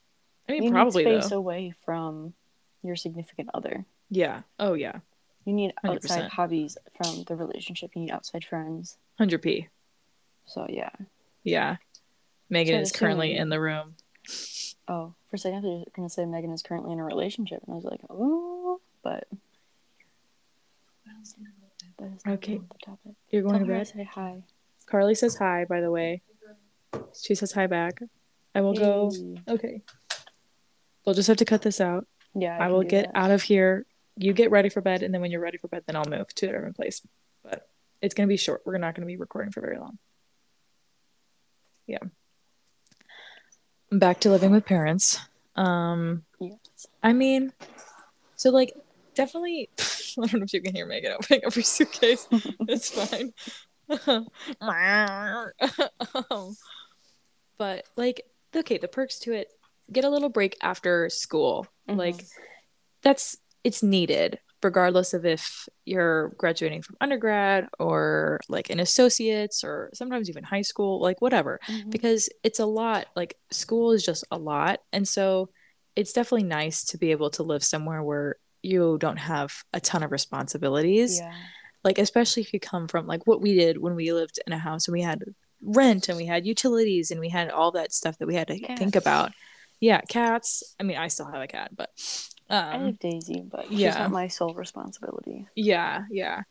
I 0.49 0.53
mean, 0.53 0.65
you 0.65 0.71
probably 0.71 1.05
need 1.05 1.23
space 1.23 1.31
though. 1.31 1.39
away 1.39 1.75
from 1.85 2.35
your 2.83 2.95
significant 2.95 3.49
other. 3.55 3.87
Yeah. 4.11 4.43
Oh 4.61 4.75
yeah. 4.75 5.01
You 5.47 5.55
need 5.55 5.73
outside 5.83 6.27
100%. 6.27 6.29
hobbies 6.29 6.79
from 6.95 7.25
the 7.25 7.35
relationship. 7.35 7.93
You 7.97 8.03
need 8.03 8.11
outside 8.13 8.45
friends. 8.45 8.99
Hundred 9.19 9.43
p. 9.43 9.69
So 10.45 10.67
yeah. 10.69 10.91
Yeah. 11.43 11.77
Megan 12.51 12.77
So 12.77 12.83
is 12.83 12.93
currently 12.93 13.35
in 13.35 13.49
the 13.49 13.59
room. 13.59 13.95
Oh, 14.87 15.15
for 15.31 15.37
a 15.37 15.39
second 15.39 15.65
I 15.65 15.69
you 15.69 15.85
gonna 15.97 16.11
say 16.11 16.27
Megan 16.27 16.53
is 16.53 16.63
currently 16.63 16.93
in 16.93 17.01
a 17.01 17.05
relationship, 17.05 17.63
and 17.67 17.73
I 17.73 17.77
was 17.77 17.85
like, 17.85 18.01
oh, 18.11 18.81
but 19.03 19.27
that 21.07 21.23
is 21.23 21.35
not 21.39 22.35
Okay. 22.35 22.61
You're 23.31 23.43
going 23.43 23.55
Tell 23.59 23.67
to 23.67 23.73
bed. 23.73 23.89
say 23.89 24.05
hi. 24.05 24.43
Carly 24.87 25.15
says 25.15 25.37
hi, 25.37 25.65
by 25.65 25.81
the 25.81 25.91
way. 25.91 26.21
She 27.21 27.35
says 27.35 27.53
hi 27.53 27.67
back. 27.67 28.03
I 28.55 28.61
will 28.61 28.75
go. 28.75 29.11
Okay. 29.49 29.83
We'll 31.05 31.15
just 31.15 31.29
have 31.29 31.39
to 31.39 31.45
cut 31.45 31.63
this 31.63 31.81
out. 31.81 32.07
Yeah, 32.35 32.57
I, 32.57 32.65
can 32.65 32.73
will 32.73 32.83
get 32.83 33.07
that. 33.07 33.17
out 33.19 33.31
of 33.31 33.43
here. 33.43 33.87
You 34.17 34.33
get 34.33 34.51
ready 34.51 34.69
for 34.69 34.81
bed, 34.81 35.03
and 35.03 35.13
then 35.13 35.21
when 35.21 35.31
you're 35.31 35.41
ready 35.41 35.59
for 35.59 35.69
bed, 35.69 35.85
then 35.87 35.97
I'll 35.97 36.05
move 36.05 36.33
to 36.35 36.47
a 36.47 36.53
different 36.53 36.77
place. 36.77 37.01
But 37.43 37.69
it's 38.01 38.15
gonna 38.15 38.27
be 38.27 38.37
short. 38.37 38.63
We're 38.65 38.79
not 38.79 38.95
gonna 38.95 39.07
be 39.07 39.17
recording 39.17 39.53
for 39.53 39.61
very 39.61 39.79
long. 39.79 39.99
Yeah. 41.87 41.99
Back 43.91 44.21
to 44.21 44.31
living 44.31 44.51
with 44.51 44.65
parents. 44.65 45.19
Um, 45.57 46.25
Yes. 46.41 46.87
I 47.03 47.13
mean, 47.13 47.53
so 48.37 48.51
like 48.51 48.75
definitely. 49.15 49.71
I 49.79 50.27
don't 50.27 50.41
know 50.41 50.45
if 50.45 50.53
you 50.53 50.61
can 50.61 50.75
hear 50.75 50.87
Megan 50.87 51.13
opening 51.13 51.45
up 51.45 51.55
her 51.55 51.63
suitcase. 51.63 52.27
it's 52.33 52.91
fine. 52.91 53.33
Um, 54.61 56.57
but 57.59 57.85
like, 57.97 58.23
okay, 58.57 58.79
the 58.79 58.89
perks 58.89 59.19
to 59.21 59.33
it: 59.33 59.49
get 59.91 60.05
a 60.05 60.11
little 60.11 60.29
break 60.29 60.57
after 60.63 61.09
school. 61.11 61.67
Mhm. 61.89 61.97
Like, 61.97 62.25
that's 63.03 63.37
it's 63.65 63.83
needed, 63.83 64.39
regardless 64.63 65.15
of 65.15 65.25
if 65.25 65.69
you're 65.85 66.31
graduating 66.39 66.83
from 66.83 66.97
undergrad 67.01 67.69
or 67.79 68.41
like 68.49 68.71
an 68.71 68.81
associate's 68.81 69.63
or 69.65 69.91
sometimes 69.95 70.29
even 70.29 70.45
high 70.45 70.63
school, 70.63 71.01
like 71.01 71.21
whatever 71.21 71.59
Mhm. 71.69 71.91
because 71.91 72.29
it's 72.43 72.59
a 72.61 72.67
lot 72.67 73.07
like 73.17 73.37
school 73.51 73.93
is 73.93 74.05
just 74.05 74.25
a 74.31 74.39
lot 74.39 74.81
and 74.93 75.07
so 75.07 75.51
it's 75.97 76.13
definitely 76.13 76.45
nice 76.49 76.85
to 76.85 76.99
be 76.99 77.11
able 77.11 77.31
to 77.31 77.43
live 77.43 77.63
somewhere 77.63 78.03
where 78.03 78.37
you 78.63 78.97
don't 78.99 79.19
have 79.19 79.53
a 79.73 79.81
ton 79.81 80.03
of 80.03 80.11
responsibilities 80.13 81.19
yeah. 81.19 81.35
like 81.85 81.99
especially 81.99 82.43
if 82.43 82.53
you 82.55 82.61
come 82.61 82.87
from 82.89 83.07
like 83.07 83.27
what 83.27 83.41
we 83.43 83.55
did 83.55 83.79
when 83.79 83.95
we 83.95 84.13
lived 84.13 84.39
in 84.47 84.53
a 84.53 84.59
house 84.59 84.87
and 84.89 84.93
we 84.93 85.03
had 85.03 85.23
rent 85.63 86.09
and 86.09 86.17
we 86.19 86.27
had 86.27 86.45
utilities 86.47 87.11
and 87.11 87.21
we 87.21 87.29
had 87.29 87.51
all 87.51 87.71
that 87.71 87.93
stuff 87.93 88.19
that 88.19 88.27
we 88.27 88.35
had 88.35 88.49
to 88.49 88.77
think 88.77 88.97
about 88.97 89.31
yeah 89.81 90.01
cats 90.09 90.75
i 90.81 90.83
mean 90.83 90.97
i 90.97 91.07
still 91.09 91.27
have 91.27 91.41
a 91.43 91.47
cat 91.47 91.71
but 91.77 91.91
I 92.51 92.75
um 92.75 92.87
have 92.87 92.99
Daisy, 92.99 93.43
but 93.49 93.67
she's 93.69 93.79
yeah. 93.81 93.99
not 93.99 94.11
my 94.11 94.29
sole 94.29 94.55
responsibility. 94.55 95.47
yeah 95.55 96.05
yeah 96.11 96.43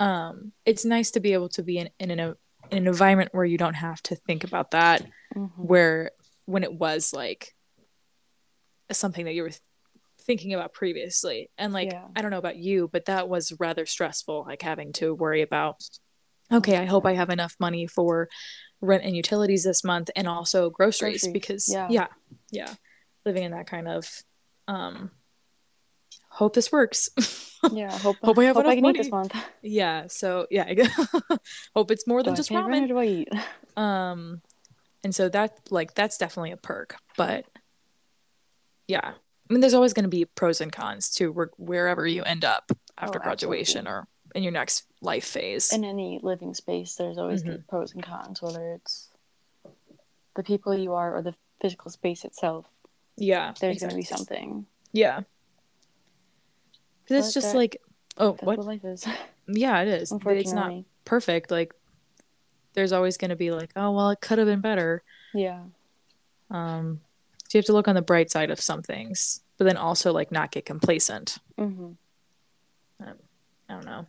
um 0.00 0.52
it's 0.64 0.84
nice 0.84 1.12
to 1.12 1.20
be 1.20 1.32
able 1.32 1.48
to 1.50 1.62
be 1.62 1.78
in, 1.78 1.90
in 1.98 2.10
an 2.10 2.20
in 2.70 2.78
an 2.78 2.86
environment 2.88 3.30
where 3.32 3.44
you 3.44 3.56
don't 3.56 3.74
have 3.74 4.02
to 4.02 4.16
think 4.16 4.44
about 4.44 4.72
that 4.72 5.06
Mhm. 5.34 5.50
where 5.56 6.10
when 6.46 6.62
it 6.64 6.72
was 6.74 7.12
like 7.12 7.54
something 8.92 9.24
that 9.24 9.34
you 9.34 9.42
were 9.42 9.50
thinking 10.20 10.54
about 10.54 10.72
previously 10.72 11.50
and 11.58 11.72
like 11.72 11.92
Yeah. 11.92 12.06
i 12.16 12.22
don't 12.22 12.30
know 12.32 12.38
about 12.38 12.56
you 12.56 12.88
but 12.92 13.04
that 13.06 13.28
was 13.28 13.52
rather 13.60 13.86
stressful 13.86 14.44
like 14.46 14.62
having 14.62 14.92
to 14.94 15.14
worry 15.14 15.42
about 15.42 15.76
okay 16.52 16.76
i 16.76 16.84
hope 16.84 17.06
i 17.06 17.12
have 17.12 17.30
enough 17.30 17.54
money 17.58 17.86
for 17.86 18.28
rent 18.80 19.02
and 19.04 19.16
utilities 19.16 19.64
this 19.64 19.82
month 19.82 20.10
and 20.14 20.28
also 20.28 20.70
groceries, 20.70 21.22
Groceries, 21.22 21.32
because 21.32 21.68
yeah. 21.72 21.88
yeah 21.90 22.06
yeah 22.50 22.74
living 23.24 23.42
in 23.44 23.52
that 23.52 23.66
kind 23.66 23.88
of 23.88 24.08
um 24.68 25.10
hope 26.28 26.54
this 26.54 26.70
works 26.72 27.08
Yeah, 27.72 27.90
hope, 27.98 28.18
Hope 28.22 28.38
I 28.38 28.44
have 28.44 28.56
enough 28.58 28.74
can 28.74 28.86
eat 28.86 28.96
this 28.96 29.10
month. 29.10 29.34
yeah 29.62 30.06
so 30.08 30.46
yeah 30.50 30.72
hope 31.74 31.90
it's 31.90 32.06
more 32.06 32.20
Do 32.20 32.24
than 32.26 32.34
I 32.34 32.36
just 32.36 32.50
pay 32.50 32.56
rent 32.56 32.68
or 32.68 32.70
ramen 32.70 32.88
do 32.88 32.98
I 32.98 33.04
eat? 33.06 33.28
um 33.76 34.40
and 35.02 35.12
so 35.14 35.28
that 35.30 35.58
like 35.70 35.94
that's 35.94 36.16
definitely 36.18 36.52
a 36.52 36.56
perk 36.56 36.96
but 37.16 37.44
yeah 38.86 39.14
i 39.14 39.52
mean 39.52 39.60
there's 39.60 39.74
always 39.74 39.94
going 39.94 40.04
to 40.04 40.08
be 40.08 40.24
pros 40.26 40.60
and 40.60 40.70
cons 40.70 41.10
to 41.10 41.32
where, 41.32 41.50
wherever 41.56 42.06
you 42.06 42.22
end 42.22 42.44
up 42.44 42.70
after 42.98 43.18
Oh, 43.18 43.22
graduation 43.22 43.88
or 43.88 44.06
in 44.36 44.42
your 44.42 44.52
next 44.52 44.84
life 45.00 45.24
phase 45.24 45.72
In 45.72 45.84
any 45.84 46.20
living 46.22 46.52
space, 46.54 46.94
there's 46.96 47.18
always 47.18 47.42
the 47.42 47.62
pros 47.68 47.92
and 47.94 48.02
cons, 48.02 48.42
whether 48.42 48.72
it's 48.74 49.08
the 50.36 50.42
people 50.42 50.76
you 50.76 50.92
are 50.94 51.16
or 51.16 51.22
the 51.22 51.34
physical 51.60 51.90
space 51.90 52.24
itself. 52.24 52.66
yeah 53.16 53.54
There's 53.60 53.78
going 53.80 53.90
to 53.90 53.96
be 53.96 54.02
exactly. 54.02 54.26
something. 54.26 54.66
yeah 54.92 55.20
'Cause 57.08 57.18
it's 57.26 57.34
just 57.34 57.52
that- 57.52 57.58
like 57.58 57.80
oh 58.18 58.32
what 58.42 58.58
what 58.58 58.66
life 58.66 58.84
is. 58.84 59.06
yeah 59.48 59.80
it 59.82 59.88
is 59.88 60.10
Unfortunately. 60.12 60.40
it's 60.42 60.52
not 60.52 60.72
perfect 61.04 61.50
like 61.50 61.72
there's 62.74 62.92
always 62.92 63.16
going 63.16 63.30
to 63.30 63.36
be 63.36 63.50
like 63.50 63.70
oh 63.76 63.92
well 63.92 64.10
it 64.10 64.20
could 64.20 64.38
have 64.38 64.46
been 64.46 64.60
better 64.60 65.02
Yeah. 65.32 65.62
um 66.50 67.00
so 67.48 67.56
you 67.56 67.60
have 67.60 67.66
to 67.66 67.72
look 67.72 67.86
on 67.88 67.94
the 67.94 68.02
bright 68.02 68.30
side 68.30 68.50
of 68.50 68.60
some 68.60 68.82
things 68.82 69.40
but 69.56 69.64
then 69.64 69.76
also 69.76 70.12
like 70.12 70.30
not 70.32 70.50
get 70.50 70.66
complacent 70.66 71.38
hmm 71.56 71.92
i 73.00 73.12
don't 73.74 73.84
know 73.86 74.06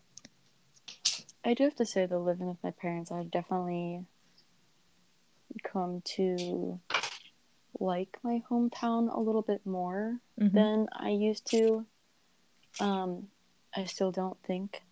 I 1.48 1.54
do 1.54 1.64
have 1.64 1.76
to 1.76 1.86
say, 1.86 2.06
though, 2.06 2.20
living 2.20 2.48
with 2.48 2.62
my 2.62 2.72
parents, 2.72 3.10
I've 3.10 3.32
definitely 3.32 4.04
come 5.64 6.02
to 6.04 6.82
like 7.80 8.18
my 8.22 8.44
hometown 8.52 9.16
a 9.16 9.22
little 9.22 9.44
bit 9.44 9.66
more 9.66 10.20
Mhm. 10.38 10.52
than 10.52 10.90
I 10.92 11.12
used 11.12 11.50
to. 11.52 11.86
Um, 12.82 13.30
I 13.74 13.86
still 13.86 14.12
don't 14.12 14.38
think 14.44 14.84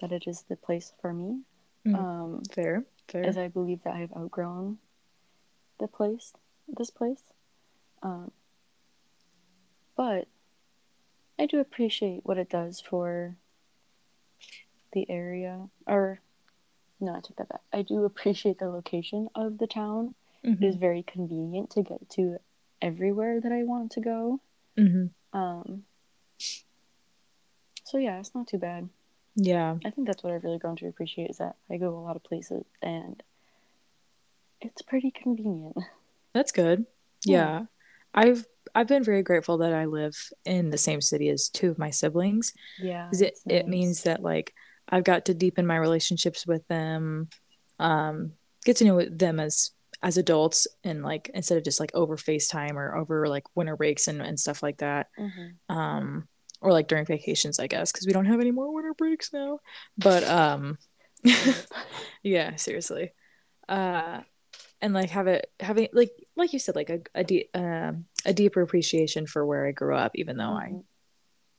that 0.00 0.12
it 0.12 0.26
is 0.26 0.44
the 0.48 0.56
place 0.56 0.94
for 0.98 1.12
me, 1.12 1.42
Mhm. 1.84 1.94
um, 1.94 2.42
fair 2.50 2.86
fair 3.08 3.24
as 3.24 3.36
I 3.36 3.48
believe 3.48 3.82
that 3.82 3.94
I've 3.94 4.16
outgrown 4.16 4.78
the 5.78 5.88
place, 5.88 6.32
this 6.66 6.88
place. 6.88 7.34
Um, 8.02 8.32
but 9.94 10.26
I 11.38 11.44
do 11.44 11.60
appreciate 11.60 12.24
what 12.24 12.38
it 12.38 12.48
does 12.48 12.80
for 12.80 13.36
the 14.96 15.08
area. 15.10 15.68
Or, 15.86 16.20
no, 17.00 17.14
I 17.14 17.20
take 17.20 17.36
that 17.36 17.48
back. 17.50 17.60
I 17.72 17.82
do 17.82 18.04
appreciate 18.04 18.58
the 18.58 18.70
location 18.70 19.28
of 19.34 19.58
the 19.58 19.66
town. 19.66 20.14
Mhm. 20.44 20.62
It 20.62 20.66
is 20.66 20.76
very 20.76 21.02
convenient 21.02 21.70
to 21.72 21.82
get 21.82 22.08
to 22.10 22.38
everywhere 22.80 23.40
that 23.40 23.52
I 23.52 23.62
want 23.62 23.92
to 23.92 24.00
go. 24.00 24.40
Mhm. 24.78 25.10
Um, 25.32 25.84
so 27.84 27.98
yeah, 27.98 28.18
it's 28.18 28.34
not 28.34 28.48
too 28.48 28.58
bad. 28.58 28.88
Yeah. 29.36 29.78
I 29.84 29.90
think 29.90 30.06
that's 30.06 30.22
what 30.22 30.32
I've 30.32 30.44
really 30.44 30.58
grown 30.58 30.76
to 30.76 30.88
appreciate 30.88 31.30
is 31.30 31.38
that 31.38 31.56
I 31.70 31.76
go 31.76 31.90
a 31.96 32.00
lot 32.00 32.16
of 32.16 32.22
places 32.24 32.64
and 32.82 33.22
it's 34.62 34.80
pretty 34.82 35.10
convenient. 35.10 35.76
That's 36.32 36.52
good. 36.52 36.86
Yeah. 37.24 37.60
Yeah. 37.60 37.66
I've 38.14 38.46
I've 38.74 38.86
been 38.88 39.04
very 39.04 39.22
grateful 39.22 39.58
that 39.58 39.72
I 39.72 39.84
live 39.86 40.16
in 40.44 40.70
the 40.70 40.78
same 40.78 41.00
city 41.00 41.28
as 41.28 41.48
two 41.48 41.70
of 41.70 41.78
my 41.78 41.90
siblings 41.90 42.52
Yeah, 42.78 43.06
because 43.06 43.22
it, 43.22 43.26
it's 43.28 43.42
it 43.46 43.68
means 43.68 44.02
that 44.02 44.22
like 44.22 44.54
I've 44.88 45.04
got 45.04 45.24
to 45.26 45.34
deepen 45.34 45.66
my 45.66 45.76
relationships 45.76 46.46
with 46.46 46.66
them, 46.68 47.28
um, 47.78 48.32
get 48.64 48.76
to 48.78 48.84
know 48.84 49.02
them 49.04 49.40
as 49.40 49.70
as 50.02 50.18
adults 50.18 50.66
and 50.84 51.02
like 51.02 51.30
instead 51.32 51.56
of 51.56 51.64
just 51.64 51.80
like 51.80 51.90
over 51.94 52.16
FaceTime 52.16 52.74
or 52.74 52.96
over 52.96 53.28
like 53.28 53.44
winter 53.56 53.76
breaks 53.76 54.08
and, 54.08 54.20
and 54.20 54.38
stuff 54.38 54.62
like 54.62 54.76
that. 54.78 55.08
Mhm. 55.18 55.54
Um 55.68 56.28
or 56.60 56.70
like 56.72 56.86
during 56.88 57.06
vacations, 57.06 57.58
I 57.58 57.66
guess, 57.66 57.92
because 57.92 58.06
we 58.06 58.12
don't 58.12 58.26
have 58.26 58.40
any 58.40 58.50
more 58.50 58.72
winter 58.74 58.92
breaks 58.94 59.32
now. 59.32 59.58
But 59.96 60.22
um 60.24 60.78
yeah, 62.22 62.56
seriously. 62.56 63.12
Uh 63.68 64.20
and 64.80 64.92
like 64.94 65.10
have 65.10 65.26
it 65.26 65.50
having 65.60 65.88
like 65.92 66.10
like 66.36 66.52
you 66.52 66.58
said, 66.58 66.76
like 66.76 66.90
a 66.90 67.00
a, 67.14 67.24
de- 67.24 67.48
uh, 67.54 67.92
a 68.24 68.34
deeper 68.34 68.60
appreciation 68.62 69.26
for 69.26 69.44
where 69.46 69.66
I 69.66 69.72
grew 69.72 69.96
up, 69.96 70.12
even 70.14 70.36
though 70.36 70.52
I 70.52 70.68
Mhm. 70.72 70.84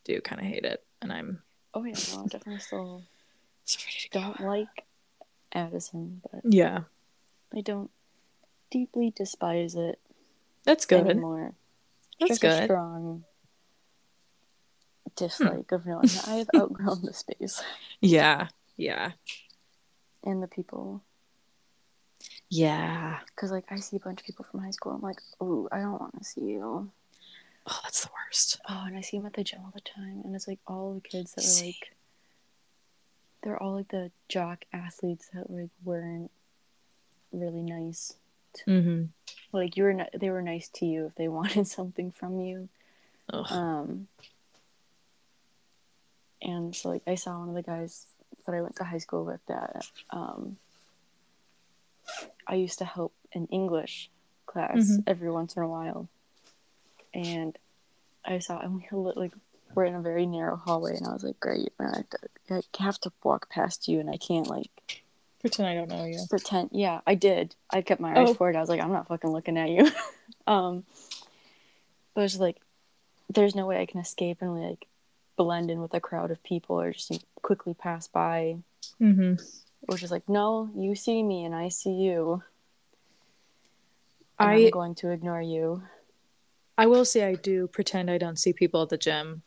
do 0.05 0.21
kind 0.21 0.39
of 0.41 0.47
hate 0.47 0.63
it, 0.65 0.83
and 1.01 1.11
I'm 1.11 1.41
Oh 1.73 1.83
yeah, 1.83 1.95
no, 2.13 2.23
definitely 2.27 2.59
still 2.59 3.03
so 3.67 3.79
ready 3.85 3.97
to 3.99 4.09
go. 4.09 4.19
don't 4.21 4.39
like 4.41 4.85
Addison, 5.53 6.21
but 6.31 6.41
Yeah, 6.43 6.81
I 7.55 7.61
don't 7.61 7.91
deeply 8.71 9.13
despise 9.15 9.75
it 9.75 9.99
that's 10.63 10.85
good. 10.85 11.07
anymore. 11.07 11.53
That's 12.19 12.31
Just 12.31 12.43
a 12.43 12.47
good. 12.47 12.59
Hmm. 12.59 12.65
strong 12.65 13.23
dislike 15.15 15.71
of 15.71 15.85
knowing 15.85 16.09
I 16.27 16.35
have 16.35 16.49
outgrown 16.55 17.01
the 17.03 17.13
space 17.13 17.61
Yeah, 18.01 18.47
yeah, 18.75 19.11
and 20.23 20.43
the 20.43 20.47
people. 20.47 21.01
yeah. 22.49 23.19
Because 23.35 23.51
like 23.51 23.65
I 23.71 23.77
see 23.77 23.97
a 23.97 23.99
bunch 23.99 24.19
of 24.21 24.25
people 24.25 24.45
from 24.49 24.61
high 24.61 24.71
school, 24.71 24.91
I'm 24.93 25.01
like, 25.01 25.19
oh, 25.41 25.67
I 25.71 25.79
don't 25.79 25.99
want 25.99 26.17
to 26.17 26.23
see 26.23 26.41
you. 26.41 26.91
Oh, 27.69 27.79
that's 27.83 28.05
the 28.05 28.11
worst. 28.25 28.59
Oh, 28.69 28.83
and 28.87 28.95
I 28.97 29.01
see 29.01 29.17
them 29.17 29.25
at 29.25 29.33
the 29.33 29.43
gym 29.43 29.59
all 29.65 29.71
the 29.73 29.81
time, 29.81 30.21
and 30.23 30.35
it's 30.35 30.47
like 30.47 30.59
all 30.67 30.93
the 30.93 31.01
kids 31.01 31.33
that 31.33 31.43
are 31.43 31.47
See. 31.47 31.65
like, 31.81 31.96
they're 33.41 33.61
all 33.61 33.73
like 33.75 33.89
the 33.89 34.11
jock 34.29 34.65
athletes 34.73 35.29
that 35.33 35.49
like 35.49 35.69
weren't 35.83 36.31
really 37.31 37.61
nice. 37.63 38.13
Mm-hmm. 38.67 39.05
Like 39.51 39.77
you 39.77 39.83
were, 39.83 39.93
ni- 39.93 40.09
they 40.17 40.29
were 40.29 40.41
nice 40.41 40.67
to 40.75 40.85
you 40.85 41.05
if 41.07 41.15
they 41.15 41.27
wanted 41.39 41.67
something 41.67 42.11
from 42.11 42.39
you. 42.39 42.69
Ugh. 43.31 43.45
Um, 43.51 44.07
and 46.41 46.75
so 46.75 46.89
like 46.89 47.03
I 47.07 47.15
saw 47.15 47.39
one 47.39 47.49
of 47.49 47.55
the 47.55 47.63
guys 47.63 48.05
that 48.45 48.53
I 48.55 48.61
went 48.61 48.75
to 48.77 48.83
high 48.83 48.97
school 48.99 49.25
with 49.25 49.45
that 49.47 49.85
um, 50.11 50.57
I 52.47 52.55
used 52.55 52.79
to 52.79 52.85
help 52.85 53.13
in 53.31 53.47
English 53.47 54.09
class 54.45 54.77
Mhm. 54.77 55.03
every 55.07 55.29
once 55.29 55.55
in 55.57 55.63
a 55.63 55.67
while, 55.67 56.07
and 57.13 57.57
I 58.23 58.39
saw 58.39 58.59
and 58.59 58.75
we 58.75 58.87
were 58.91 59.13
like 59.13 59.33
we're 59.75 59.85
in 59.85 59.95
a 59.95 60.01
very 60.01 60.25
narrow 60.25 60.55
hallway, 60.55 60.95
and 60.97 61.05
I 61.07 61.13
was 61.13 61.23
like, 61.23 61.39
great, 61.39 61.71
I 61.79 61.83
have 61.83 62.09
to, 62.09 62.17
I 62.79 62.83
have 62.83 62.99
to 63.01 63.11
walk 63.23 63.49
past 63.49 63.87
you, 63.87 63.99
and 63.99 64.09
I 64.09 64.17
can't 64.17 64.47
like 64.47 65.03
Pretend 65.39 65.67
I 65.69 65.75
don't 65.75 65.89
know 65.89 66.05
you. 66.05 66.19
pretend. 66.29 66.69
Yeah, 66.73 67.01
I 67.05 67.13
did. 67.13 67.55
I 67.69 67.81
kept 67.83 68.01
my 68.01 68.11
eyes 68.19 68.29
Oh. 68.29 68.33
forward. 68.33 68.55
I 68.55 68.59
was 68.59 68.69
like, 68.69 68.81
I'm 68.81 68.91
not 68.91 69.07
fucking 69.07 69.29
looking 69.29 69.55
at 69.57 69.69
you. 69.69 69.87
um, 70.47 70.83
but 72.15 72.23
it's 72.23 72.39
like, 72.39 72.57
there's 73.29 73.53
no 73.53 73.67
way 73.67 73.79
I 73.79 73.85
can 73.85 73.99
escape 73.99 74.39
and 74.41 74.59
like 74.59 74.87
blend 75.35 75.69
in 75.69 75.79
with 75.79 75.93
a 75.93 75.99
crowd 75.99 76.31
of 76.31 76.41
people 76.43 76.81
or 76.81 76.91
just 76.91 77.23
quickly 77.43 77.75
pass 77.75 78.07
by. 78.07 78.57
Mm-hmm. 78.99 79.35
Which 79.85 80.01
is 80.01 80.09
like, 80.09 80.27
no, 80.27 80.71
you 80.75 80.95
see 80.95 81.21
me 81.21 81.45
and 81.45 81.53
I 81.53 81.69
see 81.69 81.91
you. 81.93 82.41
I 84.39 84.53
I'm 84.55 84.69
going 84.71 84.95
to 84.95 85.11
ignore 85.11 85.41
you. 85.41 85.83
I 86.79 86.87
will 86.87 87.05
say 87.05 87.23
I 87.25 87.35
do 87.35 87.67
pretend 87.67 88.09
I 88.09 88.17
don't 88.17 88.39
see 88.39 88.53
people 88.53 88.81
at 88.81 88.89
the 88.89 88.97
gym 88.97 89.43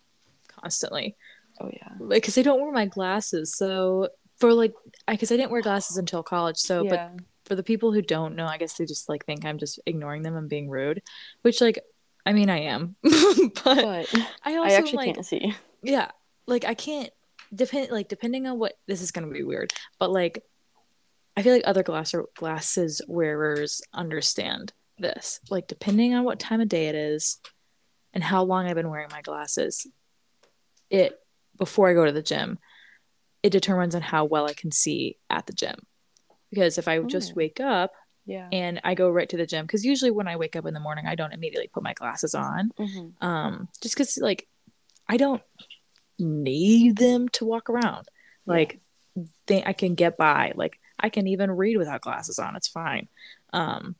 constantly 0.60 1.16
Oh 1.60 1.70
yeah. 1.72 1.88
because 2.08 2.38
I 2.38 2.42
don't 2.42 2.60
wear 2.60 2.72
my 2.72 2.86
glasses. 2.86 3.54
So 3.54 4.08
for 4.38 4.54
like, 4.54 4.72
I 5.06 5.12
because 5.12 5.30
I, 5.30 5.36
didn't 5.36 5.50
wear 5.50 5.60
glasses 5.60 5.98
until 5.98 6.22
college. 6.22 6.56
So, 6.56 6.84
but 6.88 7.12
for 7.44 7.54
the 7.54 7.62
people 7.62 7.92
who 7.92 8.00
don't 8.00 8.34
know, 8.34 8.46
I 8.46 8.56
guess 8.56 8.74
they 8.74 8.86
just 8.86 9.08
like 9.08 9.26
think 9.26 9.44
I'm 9.44 9.58
just 9.58 9.78
ignoring 9.84 10.22
them 10.22 10.36
and 10.36 10.48
being 10.48 10.70
rude, 10.70 11.02
which 11.42 11.60
like, 11.60 11.78
I 12.24 12.32
mean, 12.32 12.48
I 12.48 12.60
am, 12.60 12.96
but 13.02 13.62
But 13.64 14.14
I 14.44 14.56
also 14.56 14.70
I 14.70 14.72
actually 14.72 14.96
like, 15.06 15.14
can't 15.14 15.26
see. 15.26 15.54
yeah, 15.82 16.10
like 16.46 16.64
I 16.64 16.74
can't 16.74 17.10
depend 17.54 17.90
like 17.90 18.08
depending 18.08 18.46
on 18.46 18.58
what 18.58 18.78
this 18.86 19.02
is 19.02 19.10
gonna 19.10 19.26
be 19.26 19.42
weird, 19.42 19.72
but 19.98 20.10
like 20.10 20.42
I 21.36 21.42
feel 21.42 21.52
like 21.52 21.62
other 21.66 21.82
glass 21.82 22.14
glasses 22.36 23.02
wearers 23.06 23.82
understand 23.92 24.72
this. 24.98 25.40
Like 25.50 25.68
depending 25.68 26.14
on 26.14 26.24
what 26.24 26.40
time 26.40 26.60
of 26.60 26.68
day 26.68 26.88
it 26.88 26.94
is 26.94 27.38
and 28.14 28.24
how 28.24 28.42
long 28.44 28.66
I've 28.66 28.74
been 28.74 28.90
wearing 28.90 29.08
my 29.10 29.22
glasses, 29.22 29.86
it 30.90 31.18
before 31.56 31.88
I 31.88 31.94
go 31.94 32.04
to 32.04 32.12
the 32.12 32.22
gym, 32.22 32.58
it 33.42 33.50
determines 33.50 33.94
on 33.94 34.02
how 34.02 34.24
well 34.24 34.46
I 34.46 34.54
can 34.54 34.70
see 34.72 35.16
at 35.30 35.46
the 35.46 35.52
gym. 35.52 35.76
Because 36.50 36.78
if 36.78 36.88
I 36.88 37.00
just 37.02 37.32
Oh. 37.32 37.36
wake 37.36 37.60
up 37.60 37.92
Yeah. 38.26 38.48
and 38.52 38.80
I 38.84 38.94
go 38.94 39.08
right 39.08 39.28
to 39.28 39.36
the 39.36 39.46
gym, 39.46 39.64
because 39.66 39.84
usually 39.84 40.10
when 40.10 40.28
I 40.28 40.36
wake 40.36 40.56
up 40.56 40.66
in 40.66 40.74
the 40.74 40.80
morning, 40.80 41.06
I 41.06 41.14
don't 41.14 41.32
immediately 41.32 41.68
put 41.68 41.82
my 41.82 41.94
glasses 41.94 42.34
on 42.34 42.72
hmm 42.76 43.08
um 43.20 43.68
just 43.82 43.94
because 43.94 44.16
like 44.18 44.48
i 45.08 45.16
don't 45.16 45.42
need 46.18 46.96
them 46.96 47.28
to 47.30 47.44
walk 47.44 47.68
around 47.68 48.06
Yeah. 48.46 48.54
like 48.54 48.80
they 49.46 49.62
i 49.64 49.72
can 49.72 49.94
get 49.94 50.16
by 50.16 50.52
like 50.54 50.78
i 50.98 51.08
can 51.10 51.26
even 51.26 51.50
read 51.50 51.76
without 51.76 52.00
glasses 52.00 52.38
on 52.38 52.56
it's 52.56 52.68
fine 52.68 53.08
um 53.52 53.96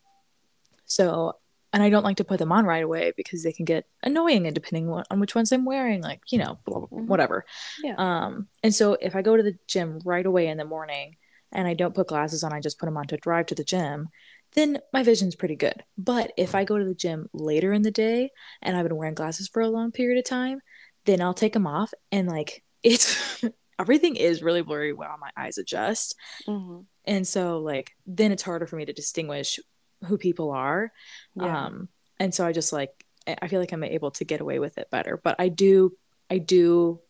so 0.87 1.37
and 1.73 1.83
i 1.83 1.91
don't 1.91 2.05
like 2.05 2.17
to 2.17 2.25
put 2.25 2.39
them 2.39 2.53
on 2.53 2.65
right 2.65 2.83
away 2.85 3.13
because 3.17 3.43
they 3.43 3.53
can 3.53 3.65
get 3.65 3.87
annoying 4.03 4.47
and 4.47 4.55
depending 4.55 4.89
on 4.91 5.21
which 5.21 5.35
ones 5.35 5.53
i'm 5.53 5.65
wearing 5.65 6.03
like 6.03 6.21
you 6.31 6.39
know 6.39 6.59
blah, 6.65 6.79
blah, 6.81 6.87
blah, 6.89 6.99
Mhm. 7.01 7.07
whatever 7.07 7.45
Yeah. 7.83 7.95
um 7.99 8.49
and 8.63 8.75
so 8.75 8.97
if 9.01 9.15
i 9.17 9.23
go 9.23 9.37
to 9.37 9.43
the 9.43 9.57
gym 9.67 10.01
right 10.05 10.27
away 10.27 10.49
in 10.49 10.59
the 10.59 10.65
morning 10.65 11.17
and 11.53 11.67
i 11.69 11.75
don't 11.75 11.95
put 11.95 12.09
glasses 12.09 12.43
on 12.45 12.53
i 12.53 12.61
just 12.61 12.79
put 12.79 12.87
them 12.87 12.97
on 12.97 13.07
to 13.09 13.17
drive 13.17 13.47
to 13.47 13.55
the 13.55 13.65
gym 13.65 14.09
then 14.55 14.79
my 14.93 15.05
vision's 15.05 15.37
pretty 15.37 15.55
good. 15.55 15.85
But 15.97 16.33
if 16.37 16.57
I 16.57 16.65
go 16.65 16.77
to 16.77 16.85
the 16.85 16.93
gym 16.93 17.29
later 17.33 17.73
in 17.73 17.83
the 17.83 17.93
day 17.93 18.31
and 18.61 18.77
I've 18.77 18.83
been 18.89 18.97
wearing 18.97 19.15
glasses 19.15 19.47
for 19.47 19.63
a 19.63 19.69
long 19.69 19.93
period 19.93 20.19
of 20.19 20.25
time, 20.25 20.61
then 21.05 21.21
I'll 21.21 21.35
take 21.35 21.53
them 21.53 21.69
off 21.69 21.95
and 22.11 22.27
like 22.27 22.65
it's 22.83 23.45
everything 23.79 24.17
is 24.17 24.43
really 24.43 24.63
blurry 24.63 24.93
while 24.93 25.17
my 25.21 25.31
eyes 25.37 25.57
adjust. 25.57 26.17
hmm 26.47 26.81
And 27.05 27.29
so 27.29 27.61
like 27.61 27.93
then 28.07 28.33
it's 28.33 28.43
harder 28.43 28.67
for 28.67 28.75
me 28.75 28.87
to 28.87 28.93
distinguish 28.93 29.61
who 30.07 30.19
people 30.19 30.51
are. 30.51 30.93
Yeah. 31.35 31.67
Um 31.67 31.89
and 32.19 32.35
so 32.35 32.47
I 32.47 32.53
just 32.53 32.73
like 32.73 33.05
I 33.27 33.49
feel 33.49 33.61
like 33.61 33.73
I'm 33.73 33.85
able 33.85 34.11
to 34.13 34.25
get 34.25 34.41
away 34.41 34.59
with 34.59 34.79
it 34.79 34.91
better. 34.91 35.21
But 35.23 35.37
I 35.39 35.49
do 35.49 35.97
I 36.31 36.39
do 36.39 37.01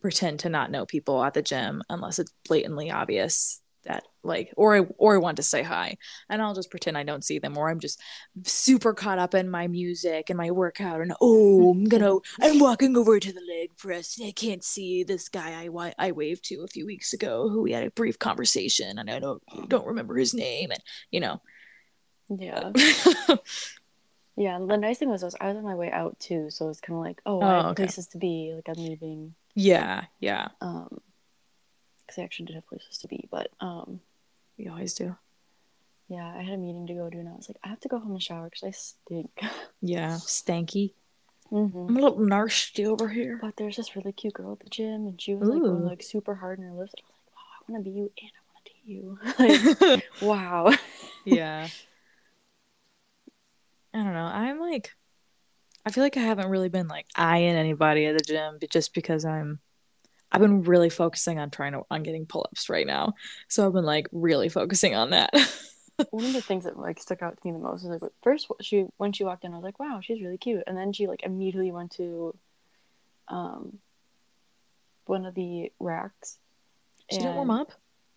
pretend 0.00 0.40
to 0.40 0.48
not 0.48 0.70
know 0.70 0.86
people 0.86 1.22
at 1.24 1.34
the 1.34 1.42
gym 1.42 1.82
unless 1.88 2.18
it's 2.18 2.32
blatantly 2.46 2.90
obvious 2.90 3.60
that 3.86 4.04
like 4.22 4.52
or 4.56 4.76
I 4.76 4.80
or 4.98 5.14
I 5.14 5.18
want 5.18 5.36
to 5.36 5.42
say 5.42 5.62
hi 5.62 5.96
and 6.28 6.42
I'll 6.42 6.54
just 6.54 6.70
pretend 6.70 6.98
I 6.98 7.04
don't 7.04 7.24
see 7.24 7.38
them 7.38 7.56
or 7.56 7.70
I'm 7.70 7.80
just 7.80 8.00
super 8.44 8.92
caught 8.92 9.18
up 9.18 9.34
in 9.34 9.48
my 9.48 9.68
music 9.68 10.28
and 10.28 10.36
my 10.36 10.50
workout 10.50 11.00
and 11.00 11.14
oh 11.20 11.70
I'm 11.70 11.84
gonna 11.88 12.16
I'm 12.40 12.58
walking 12.58 12.96
over 12.96 13.18
to 13.18 13.32
the 13.32 13.40
leg 13.40 13.76
press 13.76 14.18
and 14.18 14.26
I 14.28 14.32
can't 14.32 14.64
see 14.64 15.04
this 15.04 15.28
guy 15.28 15.68
I 15.68 15.92
I 15.98 16.12
waved 16.12 16.44
to 16.46 16.62
a 16.62 16.68
few 16.68 16.84
weeks 16.84 17.12
ago 17.12 17.48
who 17.48 17.62
we 17.62 17.72
had 17.72 17.84
a 17.84 17.90
brief 17.90 18.18
conversation 18.18 18.98
and 18.98 19.10
I 19.10 19.18
don't 19.18 19.42
don't 19.68 19.86
remember 19.86 20.16
his 20.16 20.34
name 20.34 20.70
and 20.72 20.82
you 21.10 21.20
know 21.20 21.40
yeah. 22.28 22.72
Yeah, 24.38 24.58
the 24.58 24.76
nice 24.76 24.98
thing 24.98 25.08
was, 25.08 25.22
was 25.22 25.34
I 25.40 25.48
was 25.48 25.56
on 25.56 25.64
my 25.64 25.74
way 25.74 25.90
out 25.90 26.20
too, 26.20 26.50
so 26.50 26.68
it's 26.68 26.80
kind 26.80 26.98
of 26.98 27.02
like, 27.02 27.22
oh, 27.24 27.40
I 27.40 27.44
Oh, 27.46 27.56
have 27.58 27.66
okay. 27.70 27.84
places 27.84 28.06
to 28.08 28.18
be. 28.18 28.52
Like 28.54 28.68
I'm 28.68 28.84
leaving, 28.84 29.34
yeah 29.54 30.04
yeah 30.20 30.48
um, 30.60 31.00
because 32.00 32.18
I 32.18 32.22
actually 32.22 32.46
did 32.46 32.56
have 32.56 32.66
places 32.66 32.98
to 32.98 33.08
be. 33.08 33.26
But 33.30 33.50
um, 33.60 34.00
we 34.58 34.68
always 34.68 34.92
do 34.94 35.16
yeah, 36.08 36.34
I 36.38 36.42
had 36.42 36.54
a 36.54 36.58
meeting 36.58 36.86
to 36.86 36.94
go 36.94 37.10
to, 37.10 37.16
and 37.18 37.28
I 37.28 37.32
was 37.32 37.48
like, 37.48 37.56
I 37.64 37.68
have 37.68 37.80
to 37.80 37.88
go 37.88 37.98
home 37.98 38.12
and 38.12 38.22
shower 38.22 38.44
because 38.50 38.62
I 38.62 38.70
stink. 38.70 39.30
yeah 39.80 40.16
stanky 40.18 40.92
hmm 41.48 41.86
I'm 41.88 41.96
a 41.96 42.00
little 42.00 42.18
nasty 42.20 42.84
over 42.86 43.08
here 43.08 43.38
But 43.40 43.56
there's 43.56 43.76
this 43.76 43.96
really 43.96 44.12
cute 44.12 44.34
girl 44.34 44.52
at 44.52 44.60
the 44.60 44.68
gym, 44.68 45.06
and 45.06 45.20
she 45.20 45.34
was 45.34 45.48
like 45.48 45.62
going 45.62 45.84
like 45.84 46.02
super 46.02 46.34
hard 46.34 46.58
in 46.58 46.64
her 46.66 46.72
lifts. 46.72 46.94
And 46.94 47.02
I 47.04 47.08
was 47.08 47.18
like, 47.24 47.34
wow, 47.36 47.42
I 47.68 47.72
want 47.72 47.84
to 47.84 47.90
be 47.90 47.96
you, 47.96 48.12
and 48.20 48.30
I 48.36 48.42
want 48.52 48.64
to 48.66 48.72
date 48.72 48.84
you. 48.84 49.18
like, 49.96 50.10
wow. 50.20 50.72
yeah 51.24 51.68
i 53.96 54.04
don't 54.04 54.12
know. 54.12 54.26
I'm 54.26 54.60
like 54.60 54.92
i 55.84 55.90
feel 55.90 56.04
like 56.04 56.16
i 56.16 56.20
haven't 56.20 56.48
really 56.50 56.68
been 56.68 56.88
like 56.88 57.06
eyeing 57.16 57.56
anybody 57.56 58.06
at 58.06 58.16
the 58.18 58.24
gym 58.24 58.58
but 58.60 58.70
just 58.70 58.92
because 58.94 59.24
i'm 59.24 59.58
i've 60.32 60.40
been 60.40 60.62
really 60.64 60.90
focusing 60.90 61.38
on 61.38 61.50
trying 61.50 61.72
to 61.72 61.82
on 61.90 62.02
getting 62.02 62.26
pull-ups 62.26 62.68
right 62.68 62.86
now. 62.86 63.14
So 63.48 63.66
i've 63.66 63.72
been 63.72 63.84
like 63.84 64.06
really 64.12 64.48
focusing 64.48 64.94
on 64.94 65.10
that. 65.10 65.30
One 66.10 66.26
of 66.26 66.34
the 66.34 66.42
things 66.42 66.64
that 66.64 66.78
like 66.78 67.00
stuck 67.00 67.22
out 67.22 67.40
to 67.40 67.48
me 67.48 67.52
the 67.52 67.58
most 67.58 67.82
is 67.84 68.02
like 68.02 68.12
first 68.22 68.46
she 68.60 68.84
when 68.98 69.12
she 69.12 69.24
walked 69.24 69.44
in, 69.44 69.52
I 69.52 69.56
was 69.56 69.64
like, 69.64 69.78
wow, 69.80 70.00
she's 70.02 70.20
really 70.20 70.36
cute, 70.36 70.64
and 70.66 70.76
then 70.76 70.92
she 70.92 71.06
like 71.06 71.22
immediately 71.22 71.72
went 71.72 71.92
to, 71.92 72.36
um, 73.28 73.78
one 75.06 75.24
of 75.24 75.34
the 75.34 75.72
racks. 75.80 76.36
she 77.10 77.16
didn't 77.18 77.36
warm 77.36 77.50
up 77.50 77.72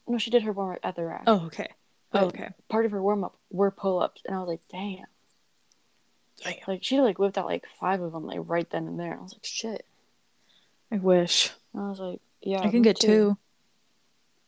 No, 0.07 0.17
she 0.17 0.29
did 0.29 0.43
her 0.43 0.51
warm 0.51 0.73
up 0.73 0.79
at 0.83 0.95
the 0.97 1.05
rack. 1.05 1.23
oh 1.25 1.45
okay. 1.45 1.69
But 2.11 2.23
oh, 2.23 2.27
okay. 2.27 2.49
Part 2.67 2.85
of 2.85 2.91
her 2.91 3.01
warm 3.01 3.23
up 3.23 3.37
were 3.49 3.71
pull 3.71 4.01
ups, 4.01 4.23
and 4.25 4.35
I 4.35 4.39
was 4.39 4.47
like, 4.49 4.61
damn. 4.69 5.05
Damn. 6.43 6.55
Like 6.67 6.83
she 6.83 6.99
like 7.01 7.19
whipped 7.19 7.37
out 7.37 7.45
like 7.45 7.65
five 7.79 8.01
of 8.01 8.11
them 8.13 8.25
like 8.25 8.39
right 8.43 8.69
then 8.69 8.87
and 8.87 8.99
there. 8.99 9.17
I 9.17 9.21
was 9.21 9.33
like, 9.33 9.45
shit. 9.45 9.85
i 10.91 10.97
wish 10.97 11.51
And 11.73 11.83
I 11.83 11.89
was 11.89 11.99
like, 11.99 12.19
yeah, 12.41 12.61
i 12.61 12.69
can 12.69 12.81
get 12.81 12.99
too. 12.99 13.07
two 13.07 13.37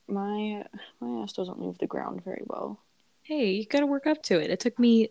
My 0.08 0.66
my 1.00 1.24
ass 1.24 1.34
doesn't 1.34 1.60
move 1.60 1.78
the 1.78 1.88
ground 1.88 2.24
very 2.24 2.44
well. 2.48 2.80
hey 3.24 3.52
you 3.52 3.66
gotta 3.66 3.86
work 3.86 4.08
up 4.08 4.22
to 4.24 4.40
it 4.40 4.50
it 4.50 4.60
took 4.60 4.78
me 4.80 5.10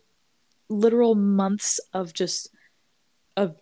literal 0.68 1.14
months 1.14 1.80
of 1.92 2.12
just 2.12 2.48
of 3.36 3.56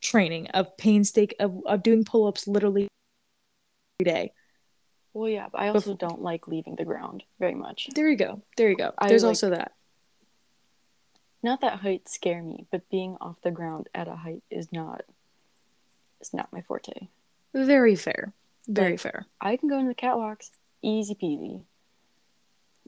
training 0.00 0.48
of 0.48 0.76
painstake 0.76 1.34
of, 1.40 1.60
of 1.66 1.82
doing 1.82 2.04
pull-ups 2.04 2.46
literally 2.48 2.88
every 4.00 4.12
day 4.12 4.32
Well, 5.14 5.28
yeah, 5.28 5.46
but 5.50 5.60
I 5.60 5.68
also 5.68 5.94
Bef- 5.94 5.98
don't 5.98 6.22
like 6.22 6.48
leaving 6.48 6.76
the 6.76 6.84
ground 6.84 7.22
very 7.38 7.54
much. 7.54 7.88
there 7.94 8.08
you 8.08 8.16
go 8.16 8.42
there 8.56 8.68
you 8.70 8.76
go 8.76 8.92
I 8.98 9.08
there's 9.08 9.22
like- 9.24 9.30
also 9.30 9.50
that 9.50 9.72
not 11.42 11.60
that 11.60 11.80
heights 11.80 12.12
scare 12.12 12.42
me, 12.42 12.66
but 12.70 12.88
being 12.90 13.16
off 13.20 13.36
the 13.42 13.50
ground 13.50 13.88
at 13.94 14.08
a 14.08 14.16
height 14.16 14.42
is 14.50 14.72
not 14.72 15.02
is 16.20 16.32
not 16.32 16.52
my 16.52 16.60
forte. 16.60 17.08
Very 17.52 17.96
fair. 17.96 18.32
Very 18.68 18.92
Like, 18.92 19.00
fair. 19.00 19.26
I 19.40 19.56
can 19.56 19.68
go 19.68 19.78
into 19.78 19.88
the 19.88 19.94
catwalks, 19.94 20.50
easy 20.82 21.14
peasy. 21.14 21.62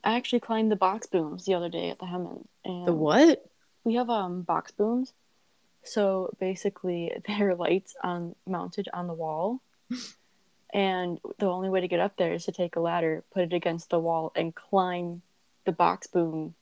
I 0.04 0.16
actually 0.16 0.40
climbed 0.40 0.70
the 0.70 0.76
box 0.76 1.06
booms 1.06 1.44
the 1.44 1.54
other 1.54 1.68
day 1.68 1.90
at 1.90 1.98
the 1.98 2.06
Hemmons. 2.06 2.46
And 2.64 2.86
The 2.86 2.92
what? 2.92 3.44
We 3.82 3.94
have 3.94 4.08
um 4.10 4.42
box 4.42 4.70
booms. 4.70 5.12
So 5.82 6.34
basically 6.38 7.12
they're 7.26 7.54
lights 7.54 7.94
on 8.02 8.36
mounted 8.46 8.88
on 8.92 9.06
the 9.06 9.14
wall. 9.14 9.60
and 10.72 11.18
the 11.38 11.46
only 11.46 11.68
way 11.68 11.80
to 11.80 11.88
get 11.88 12.00
up 12.00 12.16
there 12.16 12.32
is 12.32 12.44
to 12.44 12.52
take 12.52 12.76
a 12.76 12.80
ladder, 12.80 13.24
put 13.32 13.42
it 13.42 13.52
against 13.52 13.90
the 13.90 13.98
wall, 13.98 14.32
and 14.36 14.54
climb 14.54 15.22
the 15.64 15.72
box 15.72 16.06
boom 16.06 16.54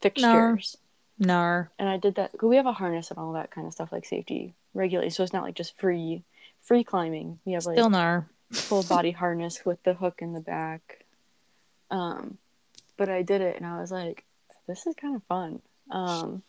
fixtures. 0.00 0.76
Nar. 1.18 1.70
And 1.78 1.88
I 1.88 1.96
did 1.96 2.14
that. 2.16 2.32
'cause 2.32 2.48
We 2.48 2.56
have 2.56 2.66
a 2.66 2.72
harness 2.72 3.10
and 3.10 3.18
all 3.18 3.32
that 3.34 3.50
kind 3.50 3.66
of 3.66 3.72
stuff, 3.72 3.92
like 3.92 4.04
safety 4.04 4.54
regulations. 4.74 5.16
So 5.16 5.22
it's 5.22 5.32
not 5.32 5.44
like 5.44 5.54
just 5.54 5.78
free, 5.78 6.24
free 6.60 6.84
climbing. 6.84 7.38
We 7.44 7.52
have 7.52 7.64
like 7.66 7.74
Still 7.76 7.90
nar. 7.90 8.28
full 8.50 8.82
body 8.88 9.12
harness 9.12 9.64
with 9.64 9.82
the 9.84 9.94
hook 9.94 10.20
in 10.20 10.32
the 10.32 10.40
back. 10.40 11.04
Um, 11.90 12.38
but 12.96 13.08
I 13.08 13.22
did 13.22 13.40
it 13.40 13.56
and 13.56 13.66
I 13.66 13.80
was 13.80 13.90
like, 13.92 14.24
this 14.66 14.86
is 14.86 14.94
kind 14.96 15.14
of 15.14 15.22
fun. 15.24 15.60
Um, 15.90 16.42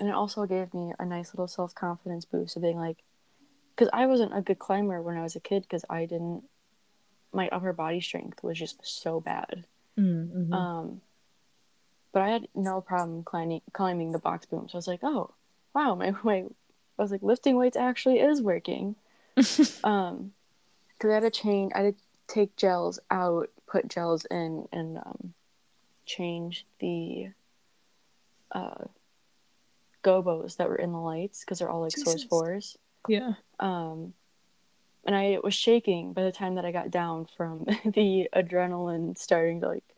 and 0.00 0.08
it 0.08 0.14
also 0.14 0.46
gave 0.46 0.72
me 0.74 0.92
a 0.98 1.04
nice 1.04 1.32
little 1.34 1.48
self 1.48 1.74
confidence 1.74 2.24
boost 2.24 2.56
of 2.56 2.62
being 2.62 2.78
like, 2.78 2.98
because 3.74 3.90
I 3.92 4.06
wasn't 4.06 4.36
a 4.36 4.40
good 4.42 4.58
climber 4.58 5.02
when 5.02 5.16
I 5.16 5.22
was 5.22 5.36
a 5.36 5.40
kid 5.40 5.62
because 5.62 5.84
I 5.90 6.06
didn't, 6.06 6.44
my 7.32 7.48
upper 7.50 7.72
body 7.72 8.00
strength 8.00 8.42
was 8.42 8.58
just 8.58 8.78
so 8.86 9.20
bad. 9.20 9.64
Mm-hmm. 9.98 10.52
Um, 10.52 11.00
but 12.14 12.22
I 12.22 12.28
had 12.28 12.48
no 12.54 12.80
problem 12.80 13.24
climbing 13.24 13.60
climbing 13.72 14.12
the 14.12 14.20
box 14.20 14.46
boom. 14.46 14.68
So 14.68 14.76
I 14.76 14.78
was 14.78 14.88
like, 14.88 15.00
oh, 15.02 15.34
wow, 15.74 15.96
my 15.96 16.14
my, 16.22 16.44
I 16.98 17.02
was 17.02 17.10
like, 17.10 17.22
lifting 17.22 17.56
weights 17.56 17.76
actually 17.76 18.20
is 18.20 18.40
working. 18.40 18.94
um, 19.84 20.32
because 20.96 21.10
I 21.10 21.14
had 21.14 21.20
to 21.20 21.30
change, 21.30 21.72
I 21.74 21.80
had 21.80 21.98
to 21.98 22.04
take 22.28 22.56
gels 22.56 23.00
out, 23.10 23.50
put 23.66 23.88
gels 23.88 24.24
in, 24.30 24.68
and 24.72 24.98
um, 24.98 25.34
change 26.06 26.64
the 26.78 27.30
uh 28.52 28.84
gobos 30.04 30.56
that 30.58 30.68
were 30.68 30.76
in 30.76 30.92
the 30.92 30.98
lights 30.98 31.40
because 31.40 31.58
they're 31.58 31.70
all 31.70 31.80
like 31.80 31.96
source 31.96 32.22
Jesus. 32.22 32.28
fours. 32.28 32.78
yeah. 33.08 33.32
Um, 33.58 34.12
and 35.04 35.16
I 35.16 35.38
was 35.42 35.54
shaking 35.54 36.12
by 36.12 36.22
the 36.22 36.32
time 36.32 36.54
that 36.54 36.64
I 36.64 36.70
got 36.70 36.90
down 36.90 37.26
from 37.36 37.64
the 37.84 38.28
adrenaline 38.36 39.18
starting 39.18 39.60
to 39.62 39.68
like 39.68 39.93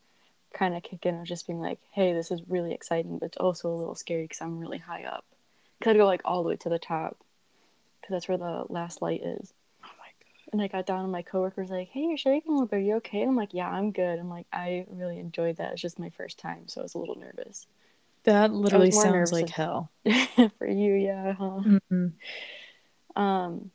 kind 0.56 0.74
of 0.74 0.82
kick 0.82 1.06
in. 1.06 1.18
Was 1.20 1.28
just 1.28 1.46
being 1.46 1.60
like, 1.60 1.78
"Hey, 1.92 2.12
this 2.12 2.30
is 2.30 2.42
really 2.48 2.72
exciting, 2.72 3.18
but 3.18 3.26
it's 3.26 3.36
also 3.36 3.68
a 3.70 3.76
little 3.76 3.94
scary 3.94 4.22
because 4.22 4.40
I'm 4.40 4.58
really 4.58 4.78
high 4.78 5.04
up. 5.04 5.24
Cause 5.80 5.90
I'd 5.90 5.96
go 5.98 6.06
like 6.06 6.22
all 6.24 6.42
the 6.42 6.48
way 6.48 6.56
to 6.56 6.68
the 6.68 6.78
top, 6.78 7.18
because 8.00 8.14
that's 8.14 8.28
where 8.28 8.38
the 8.38 8.64
last 8.68 9.02
light 9.02 9.22
is." 9.22 9.52
Oh 9.84 9.90
my 9.98 10.06
god. 10.06 10.52
And 10.52 10.62
I 10.62 10.68
got 10.68 10.86
down, 10.86 11.02
and 11.02 11.12
my 11.12 11.22
coworker's 11.22 11.70
like, 11.70 11.88
"Hey, 11.88 12.04
you're 12.04 12.16
shaking 12.16 12.52
a 12.52 12.54
little 12.54 12.66
bit. 12.68 12.76
Are 12.76 12.80
you 12.80 12.94
okay?" 12.96 13.20
And 13.20 13.30
I'm 13.30 13.36
like, 13.36 13.54
"Yeah, 13.54 13.68
I'm 13.70 13.92
good." 13.92 14.18
I'm 14.18 14.30
like, 14.30 14.46
"I 14.52 14.86
really 14.88 15.18
enjoyed 15.18 15.56
that. 15.56 15.72
It's 15.72 15.82
just 15.82 15.98
my 15.98 16.10
first 16.10 16.38
time, 16.38 16.68
so 16.68 16.80
I 16.80 16.84
was 16.84 16.94
a 16.94 16.98
little 16.98 17.18
nervous." 17.18 17.66
That 18.24 18.52
literally 18.52 18.90
sounds 18.90 19.32
like 19.32 19.50
hell. 19.50 19.90
For 20.58 20.66
you, 20.66 20.94
yeah. 20.94 21.32
Huh? 21.34 21.60
Mhm. 21.92 22.12
Um, 23.14 23.70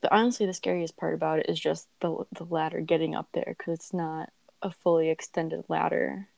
but 0.00 0.12
honestly, 0.12 0.46
the 0.46 0.54
scariest 0.54 0.96
part 0.96 1.14
about 1.14 1.40
it 1.40 1.46
is 1.48 1.58
just 1.58 1.88
the 2.00 2.24
the 2.32 2.44
ladder 2.44 2.80
getting 2.80 3.14
up 3.14 3.28
there 3.32 3.56
because 3.58 3.74
it's 3.74 3.92
not 3.92 4.30
a 4.62 4.70
fully 4.70 5.10
extended 5.10 5.64
ladder 5.68 6.28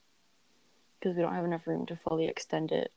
because 0.98 1.16
we 1.16 1.22
don't 1.22 1.34
have 1.34 1.44
enough 1.44 1.66
room 1.66 1.86
to 1.86 1.96
fully 1.96 2.26
extend 2.26 2.72
it. 2.72 2.92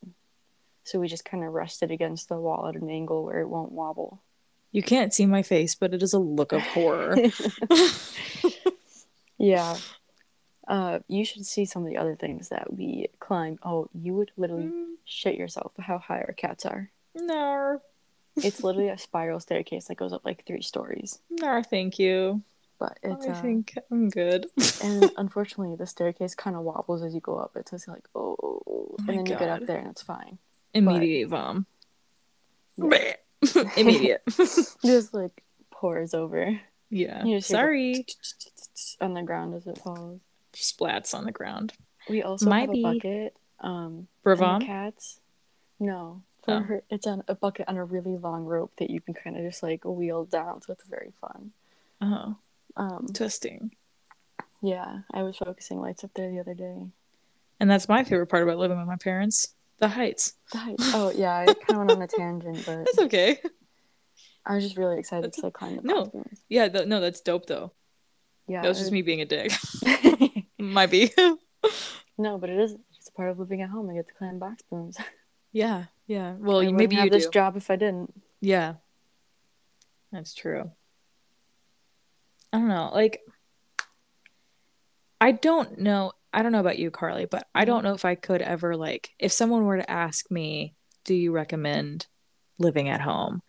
So 0.83 0.99
we 0.99 1.07
just 1.07 1.25
kind 1.25 1.43
of 1.43 1.53
rest 1.53 1.83
it 1.83 1.91
against 1.91 2.27
the 2.29 2.39
wall 2.39 2.67
at 2.67 2.75
an 2.75 2.89
angle 2.89 3.23
where 3.23 3.39
it 3.41 3.47
won't 3.49 3.71
wobble. 3.71 4.21
You 4.71 4.81
can't 4.81 5.13
see 5.13 5.25
my 5.25 5.43
face, 5.43 5.75
but 5.75 5.93
it 5.93 6.01
is 6.01 6.13
a 6.13 6.19
look 6.19 6.51
of 6.53 6.61
horror. 6.63 7.17
Yeah. 9.37 9.77
Uh, 10.67 10.99
you 11.07 11.25
should 11.25 11.45
see 11.47 11.65
some 11.65 11.83
of 11.83 11.89
the 11.89 11.97
other 11.97 12.15
things 12.15 12.49
that 12.49 12.71
we 12.71 13.07
climb. 13.19 13.57
Oh, 13.63 13.89
you 13.93 14.13
would 14.13 14.31
literally 14.37 14.65
Mm, 14.65 14.93
shit 15.03 15.35
yourself 15.35 15.71
how 15.79 15.97
high 15.97 16.19
our 16.21 16.33
cats 16.33 16.65
are. 16.65 16.91
no. 17.15 17.81
It's 18.37 18.63
literally 18.63 18.89
a 18.89 18.97
spiral 18.97 19.39
staircase 19.39 19.85
that 19.87 19.95
goes 19.95 20.13
up 20.13 20.23
like 20.23 20.45
three 20.45 20.61
stories. 20.61 21.19
No, 21.29 21.61
thank 21.63 21.97
you. 21.99 22.43
But 22.81 22.97
it's 23.03 23.27
I 23.27 23.29
uh, 23.33 23.41
think 23.43 23.77
I'm 23.91 24.09
good. 24.09 24.47
and 24.83 25.11
unfortunately 25.17 25.75
the 25.75 25.85
staircase 25.85 26.33
kind 26.33 26.55
of 26.55 26.63
wobbles 26.63 27.03
as 27.03 27.13
you 27.13 27.21
go 27.21 27.37
up. 27.37 27.51
It's 27.55 27.69
just 27.69 27.87
like 27.87 28.07
oh, 28.15 28.95
and 28.97 29.05
my 29.07 29.13
then 29.17 29.25
you 29.27 29.35
get 29.35 29.49
up 29.49 29.67
there 29.67 29.77
and 29.77 29.87
it's 29.89 30.01
fine. 30.01 30.39
Immediate 30.73 31.29
vom. 31.29 31.67
Yeah. 32.77 33.13
Immediate. 33.77 34.23
Just 34.85 35.13
like 35.13 35.43
pours 35.69 36.13
over. 36.15 36.59
yeah. 36.89 37.23
You 37.23 37.39
Sorry. 37.41 38.05
on 38.99 39.13
the 39.13 39.21
ground 39.21 39.53
as 39.53 39.67
it 39.67 39.77
falls. 39.77 40.19
Splats 40.53 41.13
on 41.13 41.25
the 41.25 41.31
ground. 41.31 41.73
We 42.09 42.23
also 42.23 42.49
Might 42.49 42.61
have 42.61 42.69
a 42.69 42.73
be- 42.73 42.81
bucket. 42.83 43.35
Um, 43.59 44.07
for 44.23 44.35
Bravom? 44.35 44.65
cats. 44.65 45.19
No, 45.79 46.23
for 46.43 46.53
Oh. 46.55 46.59
her, 46.61 46.83
it's 46.89 47.05
on 47.05 47.23
a 47.27 47.35
bucket 47.35 47.67
on 47.67 47.77
a 47.77 47.83
really 47.85 48.17
long 48.17 48.45
rope 48.45 48.71
that 48.77 48.89
you 48.89 49.01
can 49.01 49.13
kind 49.13 49.37
of 49.37 49.43
just 49.43 49.61
like 49.61 49.85
wheel 49.85 50.25
down, 50.25 50.61
so 50.63 50.73
it's 50.73 50.85
very 50.87 51.11
fun. 51.21 51.51
Oh, 52.01 52.37
Um, 52.77 53.07
twisting. 53.13 53.71
yeah, 54.61 54.99
I 55.13 55.23
was 55.23 55.37
focusing 55.37 55.79
lights 55.79 56.03
up 56.03 56.11
there 56.15 56.29
the 56.31 56.39
other 56.39 56.53
day. 56.53 56.87
And 57.59 57.69
that's 57.69 57.87
my 57.89 58.03
favorite 58.03 58.27
part 58.27 58.43
about 58.43 58.57
living 58.57 58.77
with 58.79 58.87
my 58.87 58.95
parents. 58.95 59.53
The 59.79 59.87
heights. 59.89 60.33
The 60.51 60.57
heights. 60.59 60.91
Oh 60.93 61.11
yeah, 61.15 61.37
I 61.39 61.45
kind 61.45 61.57
of 61.71 61.77
went 61.77 61.91
on 61.91 62.01
a 62.01 62.07
tangent, 62.07 62.57
but 62.65 62.85
That's 62.85 62.99
okay. 62.99 63.39
I 64.45 64.55
was 64.55 64.63
just 64.63 64.77
really 64.77 64.97
excited 64.99 65.25
That's- 65.25 65.35
because 65.37 65.47
I 65.49 65.51
climbed 65.51 65.79
the 65.79 65.83
no. 65.87 66.05
booms. 66.05 66.41
Yeah, 66.49 66.67
th- 66.69 66.87
no, 66.87 66.99
that's 66.99 67.21
dope 67.21 67.45
though. 67.45 67.71
Yeah, 68.47 68.61
That 68.63 68.69
was 68.69 68.79
just 68.79 68.91
me 68.91 69.01
being 69.01 69.21
a 69.21 69.25
dick. 69.25 69.51
Might 70.59 70.89
be. 70.91 71.11
no, 72.17 72.37
but 72.37 72.49
it 72.49 72.59
is 72.59 72.75
it's 72.97 73.07
a 73.09 73.11
part 73.11 73.29
of 73.29 73.39
living 73.39 73.61
at 73.61 73.69
home. 73.69 73.89
I 73.89 73.93
get 73.95 74.07
to 74.07 74.13
climb 74.13 74.39
box 74.39 74.63
booms. 74.69 74.97
yeah, 75.51 75.85
yeah. 76.07 76.35
Well, 76.39 76.59
I 76.59 76.63
you- 76.63 76.73
maybe 76.73 76.95
have 76.95 77.05
you 77.05 77.11
this 77.11 77.25
do. 77.25 77.31
job 77.31 77.55
if 77.57 77.69
I 77.69 77.75
didn't. 77.75 78.13
Yeah. 78.41 78.75
That's 80.11 80.33
true. 80.33 80.71
I 82.53 82.57
don't 82.57 82.67
know. 82.67 82.91
Like, 82.93 83.21
I 85.19 85.31
don't 85.31 85.79
know. 85.79 86.13
I 86.33 86.43
don't 86.43 86.51
know 86.51 86.59
about 86.59 86.79
you, 86.79 86.91
Carly, 86.91 87.25
but 87.25 87.47
I 87.53 87.65
don't 87.65 87.83
know 87.83 87.93
if 87.93 88.05
I 88.05 88.15
could 88.15 88.41
ever, 88.41 88.75
like, 88.75 89.09
if 89.19 89.31
someone 89.31 89.65
were 89.65 89.77
to 89.77 89.91
ask 89.91 90.29
me, 90.31 90.75
do 91.03 91.13
you 91.13 91.31
recommend 91.31 92.07
living 92.57 92.89
at 92.89 93.01
home? 93.01 93.41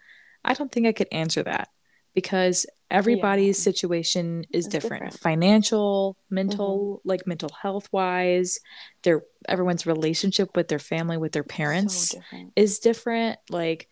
I 0.44 0.54
don't 0.54 0.70
think 0.70 0.86
I 0.86 0.92
could 0.92 1.08
answer 1.12 1.42
that 1.44 1.68
because 2.14 2.66
everybody's 2.90 3.58
Yeah. 3.58 3.62
situation 3.62 4.44
is 4.52 4.66
different. 4.66 5.04
different. 5.04 5.20
Financial, 5.20 6.16
mental, 6.28 6.98
mm-hmm. 6.98 7.08
like 7.08 7.26
mental 7.26 7.50
health 7.50 7.88
wise, 7.92 8.58
their 9.02 9.22
everyone's 9.48 9.86
relationship 9.86 10.56
with 10.56 10.68
their 10.68 10.78
family, 10.78 11.16
with 11.16 11.32
their 11.32 11.44
parents 11.44 12.10
So 12.10 12.20
is 12.56 12.80
different. 12.80 13.38
Like, 13.48 13.88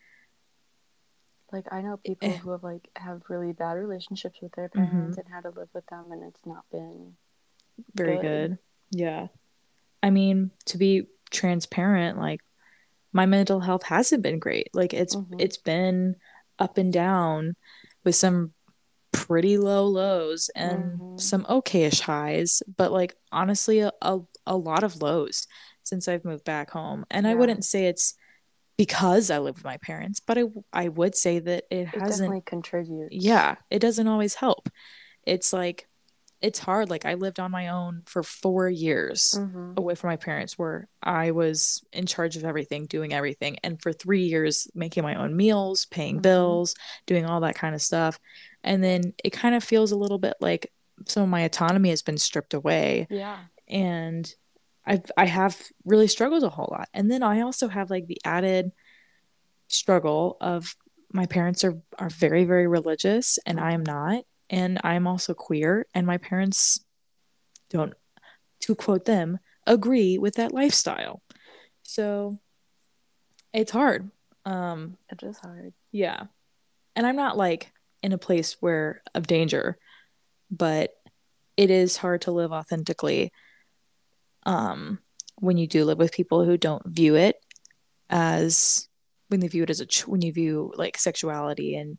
Like 1.52 1.66
I 1.72 1.80
know 1.82 1.96
people 1.98 2.28
Eh. 2.28 2.36
who 2.38 2.50
have 2.50 2.62
like 2.62 2.88
have 2.96 3.22
really 3.28 3.52
bad 3.52 3.72
relationships 3.72 4.38
with 4.40 4.52
their 4.52 4.68
Mhm. 4.68 4.74
parents 4.90 5.18
and 5.18 5.28
had 5.28 5.42
to 5.42 5.50
live 5.50 5.68
with 5.74 5.86
them, 5.86 6.12
and 6.12 6.22
it's 6.24 6.40
not 6.46 6.64
been. 6.70 7.16
very 7.94 8.16
good. 8.18 8.50
good. 8.50 8.58
Yeah. 8.90 9.28
I 10.02 10.10
mean, 10.10 10.50
to 10.66 10.76
be 10.78 11.06
transparent, 11.30 12.18
like 12.18 12.40
my 13.12 13.24
mental 13.26 13.60
health 13.60 13.84
hasn't 13.84 14.22
been 14.22 14.38
great. 14.38 14.68
Like 14.74 14.92
it's 14.92 15.16
Mhm. 15.16 15.40
it's 15.40 15.56
been 15.56 16.16
up 16.58 16.76
and 16.78 16.92
down 16.92 17.56
with 18.04 18.14
some 18.16 18.52
pretty 19.12 19.56
low 19.58 19.86
lows 19.86 20.50
and 20.54 20.98
Mhm. 21.00 21.20
some 21.20 21.44
okayish 21.44 22.00
highs, 22.02 22.62
but 22.76 22.92
like 22.92 23.16
honestly 23.32 23.80
a, 23.80 23.92
a, 24.02 24.20
a 24.46 24.56
lot 24.56 24.84
of 24.84 25.00
lows 25.02 25.46
since 25.82 26.06
I've 26.06 26.24
moved 26.24 26.44
back 26.44 26.70
home. 26.70 27.04
And 27.10 27.26
I 27.26 27.34
wouldn't 27.34 27.64
say 27.64 27.87
it's 27.87 28.14
because 28.85 29.31
I 29.31 29.38
live 29.38 29.56
with 29.56 29.64
my 29.64 29.76
parents, 29.78 30.20
but 30.20 30.38
I 30.38 30.44
I 30.72 30.88
would 30.88 31.14
say 31.14 31.38
that 31.38 31.64
it 31.70 31.74
It 31.74 31.87
hasn't 31.87 32.08
definitely 32.10 32.42
contributes. 32.46 33.14
yeah, 33.14 33.56
it 33.70 33.81
doesn't 33.81 34.08
always 34.08 34.35
help. 34.35 34.68
It's 35.24 35.52
like 35.52 35.88
it's 36.40 36.58
hard. 36.58 36.90
Like 36.90 37.04
I 37.04 37.14
lived 37.14 37.38
on 37.40 37.50
my 37.50 37.68
own 37.68 38.02
for 38.06 38.22
four 38.22 38.68
years 38.68 39.35
hmm 39.35 39.56
away 39.76 39.94
from 39.94 40.08
my 40.10 40.16
parents, 40.16 40.58
where 40.58 40.88
I 41.02 41.31
was 41.31 41.83
in 41.92 42.04
charge 42.04 42.37
of 42.37 42.44
everything, 42.44 42.87
doing 42.87 43.14
everything, 43.14 43.56
and 43.62 43.81
for 43.81 43.92
three 43.92 44.24
years 44.24 44.68
making 44.74 45.04
my 45.04 45.14
own 45.14 45.37
meals, 45.37 45.87
paying 45.87 46.18
Mhm. 46.18 46.22
bills, 46.22 46.74
doing 47.06 47.24
all 47.24 47.40
that 47.42 47.54
kind 47.54 47.74
of 47.74 47.81
stuff. 47.81 48.18
And 48.64 48.83
then 48.83 49.14
it 49.24 49.31
kind 49.31 49.54
of 49.54 49.62
feels 49.64 49.92
a 49.92 49.96
little 49.96 50.18
bit 50.18 50.35
like 50.40 50.72
some 51.06 51.22
of 51.22 51.28
my 51.28 51.42
autonomy 51.42 51.90
has 51.90 52.02
been 52.02 52.18
stripped 52.18 52.52
away 52.52 53.06
Yeah. 53.08 53.38
and 53.68 54.35
I've 54.87 55.10
I 55.16 55.26
have 55.26 55.60
really 55.85 56.08
struggled 56.08 56.42
a 56.42 56.48
whole 56.48 56.68
lot. 56.70 56.88
And 56.94 57.10
then 57.10 57.22
I 57.22 57.42
also 57.42 57.68
have 57.68 57.90
like 57.90 58.06
the 58.06 58.20
added 58.24 58.72
struggle 59.68 60.37
of 60.40 60.74
my 61.12 61.26
parents 61.26 61.64
are 61.64 61.78
are 61.98 62.10
very 62.10 62.44
very 62.44 62.66
religious 62.66 63.38
and 63.46 63.60
I 63.60 63.72
am 63.72 63.83
not 63.85 64.24
and 64.48 64.81
I'm 64.83 65.06
also 65.06 65.35
queer 65.35 65.87
and 65.94 66.06
my 66.06 66.18
parents 66.18 66.85
don't 67.68 67.94
to 68.60 68.74
quote 68.74 69.04
them 69.04 69.38
agree 69.66 70.18
with 70.18 70.35
that 70.35 70.52
lifestyle. 70.52 71.22
So 71.83 72.38
it's 73.52 73.70
hard. 73.72 74.10
Um 74.44 74.96
It 75.10 75.22
is 75.22 75.38
hard. 75.38 75.72
yeah. 75.92 76.24
And 76.96 77.06
I'm 77.06 77.16
not 77.16 77.37
like 77.37 77.72
in 78.02 78.12
a 78.12 78.18
place 78.18 78.56
where 78.60 79.02
of 79.14 79.26
danger, 79.26 79.76
but 80.50 80.90
it 81.56 81.70
is 81.70 81.96
hard 81.96 82.22
to 82.22 82.33
live 82.33 82.52
authentically 82.52 83.33
um 84.46 84.98
when 85.36 85.56
you 85.56 85.66
do 85.66 85.84
live 85.84 85.98
with 85.98 86.12
people 86.12 86.44
who 86.44 86.56
don't 86.56 86.84
view 86.86 87.14
it 87.14 87.36
as 88.08 88.88
when 89.28 89.40
they 89.40 89.48
view 89.48 89.62
it 89.62 89.70
as 89.70 89.80
a 89.80 89.86
ch- 89.86 90.06
when 90.06 90.20
you 90.22 90.32
view 90.32 90.72
like 90.76 90.98
sexuality 90.98 91.76
and 91.76 91.98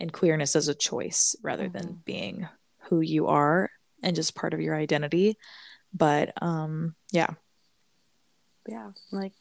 and 0.00 0.12
queerness 0.12 0.54
as 0.54 0.68
a 0.68 0.74
choice 0.74 1.34
rather 1.42 1.68
than 1.68 1.84
Mhm. 1.88 2.04
being 2.04 2.48
who 2.88 3.00
you 3.00 3.26
are 3.26 3.70
and 4.02 4.14
just 4.16 4.34
part 4.34 4.54
of 4.54 4.60
your 4.60 4.74
identity 4.76 5.36
but 5.92 6.32
um 6.42 6.94
yeah 7.12 7.34
Yeah, 8.66 8.92
like 9.10 9.32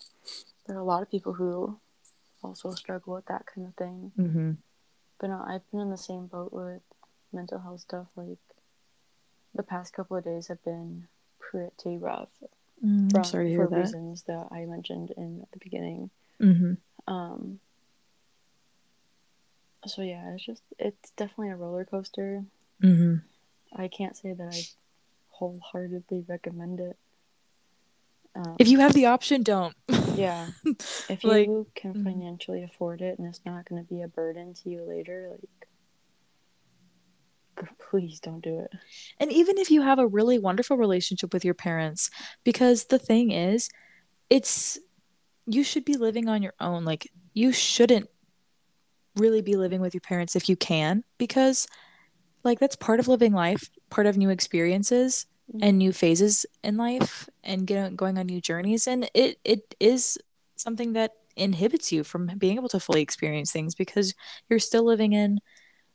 there 0.66 0.78
are 0.78 0.80
a 0.80 0.84
lot 0.86 1.02
of 1.04 1.12
people 1.12 1.34
who 1.34 1.80
also 2.42 2.72
struggle 2.72 3.14
with 3.16 3.26
that 3.26 3.46
kind 3.46 3.68
of 3.68 3.76
thing. 3.76 4.12
mm-hmm. 4.18 4.52
But 5.20 5.28
no, 5.28 5.44
I've 5.46 5.70
been 5.72 5.82
in 5.82 5.90
the 5.90 5.98
same 5.98 6.28
boat 6.28 6.54
with 6.54 6.82
mental 7.34 7.60
health 7.60 7.82
stuff. 7.82 8.08
Like 8.16 8.38
the 9.54 9.64
past 9.64 9.92
couple 9.94 10.16
of 10.16 10.24
days 10.24 10.48
have 10.48 10.64
been 10.64 11.08
pretty 11.52 11.98
rough 11.98 12.30
mm, 12.84 13.10
from, 13.12 13.18
i'm 13.20 13.24
sorry 13.24 13.46
to 13.46 13.50
hear 13.52 13.66
for 13.66 13.76
that 13.76 13.82
reasons 13.84 14.24
that 14.24 14.48
I 14.52 14.66
mentioned 14.66 15.12
in 15.18 15.46
the 15.52 15.60
beginning. 15.60 16.10
mm-hmm. 16.42 16.74
Um. 17.14 17.60
So 19.86 20.02
yeah, 20.02 20.34
it's 20.34 20.46
just 20.46 20.62
it's 20.80 21.12
definitely 21.12 21.50
a 21.50 21.56
roller 21.56 21.86
coaster. 21.86 22.44
Mm-hmm. 22.84 23.16
I 23.82 23.88
can't 23.88 24.18
say 24.18 24.34
that 24.34 24.54
I 24.54 24.62
wholeheartedly 25.30 26.26
recommend 26.28 26.80
it. 26.80 26.98
Um, 28.36 28.56
if 28.60 28.68
you 28.68 28.80
have 28.80 28.94
the 28.94 29.06
option 29.08 29.42
don't 29.44 29.76
yeah, 30.16 30.48
if 31.10 31.24
Like- 31.24 31.48
you 31.48 31.68
can 31.76 31.94
Mhm. 31.94 32.04
financially 32.04 32.64
afford 32.64 33.02
it 33.02 33.18
and 33.18 33.28
it's 33.28 33.42
not 33.46 33.68
going 33.68 33.82
to 33.84 33.88
be 33.88 34.02
a 34.02 34.08
burden 34.08 34.54
to 34.56 34.70
you 34.70 34.84
later, 34.84 35.30
like 35.32 35.57
please 37.90 38.20
don't 38.20 38.42
do 38.42 38.60
it. 38.60 38.72
And 39.20 39.32
even 39.32 39.58
if 39.58 39.72
you 39.72 39.82
have 39.82 40.00
a 40.00 40.08
really 40.08 40.40
wonderful 40.40 40.78
relationship 40.78 41.34
with 41.34 41.46
your 41.46 41.54
parents, 41.54 42.10
because 42.44 42.86
the 42.86 43.00
thing 43.00 43.32
is, 43.32 43.70
it's 44.30 44.80
you 45.46 45.64
should 45.64 45.86
be 45.86 45.96
living 45.96 46.28
on 46.28 46.44
your 46.44 46.54
own. 46.60 46.86
Like, 46.86 47.10
you 47.34 47.52
shouldn't 47.52 48.10
really 49.16 49.42
be 49.42 49.56
living 49.56 49.82
with 49.82 49.94
your 49.94 50.02
parents 50.02 50.36
if 50.36 50.50
you 50.50 50.56
can, 50.56 51.04
because, 51.18 51.68
like, 52.44 52.60
that's 52.60 52.76
part 52.76 53.00
of 53.00 53.08
living 53.08 53.34
life, 53.34 53.70
part 53.90 54.08
of 54.08 54.18
new 54.18 54.30
experiences 54.30 55.26
mm-hmm. 55.52 55.64
and 55.64 55.78
new 55.78 55.94
phases 55.94 56.46
in 56.64 56.78
life 56.78 57.30
and 57.44 57.66
get, 57.66 57.96
going 57.96 58.18
on 58.18 58.26
new 58.26 58.42
journeys. 58.42 58.88
And 58.88 59.10
it, 59.14 59.40
it 59.44 59.76
is 59.80 60.18
something 60.58 60.94
that 60.94 61.14
inhibits 61.36 61.92
you 61.92 62.04
from 62.04 62.32
being 62.38 62.58
able 62.58 62.70
to 62.70 62.80
fully 62.80 63.02
experience 63.02 63.52
things 63.52 63.76
because 63.76 64.14
you're 64.50 64.60
still 64.60 64.84
living 64.84 65.14
in 65.14 65.40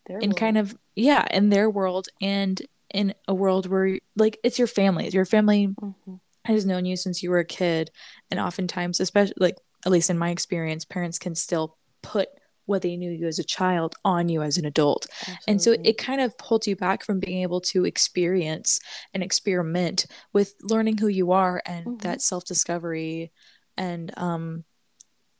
Their 0.06 0.18
in 0.18 0.32
kind 0.32 0.58
of 0.58 0.76
yeah 0.96 1.26
in 1.30 1.48
their 1.50 1.70
world 1.70 2.08
and 2.20 2.60
in 2.92 3.14
a 3.28 3.34
world 3.34 3.66
where 3.66 3.98
like 4.16 4.38
it's 4.44 4.58
your 4.58 4.68
family 4.68 5.08
your 5.08 5.24
family 5.24 5.68
Mhm. 5.68 6.20
has 6.44 6.66
known 6.66 6.84
you 6.84 6.96
since 6.96 7.22
you 7.22 7.30
were 7.30 7.38
a 7.38 7.44
kid 7.44 7.90
and 8.30 8.38
oftentimes 8.40 9.00
especially 9.00 9.34
like 9.38 9.56
at 9.86 9.92
least 9.92 10.10
in 10.10 10.18
my 10.18 10.30
experience 10.30 10.84
parents 10.84 11.18
can 11.18 11.34
still 11.34 11.76
put 12.02 12.28
what 12.66 12.82
they 12.82 12.96
knew 12.96 13.10
you 13.10 13.26
as 13.26 13.38
a 13.38 13.44
child 13.44 13.94
on 14.04 14.28
you 14.28 14.42
as 14.42 14.56
an 14.58 14.64
adult 14.64 15.06
and 15.48 15.60
so 15.62 15.70
Absolutely. 15.72 15.88
it 15.90 15.98
kind 15.98 16.20
of 16.20 16.34
holds 16.40 16.66
you 16.66 16.76
back 16.76 17.04
from 17.04 17.18
being 17.18 17.42
able 17.42 17.60
to 17.60 17.84
experience 17.84 18.78
and 19.14 19.22
experiment 19.22 20.06
with 20.32 20.54
learning 20.62 20.98
who 20.98 21.08
you 21.08 21.32
are 21.32 21.62
and 21.66 21.86
Mhm. 21.86 22.02
that 22.02 22.20
self-discovery 22.22 23.32
and 23.76 24.12
um 24.18 24.64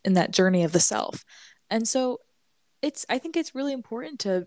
in 0.05 0.15
that 0.15 0.31
journey 0.33 0.65
of 0.65 0.73
the 0.73 0.81
self 0.81 1.25
and 1.71 1.87
so 1.87 2.19
it's 2.83 3.07
i 3.09 3.19
think 3.19 3.37
it's 3.37 3.55
really 3.55 3.73
important 3.73 4.19
to 4.21 4.47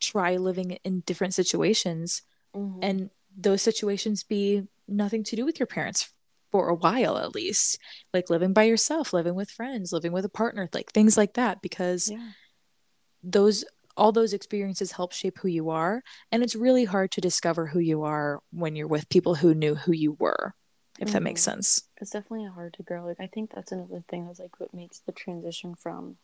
try 0.00 0.36
living 0.36 0.72
in 0.84 1.00
different 1.00 1.34
situations 1.34 2.22
Mhm. 2.54 2.78
and 2.82 3.10
those 3.36 3.62
situations 3.62 4.22
be 4.22 4.62
nothing 4.86 5.24
to 5.24 5.36
do 5.36 5.44
with 5.44 5.58
your 5.58 5.66
parents 5.66 6.12
for 6.52 6.68
a 6.68 6.74
while 6.74 7.18
at 7.18 7.34
least 7.34 7.78
like 8.14 8.30
living 8.30 8.52
by 8.52 8.62
yourself 8.62 9.12
living 9.12 9.34
with 9.34 9.50
friends 9.50 9.92
living 9.92 10.12
with 10.12 10.24
a 10.24 10.28
partner 10.28 10.68
like 10.72 10.92
things 10.92 11.16
like 11.16 11.34
that 11.34 11.60
because 11.60 12.08
yeah, 12.10 12.30
those 13.22 13.64
all 13.96 14.12
those 14.12 14.34
experiences 14.34 14.92
help 14.92 15.12
shape 15.12 15.38
who 15.38 15.48
you 15.48 15.70
are 15.70 16.02
and 16.30 16.42
it's 16.42 16.54
really 16.54 16.84
hard 16.84 17.10
to 17.10 17.20
discover 17.20 17.66
who 17.68 17.78
you 17.78 18.02
are 18.02 18.40
when 18.52 18.76
you're 18.76 18.86
with 18.86 19.08
people 19.08 19.36
who 19.36 19.54
knew 19.54 19.74
who 19.74 19.92
you 19.92 20.12
were 20.20 20.54
if 21.00 21.10
that 21.12 21.22
makes 21.22 21.40
Mhm. 21.40 21.44
sense 21.44 21.82
it's 22.00 22.10
definitely 22.10 22.46
hard 22.46 22.74
to 22.74 22.82
grow. 22.82 23.04
Like 23.06 23.20
I 23.20 23.26
think 23.26 23.52
that's 23.54 23.72
another 23.72 24.02
thing 24.08 24.26
that's 24.26 24.38
like 24.38 24.60
what 24.60 24.72
makes 24.74 24.98
the 25.00 25.12
transition 25.12 25.74
from 25.74 26.18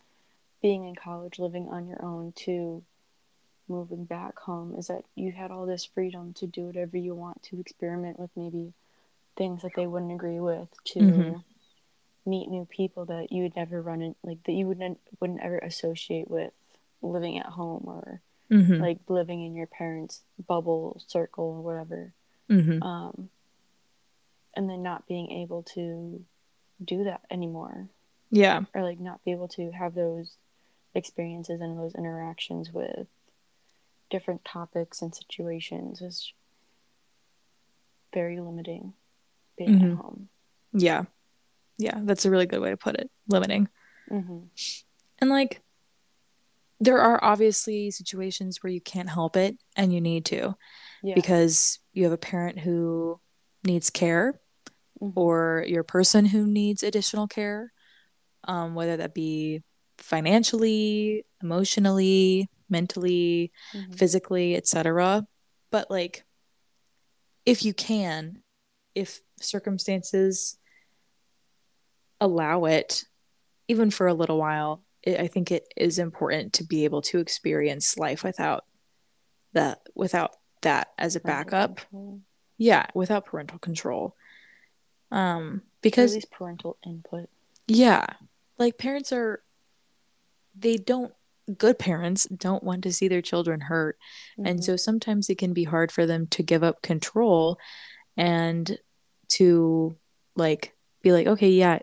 being 0.62 0.86
in 0.86 0.94
college, 0.94 1.38
living 1.38 1.68
on 1.68 1.86
your 1.86 2.02
own, 2.02 2.32
to 2.36 2.82
moving 3.68 4.04
back 4.04 4.38
home 4.38 4.74
is 4.76 4.86
that 4.88 5.04
you 5.14 5.32
had 5.32 5.50
all 5.50 5.66
this 5.66 5.84
freedom 5.84 6.32
to 6.34 6.46
do 6.46 6.66
whatever 6.66 6.96
you 6.96 7.14
want, 7.14 7.42
to 7.42 7.60
experiment 7.60 8.18
with 8.18 8.30
maybe 8.36 8.72
things 9.36 9.62
that 9.62 9.72
they 9.76 9.86
wouldn't 9.86 10.12
agree 10.12 10.40
with, 10.40 10.68
to 10.84 11.00
Mhm. 11.00 11.44
meet 12.24 12.48
new 12.48 12.64
people 12.66 13.04
that 13.06 13.32
you 13.32 13.42
would 13.42 13.56
never 13.56 13.82
run 13.82 14.02
in, 14.02 14.14
like 14.22 14.42
that 14.44 14.52
you 14.52 14.66
wouldn't 14.66 15.00
wouldn't 15.20 15.40
ever 15.40 15.58
associate 15.58 16.30
with 16.30 16.52
living 17.00 17.38
at 17.38 17.46
home 17.46 17.82
or 17.86 18.20
mm-hmm. 18.50 18.80
like 18.80 18.98
living 19.08 19.42
in 19.44 19.54
your 19.54 19.66
parents' 19.66 20.22
bubble 20.46 21.00
circle 21.06 21.44
or 21.44 21.60
whatever. 21.62 22.12
Mm-hmm. 22.48 22.82
Um, 22.82 23.30
and 24.54 24.68
then 24.68 24.82
not 24.82 25.06
being 25.08 25.30
able 25.32 25.62
to 25.62 26.24
do 26.84 27.04
that 27.04 27.22
anymore 27.30 27.88
yeah 28.30 28.62
or 28.74 28.82
like 28.82 28.98
not 28.98 29.22
be 29.24 29.30
able 29.30 29.46
to 29.46 29.70
have 29.70 29.94
those 29.94 30.36
experiences 30.94 31.60
and 31.60 31.78
those 31.78 31.94
interactions 31.94 32.70
with 32.72 33.06
different 34.10 34.44
topics 34.44 35.00
and 35.00 35.14
situations 35.14 36.00
is 36.02 36.32
very 38.12 38.38
limiting 38.40 38.92
being 39.56 39.78
Mhm. 39.80 39.92
at 39.92 39.96
home. 39.98 40.28
yeah 40.74 41.04
yeah 41.78 41.98
that's 42.04 42.24
a 42.24 42.30
really 42.30 42.46
good 42.46 42.60
way 42.60 42.70
to 42.70 42.76
put 42.76 42.96
it 42.96 43.10
limiting 43.28 43.68
hmm 44.08 44.44
And 45.18 45.30
like, 45.30 45.62
there 46.80 46.98
are 46.98 47.22
obviously 47.22 47.90
situations 47.92 48.62
where 48.62 48.72
you 48.72 48.80
can't 48.80 49.08
help 49.08 49.36
it 49.36 49.56
and 49.76 49.92
you 49.92 50.00
need 50.00 50.24
to 50.26 50.54
Yeah. 51.02 51.14
because 51.14 51.78
you 51.92 52.02
have 52.04 52.12
a 52.12 52.18
parent 52.18 52.58
who 52.58 53.20
needs 53.64 53.88
care 53.90 54.40
Mhm. 55.00 55.12
or 55.16 55.64
you're 55.68 55.84
person 55.84 56.24
who 56.26 56.44
needs 56.46 56.82
additional 56.82 57.28
care, 57.28 57.72
um, 58.44 58.74
whether 58.74 58.96
that 58.96 59.14
be 59.14 59.62
financially, 60.02 61.24
emotionally, 61.42 62.48
mentally, 62.68 63.52
Mhm. 63.74 63.94
physically, 63.96 64.56
etc. 64.56 65.26
But 65.70 65.90
like, 65.90 66.24
if 67.46 67.64
you 67.64 67.72
can, 67.74 68.42
if 68.94 69.20
circumstances 69.40 70.58
allow 72.20 72.64
it, 72.64 73.04
even 73.68 73.90
for 73.90 74.06
a 74.06 74.14
little 74.14 74.38
while, 74.38 74.82
it, 75.02 75.18
I 75.18 75.26
think 75.26 75.50
it 75.50 75.66
is 75.76 75.98
important 75.98 76.52
to 76.54 76.64
be 76.64 76.84
able 76.84 77.02
to 77.02 77.18
experience 77.18 77.96
life 77.98 78.22
without 78.22 78.64
that, 79.52 79.80
without 79.94 80.36
that 80.62 80.92
as 80.98 81.16
a 81.16 81.20
Parental 81.20 81.44
backup. 81.50 81.76
control. 81.76 82.20
Yeah, 82.58 82.86
without 82.94 83.24
parental 83.26 83.58
control. 83.58 84.14
Um, 85.10 85.42
Or 85.42 85.56
at 85.56 85.62
because 85.82 86.14
least 86.14 86.30
parental 86.30 86.76
input. 86.86 87.28
yeah, 87.66 88.06
like 88.58 88.78
parents 88.78 89.12
are, 89.12 89.42
they 90.58 90.76
don't. 90.76 91.12
Good 91.58 91.78
parents 91.78 92.26
don't 92.26 92.62
want 92.62 92.84
to 92.84 92.92
see 92.92 93.08
their 93.08 93.20
children 93.22 93.60
hurt, 93.62 93.98
and 94.38 94.60
Mhm. 94.60 94.64
so 94.64 94.76
sometimes 94.76 95.28
it 95.28 95.38
can 95.38 95.52
be 95.52 95.64
hard 95.64 95.90
for 95.90 96.06
them 96.06 96.26
to 96.28 96.42
give 96.42 96.62
up 96.62 96.82
control 96.82 97.58
and 98.16 98.78
to 99.30 99.96
like 100.36 100.74
be 101.02 101.12
like 101.12 101.26
okay 101.26 101.50
yeah 101.50 101.78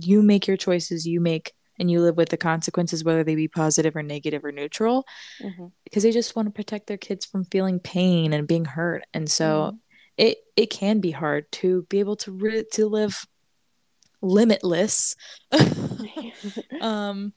you 0.00 0.22
make 0.22 0.46
your 0.46 0.56
choices 0.56 1.06
you 1.06 1.20
make 1.20 1.52
and 1.78 1.90
you 1.90 2.00
live 2.00 2.16
with 2.16 2.28
the 2.28 2.36
consequences 2.36 3.02
whether 3.04 3.22
they 3.24 3.34
be 3.36 3.48
positive 3.48 3.94
or 3.96 4.02
negative 4.02 4.44
or 4.44 4.52
neutral 4.52 5.04
Mhm. 5.40 5.72
because 5.84 6.02
they 6.02 6.10
just 6.12 6.34
want 6.36 6.46
to 6.46 6.52
protect 6.52 6.86
their 6.88 6.96
kids 6.98 7.24
from 7.24 7.44
feeling 7.46 7.78
pain 7.80 8.32
and 8.32 8.46
being 8.48 8.64
hurt 8.66 9.04
and 9.14 9.30
so 9.30 9.70
Mhm. 9.72 9.78
it 10.16 10.38
it 10.56 10.66
can 10.70 11.00
be 11.00 11.12
hard 11.12 11.50
to 11.52 11.86
be 11.88 11.98
able 12.00 12.16
to 12.16 12.32
re- 12.32 12.64
to 12.72 12.86
live 12.86 13.24
limitless 14.20 15.14
um 16.80 17.32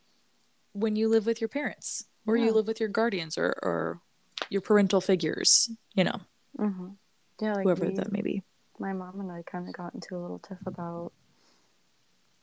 when 0.74 0.96
you 0.96 1.08
live 1.10 1.26
with 1.26 1.42
your 1.42 1.48
parents 1.50 2.06
or 2.28 2.38
you 2.38 2.52
live 2.52 2.68
with 2.68 2.80
your 2.80 2.90
guardians 2.90 3.38
or 3.38 3.54
or 3.64 4.02
your 4.50 4.62
parental 4.62 5.02
figures 5.02 5.70
you 5.94 6.04
know 6.04 6.20
Mhm. 6.58 6.96
Yeah, 7.40 7.54
like 7.54 7.64
whoever 7.64 7.86
we, 7.88 7.94
that 7.96 8.12
may 8.12 8.22
be 8.22 8.44
my 8.80 8.94
mom 8.94 9.20
and 9.20 9.32
I 9.32 9.42
kind 9.44 9.68
of 9.68 9.74
got 9.74 9.94
into 9.94 10.16
a 10.16 10.20
little 10.20 10.40
tiff 10.40 10.60
about 10.66 11.12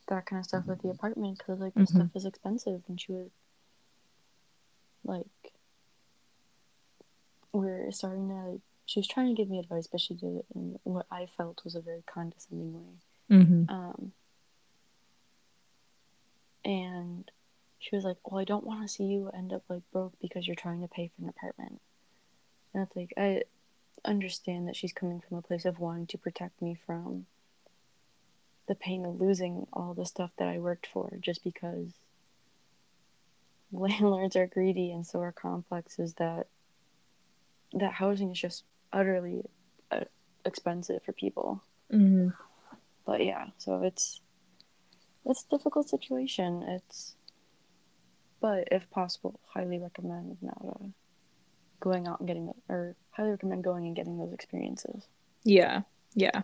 that 0.09 0.24
kind 0.26 0.41
of 0.41 0.47
stuff 0.47 0.66
with 0.66 0.81
the 0.83 0.89
apartment 0.91 1.39
because 1.39 1.61
like 1.61 1.74
this 1.74 1.91
Mhm. 1.91 1.95
stuff 1.97 2.11
is 2.16 2.24
expensive, 2.24 2.83
and 2.89 2.99
she 3.01 3.12
was 3.12 3.31
like, 5.05 5.26
we're 7.53 7.91
starting 7.93 8.29
to. 8.29 8.61
She 8.87 9.01
was 9.01 9.07
trying 9.07 9.29
to 9.29 9.35
give 9.35 9.51
me 9.51 9.59
advice, 9.59 9.87
but 9.87 10.01
she 10.01 10.14
did 10.14 10.37
it 10.37 10.47
in 10.55 10.79
what 10.85 11.07
I 11.11 11.26
felt 11.26 11.62
was 11.64 11.74
a 11.74 11.81
very 11.81 12.03
condescending 12.07 12.72
way. 12.74 12.99
mm-hmm. 13.31 13.64
Um, 13.68 14.12
and 16.64 17.31
she 17.79 17.95
was 17.95 18.05
like, 18.05 18.16
"Well, 18.24 18.41
I 18.41 18.45
don't 18.45 18.66
want 18.66 18.83
to 18.83 18.89
see 18.89 19.05
you 19.05 19.31
end 19.33 19.53
up 19.53 19.62
like 19.68 19.83
broke 19.93 20.14
because 20.20 20.47
you're 20.47 20.57
trying 20.57 20.81
to 20.83 20.89
pay 20.89 21.11
for 21.14 21.22
an 21.22 21.29
apartment." 21.29 21.81
And 22.72 22.83
it's 22.83 22.97
like 22.97 23.12
I 23.16 23.43
understand 24.05 24.68
that 24.68 24.76
she's 24.76 24.93
coming 24.93 25.20
from 25.20 25.39
a 25.39 25.43
place 25.43 25.64
of 25.64 25.79
wanting 25.79 26.07
to 26.09 26.18
protect 26.18 26.61
me 26.62 26.76
from 26.87 27.26
the 28.66 28.74
pain 28.74 29.05
of 29.05 29.20
losing 29.20 29.66
all 29.72 29.95
the 29.95 30.07
stuff 30.07 30.31
that 30.39 30.49
I 30.49 30.59
worked 30.59 30.87
for 30.87 31.16
just 31.20 31.43
because 31.43 31.93
landlords 33.72 34.37
are 34.37 34.47
greedy 34.47 34.91
and 34.91 35.07
so 35.07 35.20
are 35.20 35.33
complexes 35.33 36.14
that 36.14 36.47
that 37.72 37.93
housing 37.95 38.31
is 38.31 38.41
just 38.41 38.64
utterly 38.93 39.45
uh, 39.91 40.05
expensive 40.45 41.03
for 41.03 41.12
people. 41.12 41.62
Mm-hmm. 41.93 42.29
But 43.05 43.24
yeah, 43.24 43.49
so 43.59 43.83
it's 43.83 44.20
it's 45.24 45.45
a 45.45 45.57
difficult 45.57 45.89
situation. 45.89 46.62
It's 46.62 47.14
but 48.41 48.68
if 48.70 48.89
possible, 48.91 49.39
highly 49.47 49.78
recommend 49.78 50.36
not 50.43 50.59
uh, 50.66 50.86
going 51.80 52.07
out 52.07 52.18
and 52.20 52.28
getting 52.28 52.47
the, 52.47 52.55
or 52.68 52.95
highly 53.11 53.30
recommend 53.30 53.64
going 53.64 53.86
and 53.86 53.97
getting 53.97 54.18
those 54.18 54.32
experiences. 54.32 55.07
Yeah, 55.45 55.82
yeah. 56.14 56.43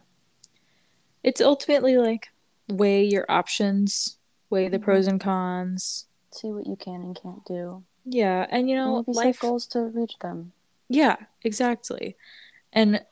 It's 1.22 1.40
ultimately 1.40 1.96
like 1.96 2.28
weigh 2.68 3.04
your 3.04 3.26
options, 3.28 4.18
weigh 4.50 4.68
the 4.68 4.78
Mhm. 4.78 4.82
pros 4.82 5.06
and 5.06 5.20
cons. 5.20 6.06
See 6.32 6.50
what 6.52 6.66
you 6.66 6.76
can 6.76 7.02
and 7.02 7.16
can't 7.20 7.44
do. 7.44 7.84
Yeah, 8.04 8.46
and 8.50 8.68
you 8.68 8.76
And 8.76 8.84
know, 8.84 9.04
maybe 9.06 9.16
life. 9.16 9.40
goals 9.40 9.66
to 9.68 9.80
reach 9.80 10.18
them. 10.20 10.52
Yeah, 10.88 11.16
exactly. 11.42 12.16
And 12.72 13.04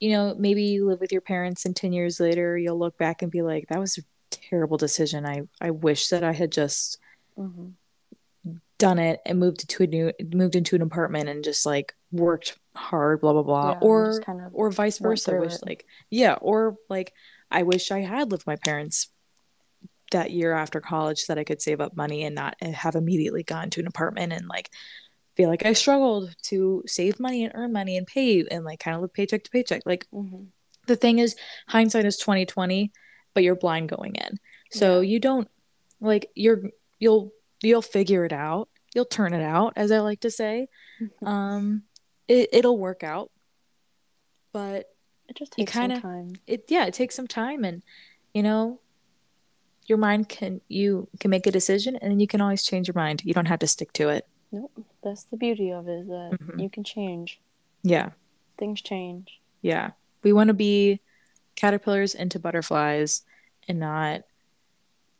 you 0.00 0.10
know, 0.10 0.34
maybe 0.38 0.62
you 0.62 0.86
live 0.86 1.00
with 1.00 1.10
your 1.10 1.20
parents, 1.20 1.64
and 1.64 1.74
ten 1.74 1.92
years 1.92 2.20
later, 2.20 2.56
you'll 2.56 2.78
look 2.78 2.96
back 2.98 3.20
and 3.20 3.32
be 3.32 3.42
like, 3.42 3.66
"That 3.68 3.80
was 3.80 3.98
a 3.98 4.02
terrible 4.30 4.76
decision. 4.76 5.26
I 5.26 5.48
I 5.60 5.70
wish 5.70 6.08
that 6.08 6.22
I 6.22 6.32
had 6.34 6.52
just 6.52 6.98
hmm 7.38 7.68
done 8.78 8.98
it 8.98 9.20
and 9.26 9.40
moved 9.40 9.62
into 9.62 9.82
a 9.82 9.86
new 9.86 10.12
moved 10.32 10.54
into 10.54 10.76
an 10.76 10.82
apartment 10.82 11.28
and 11.28 11.42
just 11.42 11.66
like 11.66 11.94
worked 12.12 12.56
hard, 12.74 13.20
blah 13.20 13.32
blah 13.32 13.42
blah." 13.42 13.70
Yeah, 13.70 13.78
or 13.80 14.20
kind 14.20 14.40
of 14.40 14.52
or 14.54 14.70
vice 14.70 14.98
versa. 14.98 15.34
Wish 15.34 15.54
it. 15.54 15.66
like 15.66 15.86
yeah, 16.10 16.34
or 16.34 16.76
like 16.88 17.12
I 17.50 17.62
wish 17.64 17.90
I 17.90 18.00
had 18.00 18.30
lived 18.30 18.42
with 18.42 18.46
my 18.46 18.56
parents 18.56 19.10
that 20.10 20.30
year 20.30 20.52
after 20.52 20.80
college 20.80 21.20
so 21.20 21.34
that 21.34 21.40
I 21.40 21.44
could 21.44 21.60
save 21.60 21.80
up 21.80 21.96
money 21.96 22.24
and 22.24 22.34
not 22.34 22.62
have 22.62 22.94
immediately 22.94 23.42
gone 23.42 23.68
to 23.70 23.80
an 23.80 23.86
apartment 23.86 24.32
and 24.32 24.48
like 24.48 24.70
feel 25.36 25.48
like 25.48 25.66
I 25.66 25.72
struggled 25.74 26.34
to 26.44 26.82
save 26.86 27.20
money 27.20 27.44
and 27.44 27.52
earn 27.54 27.72
money 27.72 27.96
and 27.96 28.06
pay 28.06 28.44
and 28.50 28.64
like 28.64 28.80
kind 28.80 28.94
of 28.94 29.02
live 29.02 29.12
paycheck 29.12 29.44
to 29.44 29.50
paycheck. 29.50 29.82
Like 29.84 30.06
hmm 30.12 30.44
the 30.86 30.96
thing 30.96 31.18
is 31.18 31.36
hindsight 31.68 32.06
is 32.06 32.16
2020, 32.16 32.90
but 33.34 33.42
you're 33.42 33.54
blind 33.56 33.90
going 33.90 34.14
in. 34.14 34.38
So 34.72 35.00
Yeah. 35.00 35.08
you 35.10 35.20
don't 35.20 35.48
like 36.00 36.30
you're 36.34 36.62
you'll 36.98 37.32
you'll 37.62 37.82
figure 37.82 38.24
it 38.24 38.32
out. 38.32 38.68
You'll 38.94 39.04
turn 39.04 39.32
it 39.34 39.42
out, 39.42 39.72
as 39.76 39.90
I 39.90 39.98
like 40.00 40.20
to 40.20 40.30
say. 40.30 40.68
Um 41.22 41.82
it, 42.28 42.48
it'll 42.52 42.78
work 42.78 43.02
out. 43.02 43.30
But 44.52 44.86
it 45.28 45.36
just 45.36 45.52
takes 45.52 45.72
some 45.72 45.82
kinda- 45.90 46.00
time. 46.00 46.32
it 46.46 46.64
yeah 46.68 46.86
it 46.86 46.94
takes 46.94 47.14
some 47.14 47.26
time 47.26 47.64
and 47.64 47.82
you 48.34 48.42
know 48.42 48.80
your 49.86 49.98
mind 49.98 50.28
can 50.28 50.60
you 50.68 51.08
can 51.20 51.30
make 51.30 51.46
a 51.46 51.50
decision 51.50 51.96
and 51.96 52.10
then 52.10 52.20
you 52.20 52.26
can 52.26 52.40
always 52.40 52.62
change 52.64 52.88
your 52.88 52.94
mind 52.94 53.22
you 53.24 53.34
don't 53.34 53.46
have 53.46 53.58
to 53.58 53.66
stick 53.66 53.92
to 53.94 54.08
it 54.08 54.26
Nope. 54.50 54.72
That's 55.04 55.24
the 55.24 55.36
beauty 55.36 55.70
of 55.70 55.86
it 55.88 56.00
is 56.00 56.06
that 56.08 56.38
Mhm. 56.40 56.62
you 56.62 56.70
can 56.70 56.82
change. 56.82 57.40
yeah 57.82 58.10
Things 58.56 58.80
change. 58.80 59.38
yeah 59.60 59.90
we 60.22 60.32
want 60.32 60.48
to 60.48 60.54
be 60.54 61.00
caterpillars 61.56 62.14
into 62.14 62.38
butterflies 62.38 63.22
and 63.68 63.78
not 63.78 64.22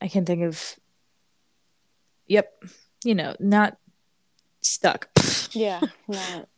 i 0.01 0.09
can 0.09 0.25
think 0.25 0.43
of 0.43 0.79
yep 2.29 2.63
you 3.05 3.15
know 3.15 3.35
not 3.41 3.77
stuck 4.63 5.09
Yeah. 5.53 5.81
Not 6.09 6.49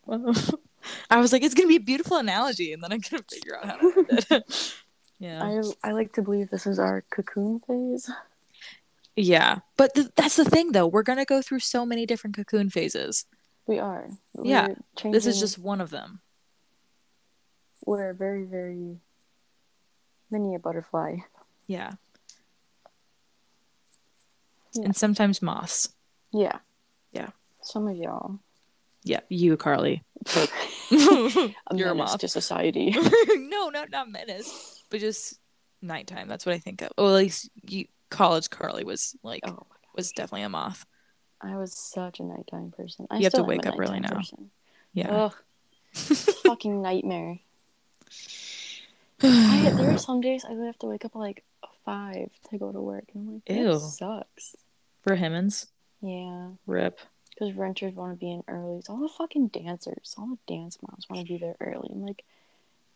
i 1.11 1.17
was 1.17 1.31
like 1.31 1.43
it's 1.43 1.53
gonna 1.53 1.67
be 1.67 1.75
a 1.75 1.79
beautiful 1.79 2.17
analogy 2.17 2.73
and 2.73 2.81
then 2.83 2.91
i'm 2.91 2.99
gonna 3.09 3.23
figure 3.31 3.55
out 3.57 3.65
how 3.65 3.77
to 3.77 4.05
end 4.09 4.25
it 4.31 4.75
yeah 5.19 5.43
I 5.43 5.89
I 5.89 5.91
like 5.93 6.13
to 6.13 6.21
believe 6.23 6.49
this 6.49 6.65
is 6.65 6.79
our 6.79 7.03
cocoon 7.11 7.59
phase. 7.59 8.09
yeah 9.15 9.59
but 9.77 9.93
th- 9.93 10.07
that's 10.15 10.35
the 10.37 10.45
thing 10.45 10.71
though 10.71 10.87
we're 10.87 11.03
gonna 11.03 11.25
go 11.25 11.41
through 11.41 11.59
so 11.59 11.85
many 11.85 12.05
different 12.07 12.35
cocoon 12.35 12.69
phases 12.69 13.25
We 13.67 13.77
are. 13.79 14.09
Yeah, 14.43 14.67
We're 14.69 14.75
changing, 14.97 15.11
this 15.11 15.27
is 15.27 15.39
just 15.39 15.59
one 15.59 15.79
of 15.81 15.91
them 15.91 16.21
we're 17.85 18.13
very 18.13 18.43
very 18.45 18.97
many 20.31 20.55
a 20.55 20.59
butterfly. 20.59 21.17
yeah 21.67 21.91
Yeah. 24.73 24.85
and 24.85 24.95
sometimes 24.95 25.41
moths 25.41 25.89
Yeah. 26.31 26.59
Yeah. 27.11 27.29
Some 27.63 27.87
of 27.87 27.95
y'all. 27.95 28.39
yeah 29.03 29.21
you 29.29 29.57
carly 29.57 30.03
A 30.35 30.47
You're 31.75 31.89
a 31.91 31.95
moth. 31.95 32.19
to 32.19 32.27
society. 32.27 32.91
no, 33.27 33.69
no, 33.69 33.85
not 33.89 34.09
menace, 34.09 34.83
but 34.89 34.99
just 34.99 35.39
nighttime. 35.81 36.27
That's 36.27 36.45
what 36.45 36.53
I 36.53 36.59
think 36.59 36.81
of. 36.81 36.89
Well, 36.97 37.09
at 37.09 37.15
least 37.23 37.49
you, 37.67 37.85
college 38.09 38.49
Carly 38.49 38.83
was 38.83 39.15
like 39.23 39.41
oh 39.47 39.65
was 39.95 40.11
definitely 40.11 40.43
a 40.43 40.49
moth. 40.49 40.85
I 41.41 41.55
was 41.57 41.73
such 41.73 42.19
a 42.19 42.23
nighttime 42.23 42.71
person. 42.71 43.07
I 43.09 43.17
You 43.17 43.23
have 43.23 43.33
to 43.33 43.43
wake 43.43 43.65
up 43.65 43.79
early 43.79 43.99
now. 43.99 44.09
Person. 44.09 44.51
Yeah. 44.93 45.09
Ugh, 45.09 45.35
fucking 45.93 46.81
nightmare. 46.81 47.39
I, 49.23 49.71
there 49.75 49.91
are 49.91 49.97
some 49.97 50.21
days 50.21 50.43
I 50.45 50.53
have 50.65 50.77
to 50.79 50.87
wake 50.87 51.05
up 51.05 51.15
like 51.15 51.43
five 51.85 52.29
to 52.49 52.57
go 52.57 52.71
to 52.71 52.79
work, 52.81 53.05
and 53.13 53.27
I'm 53.27 53.33
like, 53.35 53.49
Ew. 53.49 53.79
sucks. 53.79 54.55
For 55.03 55.15
Hemmens, 55.15 55.67
Yeah, 56.01 56.49
rip. 56.67 56.99
because 57.29 57.53
renters 57.55 57.93
want 57.95 58.13
to 58.13 58.19
be 58.19 58.31
in 58.31 58.43
early. 58.47 58.77
It's 58.77 58.89
all 58.89 58.99
the 58.99 59.09
fucking 59.09 59.47
dancers, 59.47 60.13
all 60.17 60.27
the 60.27 60.53
dance 60.53 60.77
moms 60.81 61.07
want 61.09 61.25
to 61.25 61.27
be 61.33 61.37
there 61.39 61.55
early. 61.59 61.89
I'm 61.91 62.05
like, 62.05 62.23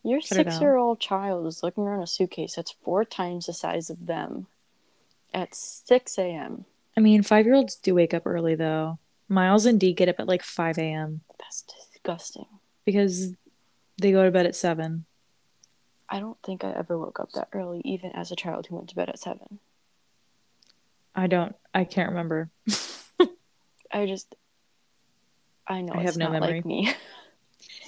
your 0.04 0.20
Cut 0.22 0.38
it 0.38 0.48
out. 0.48 0.54
six-year-old 0.54 1.00
child 1.00 1.48
is 1.48 1.64
looking 1.64 1.84
around 1.84 2.04
a 2.04 2.08
suitcase 2.08 2.56
that's 2.56 2.72
four 2.84 3.04
times 3.06 3.48
the 3.48 3.54
size 3.54 3.90
of 3.90 4.06
them 4.06 4.46
at 5.34 5.56
six 5.56 6.18
a.m. 6.20 6.66
I 6.96 7.02
mean, 7.02 7.24
five 7.24 7.46
year 7.46 7.56
olds 7.56 7.76
do 7.76 7.96
wake 7.96 8.14
up 8.14 8.24
early 8.28 8.54
though. 8.54 9.00
Miles 9.28 9.66
and 9.66 9.80
Dee 9.80 9.94
get 9.94 10.08
up 10.08 10.20
at 10.20 10.28
like 10.28 10.44
five 10.44 10.78
a.m. 10.78 11.22
That's 11.40 11.64
disgusting. 11.64 12.46
because 12.86 13.34
they 14.00 14.12
go 14.12 14.24
to 14.24 14.30
bed 14.32 14.46
at 14.46 14.56
seven. 14.56 15.06
I 16.10 16.20
don't 16.20 16.38
think 16.43 16.64
I 16.64 16.72
ever 16.72 16.97
woke 16.97 17.20
up 17.20 17.32
that 17.34 17.49
early, 17.53 17.82
even 17.84 18.12
as 18.12 18.32
a 18.32 18.36
child 18.36 18.68
who 18.68 18.76
went 18.76 18.89
to 18.89 18.95
bed 18.95 19.10
at 19.10 19.20
seven. 19.20 19.60
I 21.16 21.28
don't. 21.28 21.56
I 21.74 21.84
can't 21.86 22.10
remember. 22.10 22.49
I 23.91 24.06
just, 24.06 24.36
I 25.68 25.82
know 25.82 25.93
I 25.93 26.01
it's 26.01 26.12
have 26.12 26.18
no 26.18 26.26
not 26.26 26.34
memory. 26.41 26.56
like 26.58 26.66
me. 26.66 26.93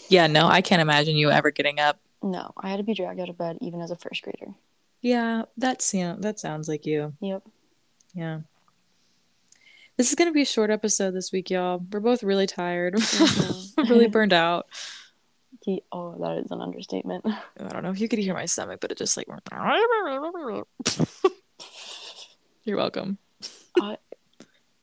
Yeah, 0.09 0.27
no, 0.27 0.47
I 0.47 0.61
can't 0.61 0.81
imagine 0.81 1.17
you 1.17 1.29
ever 1.31 1.51
getting 1.51 1.81
up. 1.81 1.99
no, 2.23 2.53
I 2.57 2.69
had 2.69 2.77
to 2.77 2.83
be 2.83 2.93
dragged 2.93 3.19
out 3.19 3.27
of 3.27 3.37
bed 3.37 3.57
even 3.59 3.81
as 3.81 3.91
a 3.91 3.97
first 3.97 4.21
grader. 4.21 4.53
Yeah, 5.01 5.43
that's 5.57 5.93
yeah, 5.93 6.15
that 6.19 6.39
sounds 6.39 6.69
like 6.69 6.85
you. 6.85 7.11
Yep. 7.19 7.43
Yeah. 8.13 8.39
This 9.97 10.07
is 10.07 10.15
gonna 10.15 10.31
be 10.31 10.43
a 10.43 10.45
short 10.45 10.69
episode 10.69 11.11
this 11.11 11.33
week, 11.33 11.49
y'all. 11.49 11.83
We're 11.91 11.99
both 11.99 12.23
really 12.23 12.47
tired. 12.47 12.95
Really 13.89 14.07
burned 14.07 14.31
out. 14.33 14.67
He, 15.67 15.83
oh, 15.91 16.15
that 16.21 16.45
is 16.45 16.51
an 16.51 16.61
understatement. 16.61 17.25
I 17.25 17.67
don't 17.67 17.83
know 17.83 17.89
if 17.89 17.99
you 17.99 18.07
could 18.07 18.19
hear 18.19 18.33
my 18.33 18.45
stomach, 18.45 18.79
but 18.79 18.89
it 18.89 18.97
just 18.97 19.17
like 19.17 19.27
You're 22.63 22.77
welcome. 22.77 23.17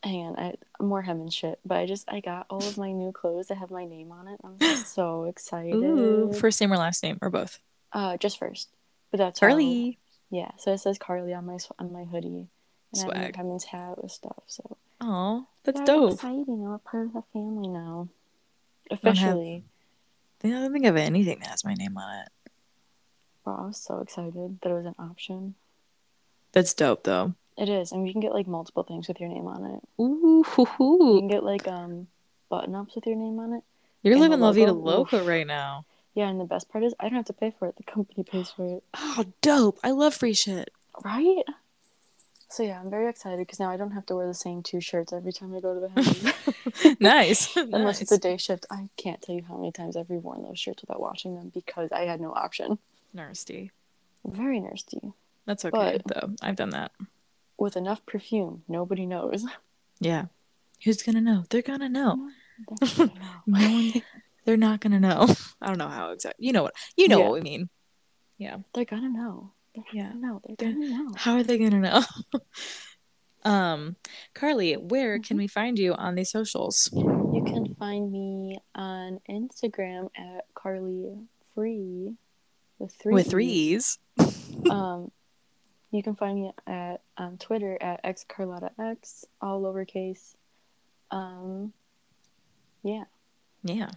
Hang 0.05 0.26
on, 0.26 0.39
I 0.39 0.57
more 0.78 1.01
hem 1.01 1.22
and 1.22 1.32
shit. 1.32 1.59
But 1.64 1.78
I 1.78 1.87
just 1.87 2.12
I 2.12 2.20
got 2.20 2.45
all 2.51 2.62
of 2.62 2.76
my 2.76 2.93
new 2.93 3.12
clothes 3.12 3.47
that 3.47 3.57
have 3.57 3.70
my 3.70 3.87
name 3.87 4.12
on 4.12 4.28
it. 4.28 4.39
I'm 4.45 4.59
so 4.85 5.24
excited. 5.24 5.74
Ooh, 5.74 6.35
first 6.35 6.61
name 6.61 6.70
or 6.70 6.76
last 6.76 7.03
name 7.03 7.18
or 7.22 7.30
both. 7.30 7.61
uh, 7.95 8.18
just 8.18 8.39
first. 8.39 8.68
But 9.11 9.16
that's 9.16 9.41
Carly. 9.41 9.99
yeah, 10.28 10.51
so 10.59 10.74
it 10.74 10.80
says 10.80 10.99
Carly 10.99 11.32
on 11.32 11.47
my 11.47 11.57
on 11.78 11.95
my 11.95 12.05
hoodie. 12.05 12.49
And 12.93 12.95
I 12.95 12.99
have 12.99 13.32
Swag. 13.32 13.39
my 13.39 13.43
Hemmens 13.43 13.64
hat 13.64 14.03
with 14.03 14.12
stuff. 14.12 14.43
So 14.49 14.76
Oh, 15.01 15.47
that's 15.64 15.80
Very 15.80 15.87
dope. 15.87 16.12
Exciting! 16.12 16.62
I'm 16.66 16.72
a 16.72 16.78
part 16.78 17.07
of 17.07 17.14
the 17.14 17.22
family 17.32 17.68
now. 17.68 18.09
don't 18.91 19.64
Officially. 20.45 20.59
I 20.59 20.62
don't 20.64 20.72
think 20.72 20.84
have 20.84 20.97
anything 20.97 21.38
that 21.40 21.49
has 21.49 21.64
my 21.64 21.74
name 21.74 21.97
on 21.97 22.20
it. 22.20 22.28
Bro, 23.45 23.57
I 23.57 23.66
was 23.66 23.76
so 23.76 23.99
excited 24.01 24.59
that 24.62 24.70
it 24.70 24.74
was 24.74 24.86
an 24.86 24.95
option. 24.99 25.55
That's 26.53 26.74
dope 26.74 27.05
though. 27.05 27.34
It 27.57 27.68
is, 27.68 27.92
and 27.92 28.07
you 28.07 28.12
can 28.12 28.20
get 28.20 28.32
like 28.34 28.47
multiple 28.47 28.82
things 28.82 29.07
with 29.09 29.20
your 29.20 29.28
name 29.28 29.47
on 29.47 29.64
it. 29.64 30.03
Ooh, 30.03 30.42
hoo, 30.42 31.14
You 31.14 31.18
can 31.20 31.28
get 31.28 31.45
like 31.45 31.68
um 31.68 32.09
button 32.49 32.74
ups 32.74 32.95
with 32.95 33.07
your 33.07 33.16
name 33.16 33.38
on 33.38 33.53
it. 33.55 33.62
You're 34.03 34.14
And 34.14 34.22
living 34.22 34.40
La 34.40 34.53
Vida? 34.53 34.72
Loca 34.72 35.16
Oof. 35.20 35.26
right 35.26 35.47
now. 35.47 35.84
Yeah, 36.16 36.28
and 36.28 36.40
the 36.40 36.45
best 36.45 36.68
part 36.68 36.84
is 36.84 36.95
I 37.01 37.09
don't 37.09 37.16
have 37.16 37.24
to 37.24 37.32
pay 37.32 37.53
for 37.59 37.66
it. 37.66 37.74
The 37.76 37.82
company 37.82 38.22
pays 38.22 38.49
for 38.49 38.64
it. 38.76 38.84
Oh, 38.97 39.24
dope. 39.42 39.80
I 39.82 39.90
love 39.90 40.14
free 40.14 40.32
shit. 40.32 40.70
Right? 41.05 41.42
So 42.55 42.63
yeah, 42.63 42.79
I'm 42.81 42.89
very 42.89 43.09
excited 43.09 43.41
because 43.41 43.59
now 43.59 43.69
I 43.69 43.77
don't 43.77 43.91
have 43.91 44.07
to 44.07 44.15
wear 44.15 44.29
the 44.29 44.33
same 44.35 44.63
two 44.63 44.81
shirts 44.81 45.13
every 45.13 45.33
time 45.33 45.53
I 45.57 45.61
go 45.61 45.75
to 45.75 45.81
the 45.81 45.89
house. 46.85 46.97
nice. 47.01 47.57
Unless 47.57 47.83
nice. 47.83 48.03
it's 48.03 48.13
a 48.13 48.19
day 48.19 48.37
shift. 48.37 48.65
I 48.71 48.91
can't 48.97 49.21
tell 49.21 49.35
you 49.35 49.43
how 49.49 49.57
many 49.57 49.73
times 49.73 49.97
I've 49.97 50.07
reworn 50.07 50.47
those 50.47 50.61
shirts 50.61 50.81
without 50.83 51.01
washing 51.01 51.35
them 51.35 51.51
because 51.53 51.91
I 51.91 52.03
had 52.03 52.21
no 52.21 52.31
option. 52.33 52.79
Nasty. 53.13 53.73
Very 54.25 54.61
nasty. 54.61 55.01
That's 55.47 55.65
okay 55.65 56.01
But- 56.07 56.15
though. 56.15 56.35
I've 56.43 56.55
done 56.55 56.71
that. 56.71 56.93
with 57.59 57.77
enough 57.77 58.07
perfume, 58.07 58.63
nobody 58.69 59.05
knows. 59.05 59.45
Yeah. 59.99 60.27
Who's 60.85 61.03
gonna 61.03 61.21
know? 61.21 61.45
They're 61.51 61.61
gonna 61.63 61.89
know. 61.89 62.31
They're 62.81 62.89
gonna 63.07 63.15
know. 63.15 63.31
No 63.49 63.59
one. 63.59 64.03
They're 64.45 64.57
not 64.57 64.79
gonna 64.81 65.01
know. 65.01 65.27
I 65.61 65.67
don't 65.69 65.79
know 65.79 65.89
how 65.89 66.11
exactly. 66.11 66.47
You 66.47 66.53
know 66.53 66.63
what? 66.63 66.75
You 66.97 67.09
know 67.09 67.19
Yeah. 67.19 67.25
what 67.25 67.33
we 67.35 67.41
mean. 67.41 67.69
Yeah. 68.39 68.59
They're 68.75 68.85
gonna 68.85 69.09
know. 69.09 69.51
They're 69.75 69.85
Yeah. 69.93 70.12
gonna. 70.12 70.41
They're 70.47 70.57
They're- 70.57 70.72
gonna 70.72 70.89
know. 71.05 71.11
How 71.16 71.35
are 71.37 71.43
they 71.43 71.59
gonna 71.59 71.81
know? 71.81 72.03
um, 73.51 73.97
Carly, 74.35 74.75
where 74.77 75.16
Mm-hmm. 75.18 75.22
can 75.22 75.37
we 75.37 75.47
find 75.49 75.79
you 75.79 75.95
on 75.95 76.14
the 76.14 76.25
socials? 76.25 76.91
You 76.93 77.43
can 77.47 77.75
find 77.75 78.11
me 78.12 78.59
on 78.75 79.20
Instagram 79.29 80.11
at 80.16 80.47
Carly 80.55 81.16
Free 81.55 82.14
with 82.79 82.93
three 82.95 83.14
With 83.14 83.27
E's. 83.27 83.31
threes. 83.31 83.99
um, 84.70 85.11
you 85.91 86.03
can 86.03 86.16
find 86.16 86.41
me 86.43 86.53
at 86.66 87.03
on 87.16 87.39
Twitter 87.39 87.79
at 87.81 88.03
xcarlottax, 88.05 89.25
all 89.41 89.62
lowercase. 89.62 90.35
Um, 91.11 91.72
yeah. 92.83 93.05
Yeah. 93.62 93.91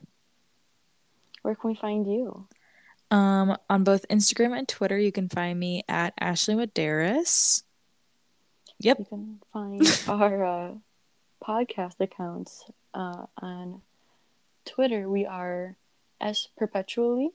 Where 1.41 1.55
can 1.55 1.69
we 1.69 1.75
find 1.75 2.05
you? 2.05 2.47
Um, 3.09 3.57
on 3.69 3.83
both 3.83 4.05
Instagram 4.09 4.57
and 4.57 4.67
Twitter, 4.67 4.97
you 4.97 5.11
can 5.11 5.29
find 5.29 5.59
me 5.59 5.83
at 5.87 6.13
Ashley 6.19 6.55
Medeiros. 6.55 7.63
Yep. 8.79 8.99
You 8.99 9.05
can 9.05 9.39
find 9.53 10.01
our 10.07 10.45
uh, 10.45 10.71
podcast 11.43 11.99
accounts 11.99 12.65
uh, 12.93 13.25
on 13.41 13.81
Twitter. 14.65 15.09
We 15.09 15.25
are 15.25 15.77
s 16.19 16.49
perpetually. 16.57 17.31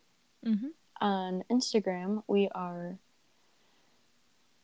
Mm-hmm. 0.47 0.69
On 1.01 1.45
Instagram, 1.51 2.23
we 2.27 2.49
are 2.55 2.99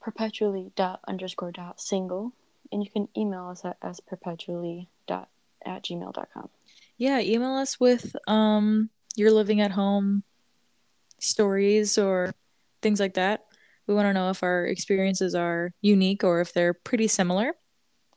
perpetually 0.00 0.70
dot 0.76 1.00
underscore 1.08 1.52
dot 1.52 1.80
single, 1.80 2.32
and 2.70 2.84
you 2.84 2.90
can 2.90 3.08
email 3.16 3.48
us 3.48 3.64
at 3.64 3.76
s 3.82 4.00
perpetually 4.00 4.88
dot 5.06 5.28
at 5.64 5.82
gmail 5.84 6.12
dot 6.12 6.28
com. 6.32 6.48
Yeah, 6.96 7.20
email 7.20 7.54
us 7.54 7.80
with 7.80 8.14
um 8.28 8.90
your 9.16 9.32
living 9.32 9.60
at 9.60 9.72
home 9.72 10.22
stories 11.20 11.98
or 11.98 12.32
things 12.82 13.00
like 13.00 13.14
that. 13.14 13.44
We 13.86 13.94
want 13.94 14.06
to 14.06 14.12
know 14.12 14.30
if 14.30 14.42
our 14.42 14.64
experiences 14.66 15.34
are 15.34 15.72
unique 15.80 16.22
or 16.24 16.40
if 16.40 16.52
they're 16.52 16.74
pretty 16.74 17.08
similar. 17.08 17.54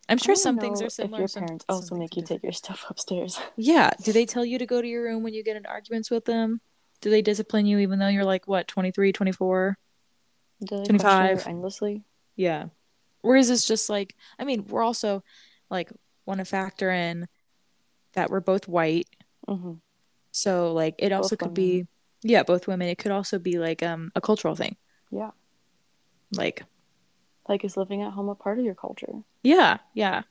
I'm 0.10 0.18
sure 0.18 0.36
some 0.36 0.58
things 0.60 0.82
are 0.82 0.89
similar. 0.89 1.24
If 1.24 1.34
your 1.36 1.41
parents 1.43 1.66
some 1.70 1.76
also 1.76 1.95
make 1.95 2.18
you 2.18 2.24
take 2.24 2.43
your 2.43 2.52
stuff 2.52 2.86
upstairs. 2.89 3.39
Yeah. 3.58 3.91
Do 4.04 4.12
they 4.12 4.26
tell 4.26 4.43
you 4.43 4.58
to 4.60 4.66
go 4.66 4.82
to 4.82 4.88
your 4.88 5.04
room 5.04 5.24
when 5.24 5.34
you 5.34 5.43
get 5.43 5.56
in 5.56 5.66
arguments 5.66 6.12
with 6.12 6.26
them? 6.26 6.60
Do 6.99 7.10
they 7.10 7.22
discipline 7.22 7.66
you 7.66 7.80
even 7.80 7.99
though 7.99 8.10
you're 8.10 8.26
like 8.26 8.47
what, 8.47 8.68
23, 8.68 9.14
24? 9.14 9.78
Do 10.60 10.66
they 10.66 10.76
question 10.76 10.86
you 10.86 10.99
25. 10.99 11.47
endlessly? 11.47 12.04
Yeah. 12.36 12.66
Or 13.24 13.38
is 13.38 13.47
this 13.47 13.66
just 13.66 13.89
like, 13.89 14.16
I 14.38 14.43
mean, 14.43 14.66
we're 14.68 14.84
also 14.84 15.24
like 15.70 15.91
want 16.26 16.39
to 16.39 16.45
factor 16.45 16.91
in 16.91 17.28
that 18.14 18.30
we're 18.30 18.41
both 18.41 18.68
white. 18.68 19.08
hmm 19.47 19.74
So 20.32 20.74
like 20.74 20.95
it 20.99 21.12
also 21.12 21.36
Both 21.36 21.39
could 21.39 21.54
be 21.54 21.88
yeah, 22.24 22.43
both 22.43 22.67
women. 22.67 22.88
It 22.88 22.97
could 22.97 23.11
also 23.11 23.39
be 23.39 23.57
like 23.59 23.82
um 23.84 24.11
a 24.15 24.22
cultural 24.22 24.55
thing. 24.55 24.76
Yeah. 25.11 25.32
Like 26.36 26.63
Like, 27.49 27.65
is 27.65 27.76
living 27.76 28.01
at 28.01 28.13
home 28.13 28.30
a 28.30 28.36
part 28.36 28.59
of 28.59 28.65
your 28.65 28.76
culture? 28.76 29.13
yeah, 29.43 29.78
yeah. 29.93 30.24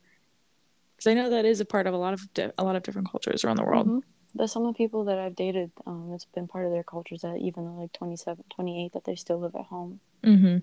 Cuz 0.96 1.06
I 1.06 1.14
know 1.14 1.30
that 1.30 1.44
is 1.44 1.60
a 1.60 1.64
part 1.64 1.86
of 1.86 1.94
a 1.94 1.98
lot 1.98 2.14
of 2.14 2.32
di- 2.34 2.52
a 2.56 2.64
lot 2.64 2.76
of 2.76 2.82
different 2.82 3.10
cultures 3.10 3.44
around 3.44 3.56
the 3.56 3.64
world. 3.64 3.86
Mhm. 3.88 4.02
There's 4.34 4.52
some 4.52 4.64
of 4.64 4.72
the 4.74 4.78
people 4.78 5.04
that 5.06 5.18
I've 5.18 5.34
dated, 5.34 5.72
um, 5.86 6.12
it's 6.14 6.24
been 6.26 6.46
part 6.46 6.64
of 6.64 6.70
their 6.72 6.84
cultures 6.84 7.22
that 7.22 7.38
even 7.38 7.64
though 7.64 7.74
like 7.82 7.92
27, 7.92 8.44
28, 8.48 8.92
that 8.92 9.02
they 9.04 9.16
still 9.16 9.38
live 9.40 9.56
at 9.56 9.66
home. 9.66 9.98
Mhm. 10.22 10.62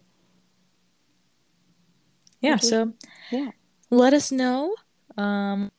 Yeah, 2.39 2.53
Which 2.53 2.63
is- 2.63 2.69
so 2.69 2.93
Yeah. 3.31 3.51
let 3.89 4.13
us 4.13 4.31
know 4.31 4.75
um 5.17 5.71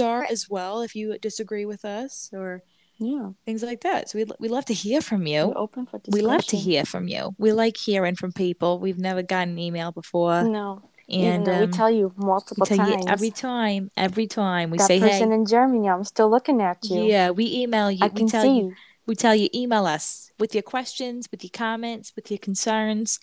are 0.00 0.24
as 0.24 0.48
well 0.48 0.80
if 0.80 0.94
you 0.96 1.18
disagree 1.18 1.66
with 1.66 1.84
us 1.84 2.30
or 2.32 2.62
Yeah. 3.00 3.30
things 3.46 3.62
like 3.62 3.80
that. 3.80 4.10
So 4.10 4.18
we 4.18 4.26
we 4.38 4.48
love 4.48 4.66
to 4.66 4.74
hear 4.74 5.00
from 5.00 5.26
you 5.26 5.48
We're 5.48 5.58
open 5.58 5.86
for 5.86 6.00
We 6.08 6.20
love 6.20 6.44
to 6.46 6.56
hear 6.56 6.84
from 6.84 7.08
you. 7.08 7.34
We 7.38 7.52
like 7.52 7.76
hearing 7.76 8.14
from 8.14 8.32
people. 8.32 8.78
We've 8.78 8.98
never 8.98 9.22
gotten 9.22 9.54
an 9.54 9.58
email 9.58 9.90
before. 9.90 10.42
No. 10.44 10.82
And 11.08 11.48
um, 11.48 11.60
we 11.60 11.66
tell 11.66 11.90
you 11.90 12.12
multiple 12.16 12.66
we 12.70 12.76
tell 12.76 12.86
times. 12.86 13.04
you 13.04 13.10
every 13.10 13.30
time, 13.30 13.90
every 13.96 14.28
time 14.28 14.70
we 14.70 14.78
that 14.78 14.86
say, 14.86 15.00
person 15.00 15.30
"Hey, 15.30 15.34
in 15.34 15.46
Germany, 15.46 15.88
I'm 15.88 16.04
still 16.04 16.30
looking 16.30 16.60
at 16.60 16.78
you. 16.84 17.02
yeah, 17.02 17.30
we 17.30 17.46
email 17.62 17.90
you. 17.90 18.04
I 18.04 18.08
we 18.08 18.14
can 18.14 18.28
tell 18.28 18.42
see. 18.44 18.58
you, 18.58 18.74
we 19.06 19.16
tell 19.16 19.34
you, 19.34 19.48
email 19.52 19.86
us 19.86 20.30
with 20.38 20.54
your 20.54 20.62
questions, 20.62 21.28
with 21.32 21.42
your 21.42 21.50
comments, 21.52 22.12
with 22.14 22.30
your 22.30 22.38
concerns, 22.38 23.18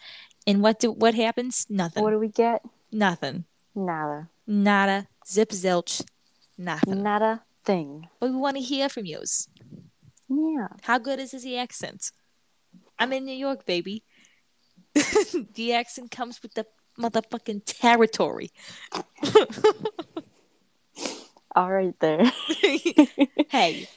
and 0.45 0.61
what 0.61 0.79
do 0.79 0.91
what 0.91 1.13
happens? 1.15 1.65
Nothing. 1.69 2.03
What 2.03 2.11
do 2.11 2.19
we 2.19 2.27
get? 2.27 2.61
Nothing. 2.91 3.45
Nada. 3.73 4.27
Nada. 4.45 5.07
Zip 5.25 5.51
zilch. 5.51 6.03
Nothing. 6.57 7.03
Nada 7.03 7.43
thing. 7.67 8.07
But 8.19 8.31
we 8.31 8.37
want 8.37 8.57
to 8.57 8.63
hear 8.63 8.89
from 8.89 9.05
yous. 9.05 9.47
Yeah. 10.29 10.67
How 10.83 10.97
good 10.97 11.19
is 11.19 11.31
his 11.31 11.45
accent? 11.45 12.11
I'm 12.99 13.13
in 13.13 13.25
New 13.25 13.35
York, 13.35 13.65
baby. 13.65 14.03
the 15.53 15.73
accent 15.73 16.11
comes 16.11 16.41
with 16.41 16.53
the 16.53 16.65
motherfucking 16.99 17.61
territory. 17.65 18.51
All 21.55 21.71
right 21.71 21.97
there. 21.99 22.23
hey, 23.49 23.87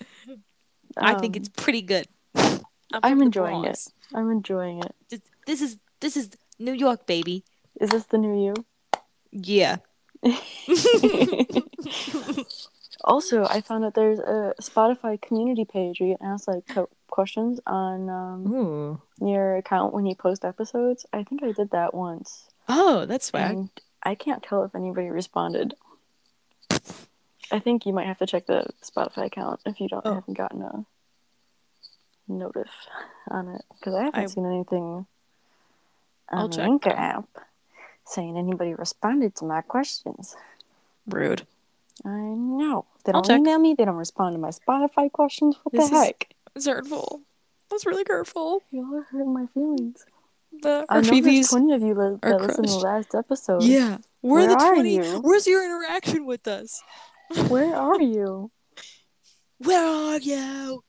I 0.97 1.15
think 1.15 1.37
Um, 1.37 1.41
it's 1.41 1.49
pretty 1.51 1.83
good. 1.83 2.07
I'm 2.35 3.19
the 3.19 3.25
enjoying 3.25 3.65
it. 3.65 3.79
I'm 4.15 4.31
enjoying 4.31 4.83
it. 4.83 5.23
This 5.47 5.61
is 5.61 5.77
this 6.01 6.17
is 6.17 6.31
New 6.59 6.73
York, 6.73 7.07
baby. 7.07 7.45
Is 7.81 7.91
this 7.91 8.05
the 8.07 8.19
new 8.19 8.35
you? 8.45 8.55
Yeah. 9.31 9.77
Also, 13.05 13.45
I 13.45 13.61
found 13.61 13.85
that 13.85 13.95
there's 13.95 14.19
a 14.19 14.55
Spotify 14.61 15.21
community 15.21 15.65
page 15.65 16.01
where 16.01 16.09
you 16.11 16.17
can 16.19 16.27
ask 16.27 16.47
like 16.49 16.67
co- 16.69 16.89
questions 17.09 17.59
on 17.67 18.09
um, 18.11 18.53
Ooh. 18.53 19.01
your 19.27 19.57
account 19.57 19.93
when 19.95 20.07
you 20.07 20.15
post 20.15 20.45
episodes. 20.45 21.07
I 21.13 21.25
think 21.25 21.43
I 21.43 21.53
did 21.53 21.71
that 21.71 21.95
once, 21.95 22.49
Oh, 22.69 23.07
that's 23.07 23.27
swag. 23.27 23.51
and 23.51 23.71
I 24.03 24.15
can't 24.15 24.43
tell 24.43 24.65
if 24.65 24.75
anybody 24.75 25.09
responded. 25.09 25.75
I 27.53 27.59
think 27.59 27.85
you 27.87 27.93
might 27.93 28.07
have 28.07 28.19
to 28.19 28.27
check 28.27 28.47
the 28.47 28.67
Spotify 28.83 29.27
account 29.27 29.61
if 29.67 29.81
you 29.81 29.89
don't 29.89 30.07
Oh. 30.07 30.15
haven't 30.15 30.37
gotten 30.37 30.63
a 30.63 30.85
notice 32.29 32.71
on 33.29 33.49
it 33.49 33.63
because 33.79 33.95
I 33.95 34.05
haven't 34.05 34.21
I- 34.23 34.27
seen 34.27 34.47
anything 34.47 35.07
I'll 36.29 36.45
on 36.45 36.51
the 36.51 36.57
check. 36.57 36.65
Anchor 36.67 36.91
app 36.91 37.25
saying 38.05 38.37
anybody 38.37 38.75
responded 38.75 39.35
to 39.37 39.45
my 39.45 39.63
questions. 39.63 40.37
Rude. 41.07 41.47
I 42.05 42.09
know 42.11 42.87
they 43.05 43.13
I'll 43.13 43.23
don't 43.23 43.27
check. 43.29 43.39
email 43.41 43.59
me. 43.59 43.75
They 43.75 43.85
don't 43.85 43.97
respond 43.97 44.35
to 44.35 44.39
my 44.39 44.51
Spotify 44.51 45.11
questions. 45.13 45.57
What 45.63 45.73
This 45.73 45.91
the 45.91 45.97
heck? 45.97 46.35
It's 46.57 46.67
hurtful. 46.67 47.23
That's 47.71 47.85
really 47.87 48.05
hurtful. 48.09 48.63
Y'all 48.71 48.95
are 48.97 49.03
hurting 49.11 49.33
my 49.35 49.47
feelings. 49.55 50.05
The 50.63 50.85
I 50.89 51.01
know 51.01 51.03
there's 51.03 51.11
Archives. 51.27 51.51
twenty 51.51 51.73
of 51.75 51.83
you 51.83 51.95
li- 51.95 52.19
that 52.23 52.41
listened 52.41 52.67
to 52.67 52.73
the 52.73 52.79
last 52.79 53.15
episode. 53.15 53.63
Yeah. 53.63 53.99
The 54.23 54.29
Where 54.29 54.51
are 54.51 54.75
20. 54.75 54.95
you? 54.97 55.21
Where's 55.21 55.47
your 55.47 55.65
interaction 55.65 56.27
with 56.27 56.49
us? 56.49 56.83
Where 57.49 57.75
are 57.77 58.01
you? 58.01 58.51
Where 59.59 59.85
are 59.87 60.19
you? 60.19 60.83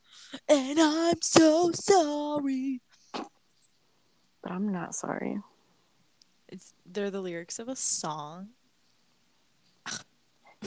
And 0.48 0.80
I'm 0.80 1.20
so 1.22 1.70
sorry. 1.72 2.80
But 3.12 4.50
I'm 4.50 4.72
not 4.72 4.94
sorry. 4.94 5.38
It's 6.48 6.72
they're 6.84 7.10
the 7.10 7.20
lyrics 7.20 7.58
of 7.60 7.68
a 7.68 7.76
song. 7.76 8.48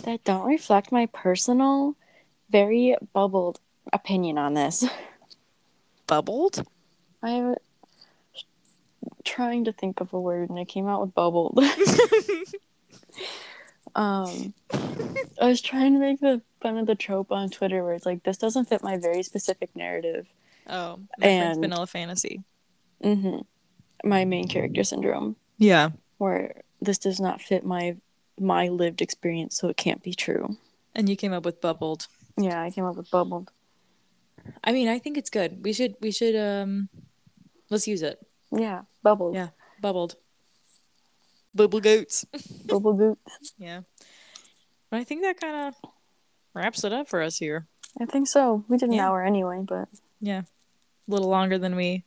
That 0.04 0.24
don't 0.24 0.46
reflect 0.46 0.91
my 0.91 1.08
personal, 1.08 1.96
very 2.50 2.96
bubbled 3.14 3.60
opinion 3.91 4.38
on 4.38 4.54
this. 4.54 4.86
Bubbled? 6.08 6.66
I'm 7.24 7.56
trying 9.24 9.66
to 9.66 9.72
think 9.72 10.02
of 10.02 10.14
a 10.14 10.20
word 10.20 10.50
and 10.50 10.60
I 10.60 10.66
came 10.66 10.88
out 10.88 11.02
with 11.02 11.16
bubbled. 11.16 11.58
um, 13.96 14.54
I 15.41 15.48
was 15.48 15.62
trying 15.62 15.93
to 15.93 16.00
make 16.00 16.20
the 16.20 16.41
fun 16.62 16.78
of 16.78 16.88
the 16.88 16.96
trope 16.96 17.32
on 17.32 17.50
Twitter 17.50 17.84
where 17.84 17.93
it's 17.93 18.06
like, 18.06 18.24
this 18.24 18.38
doesn't 18.38 18.66
fit 18.70 18.84
my 18.84 18.98
very 18.98 19.24
specific 19.24 19.76
narrative. 19.76 20.28
Oh, 20.68 21.00
my 21.18 21.28
And- 21.28 21.62
vanilla 21.62 21.88
fantasy. 21.88 22.43
hmm 23.02 23.39
My 24.04 24.26
main 24.26 24.48
character 24.48 24.84
syndrome, 24.84 25.36
Yeah. 25.58 25.91
where 26.18 26.62
this 26.82 26.98
does 26.98 27.20
not 27.20 27.41
fit 27.41 27.66
my 27.66 27.98
my 28.40 28.68
lived 28.68 29.02
experience, 29.02 29.58
so 29.58 29.68
it 29.70 29.78
can't 29.78 30.04
be 30.04 30.14
true. 30.14 30.58
And 30.94 31.10
you 31.10 31.16
came 31.16 31.34
up 31.34 31.46
with 31.46 31.62
bubbled. 31.62 32.08
Yeah, 32.38 32.62
I 32.62 32.70
came 32.72 32.86
up 32.86 32.96
with 32.96 33.10
bubbled. 33.12 33.52
I 34.64 34.72
mean, 34.72 34.88
I 34.88 35.00
think 35.00 35.18
it's 35.18 35.30
good. 35.30 35.64
We 35.64 35.74
should 35.74 35.96
we 36.02 36.12
should 36.12 36.36
um 36.36 36.90
let's 37.70 37.88
use 37.88 38.02
it. 38.02 38.20
Yeah, 38.52 38.82
bubbled. 39.04 39.36
Yeah. 39.36 39.50
Bubbled. 39.82 40.16
Bubble 41.54 41.80
goats. 41.80 42.26
Bubble 42.66 42.94
boots. 42.94 43.54
Yeah. 43.58 43.82
But 44.90 45.00
I 45.00 45.04
think 45.04 45.22
that 45.24 45.40
kind 45.40 45.68
of 45.68 45.76
wraps 46.54 46.84
it 46.84 46.94
up 46.94 47.08
for 47.10 47.22
us 47.22 47.38
here. 47.40 47.68
I 48.00 48.06
think 48.06 48.28
so. 48.28 48.64
We 48.68 48.78
did 48.78 48.90
an 48.90 48.96
Yeah. 48.96 49.08
hour 49.10 49.24
anyway, 49.24 49.64
but 49.66 49.88
Yeah. 50.20 50.42
A 51.08 51.12
little 51.12 51.30
longer 51.30 51.58
than 51.58 51.76
we 51.76 52.04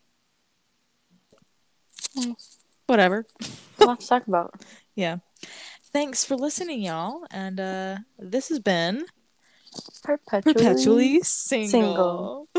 Mm. 2.16 2.35
whatever. 2.87 3.26
A 3.81 3.85
lot 3.85 4.01
to 4.01 4.07
talk 4.07 4.26
about. 4.26 4.55
Yeah. 4.95 5.18
Thanks 5.99 6.24
for 6.24 6.36
listening, 6.36 6.82
y'all. 6.82 7.26
And 7.28 7.59
uh 7.59 7.96
this 8.20 8.51
has 8.51 8.61
been 8.61 9.07
Perpetually, 10.05 10.55
Perpetually 10.55 11.20
Single. 11.22 12.46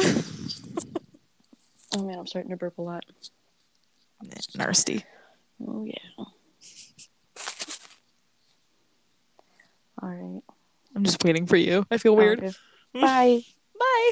Oh 1.95 2.03
man, 2.03 2.19
I'm 2.19 2.27
starting 2.27 2.51
to 2.51 2.57
burp 2.57 2.77
a 2.77 2.81
lot. 2.81 3.05
Nasty. 4.57 5.05
Oh 5.65 5.85
yeah. 5.85 6.25
All 10.01 10.09
right. 10.09 10.41
I'm 10.93 11.03
just 11.05 11.23
waiting 11.23 11.47
for 11.47 11.55
you. 11.55 11.85
I 11.89 11.97
feel 11.97 12.17
weird. 12.17 12.39
Okay. 12.43 12.53
Bye. 12.93 13.41
Bye. 13.79 14.11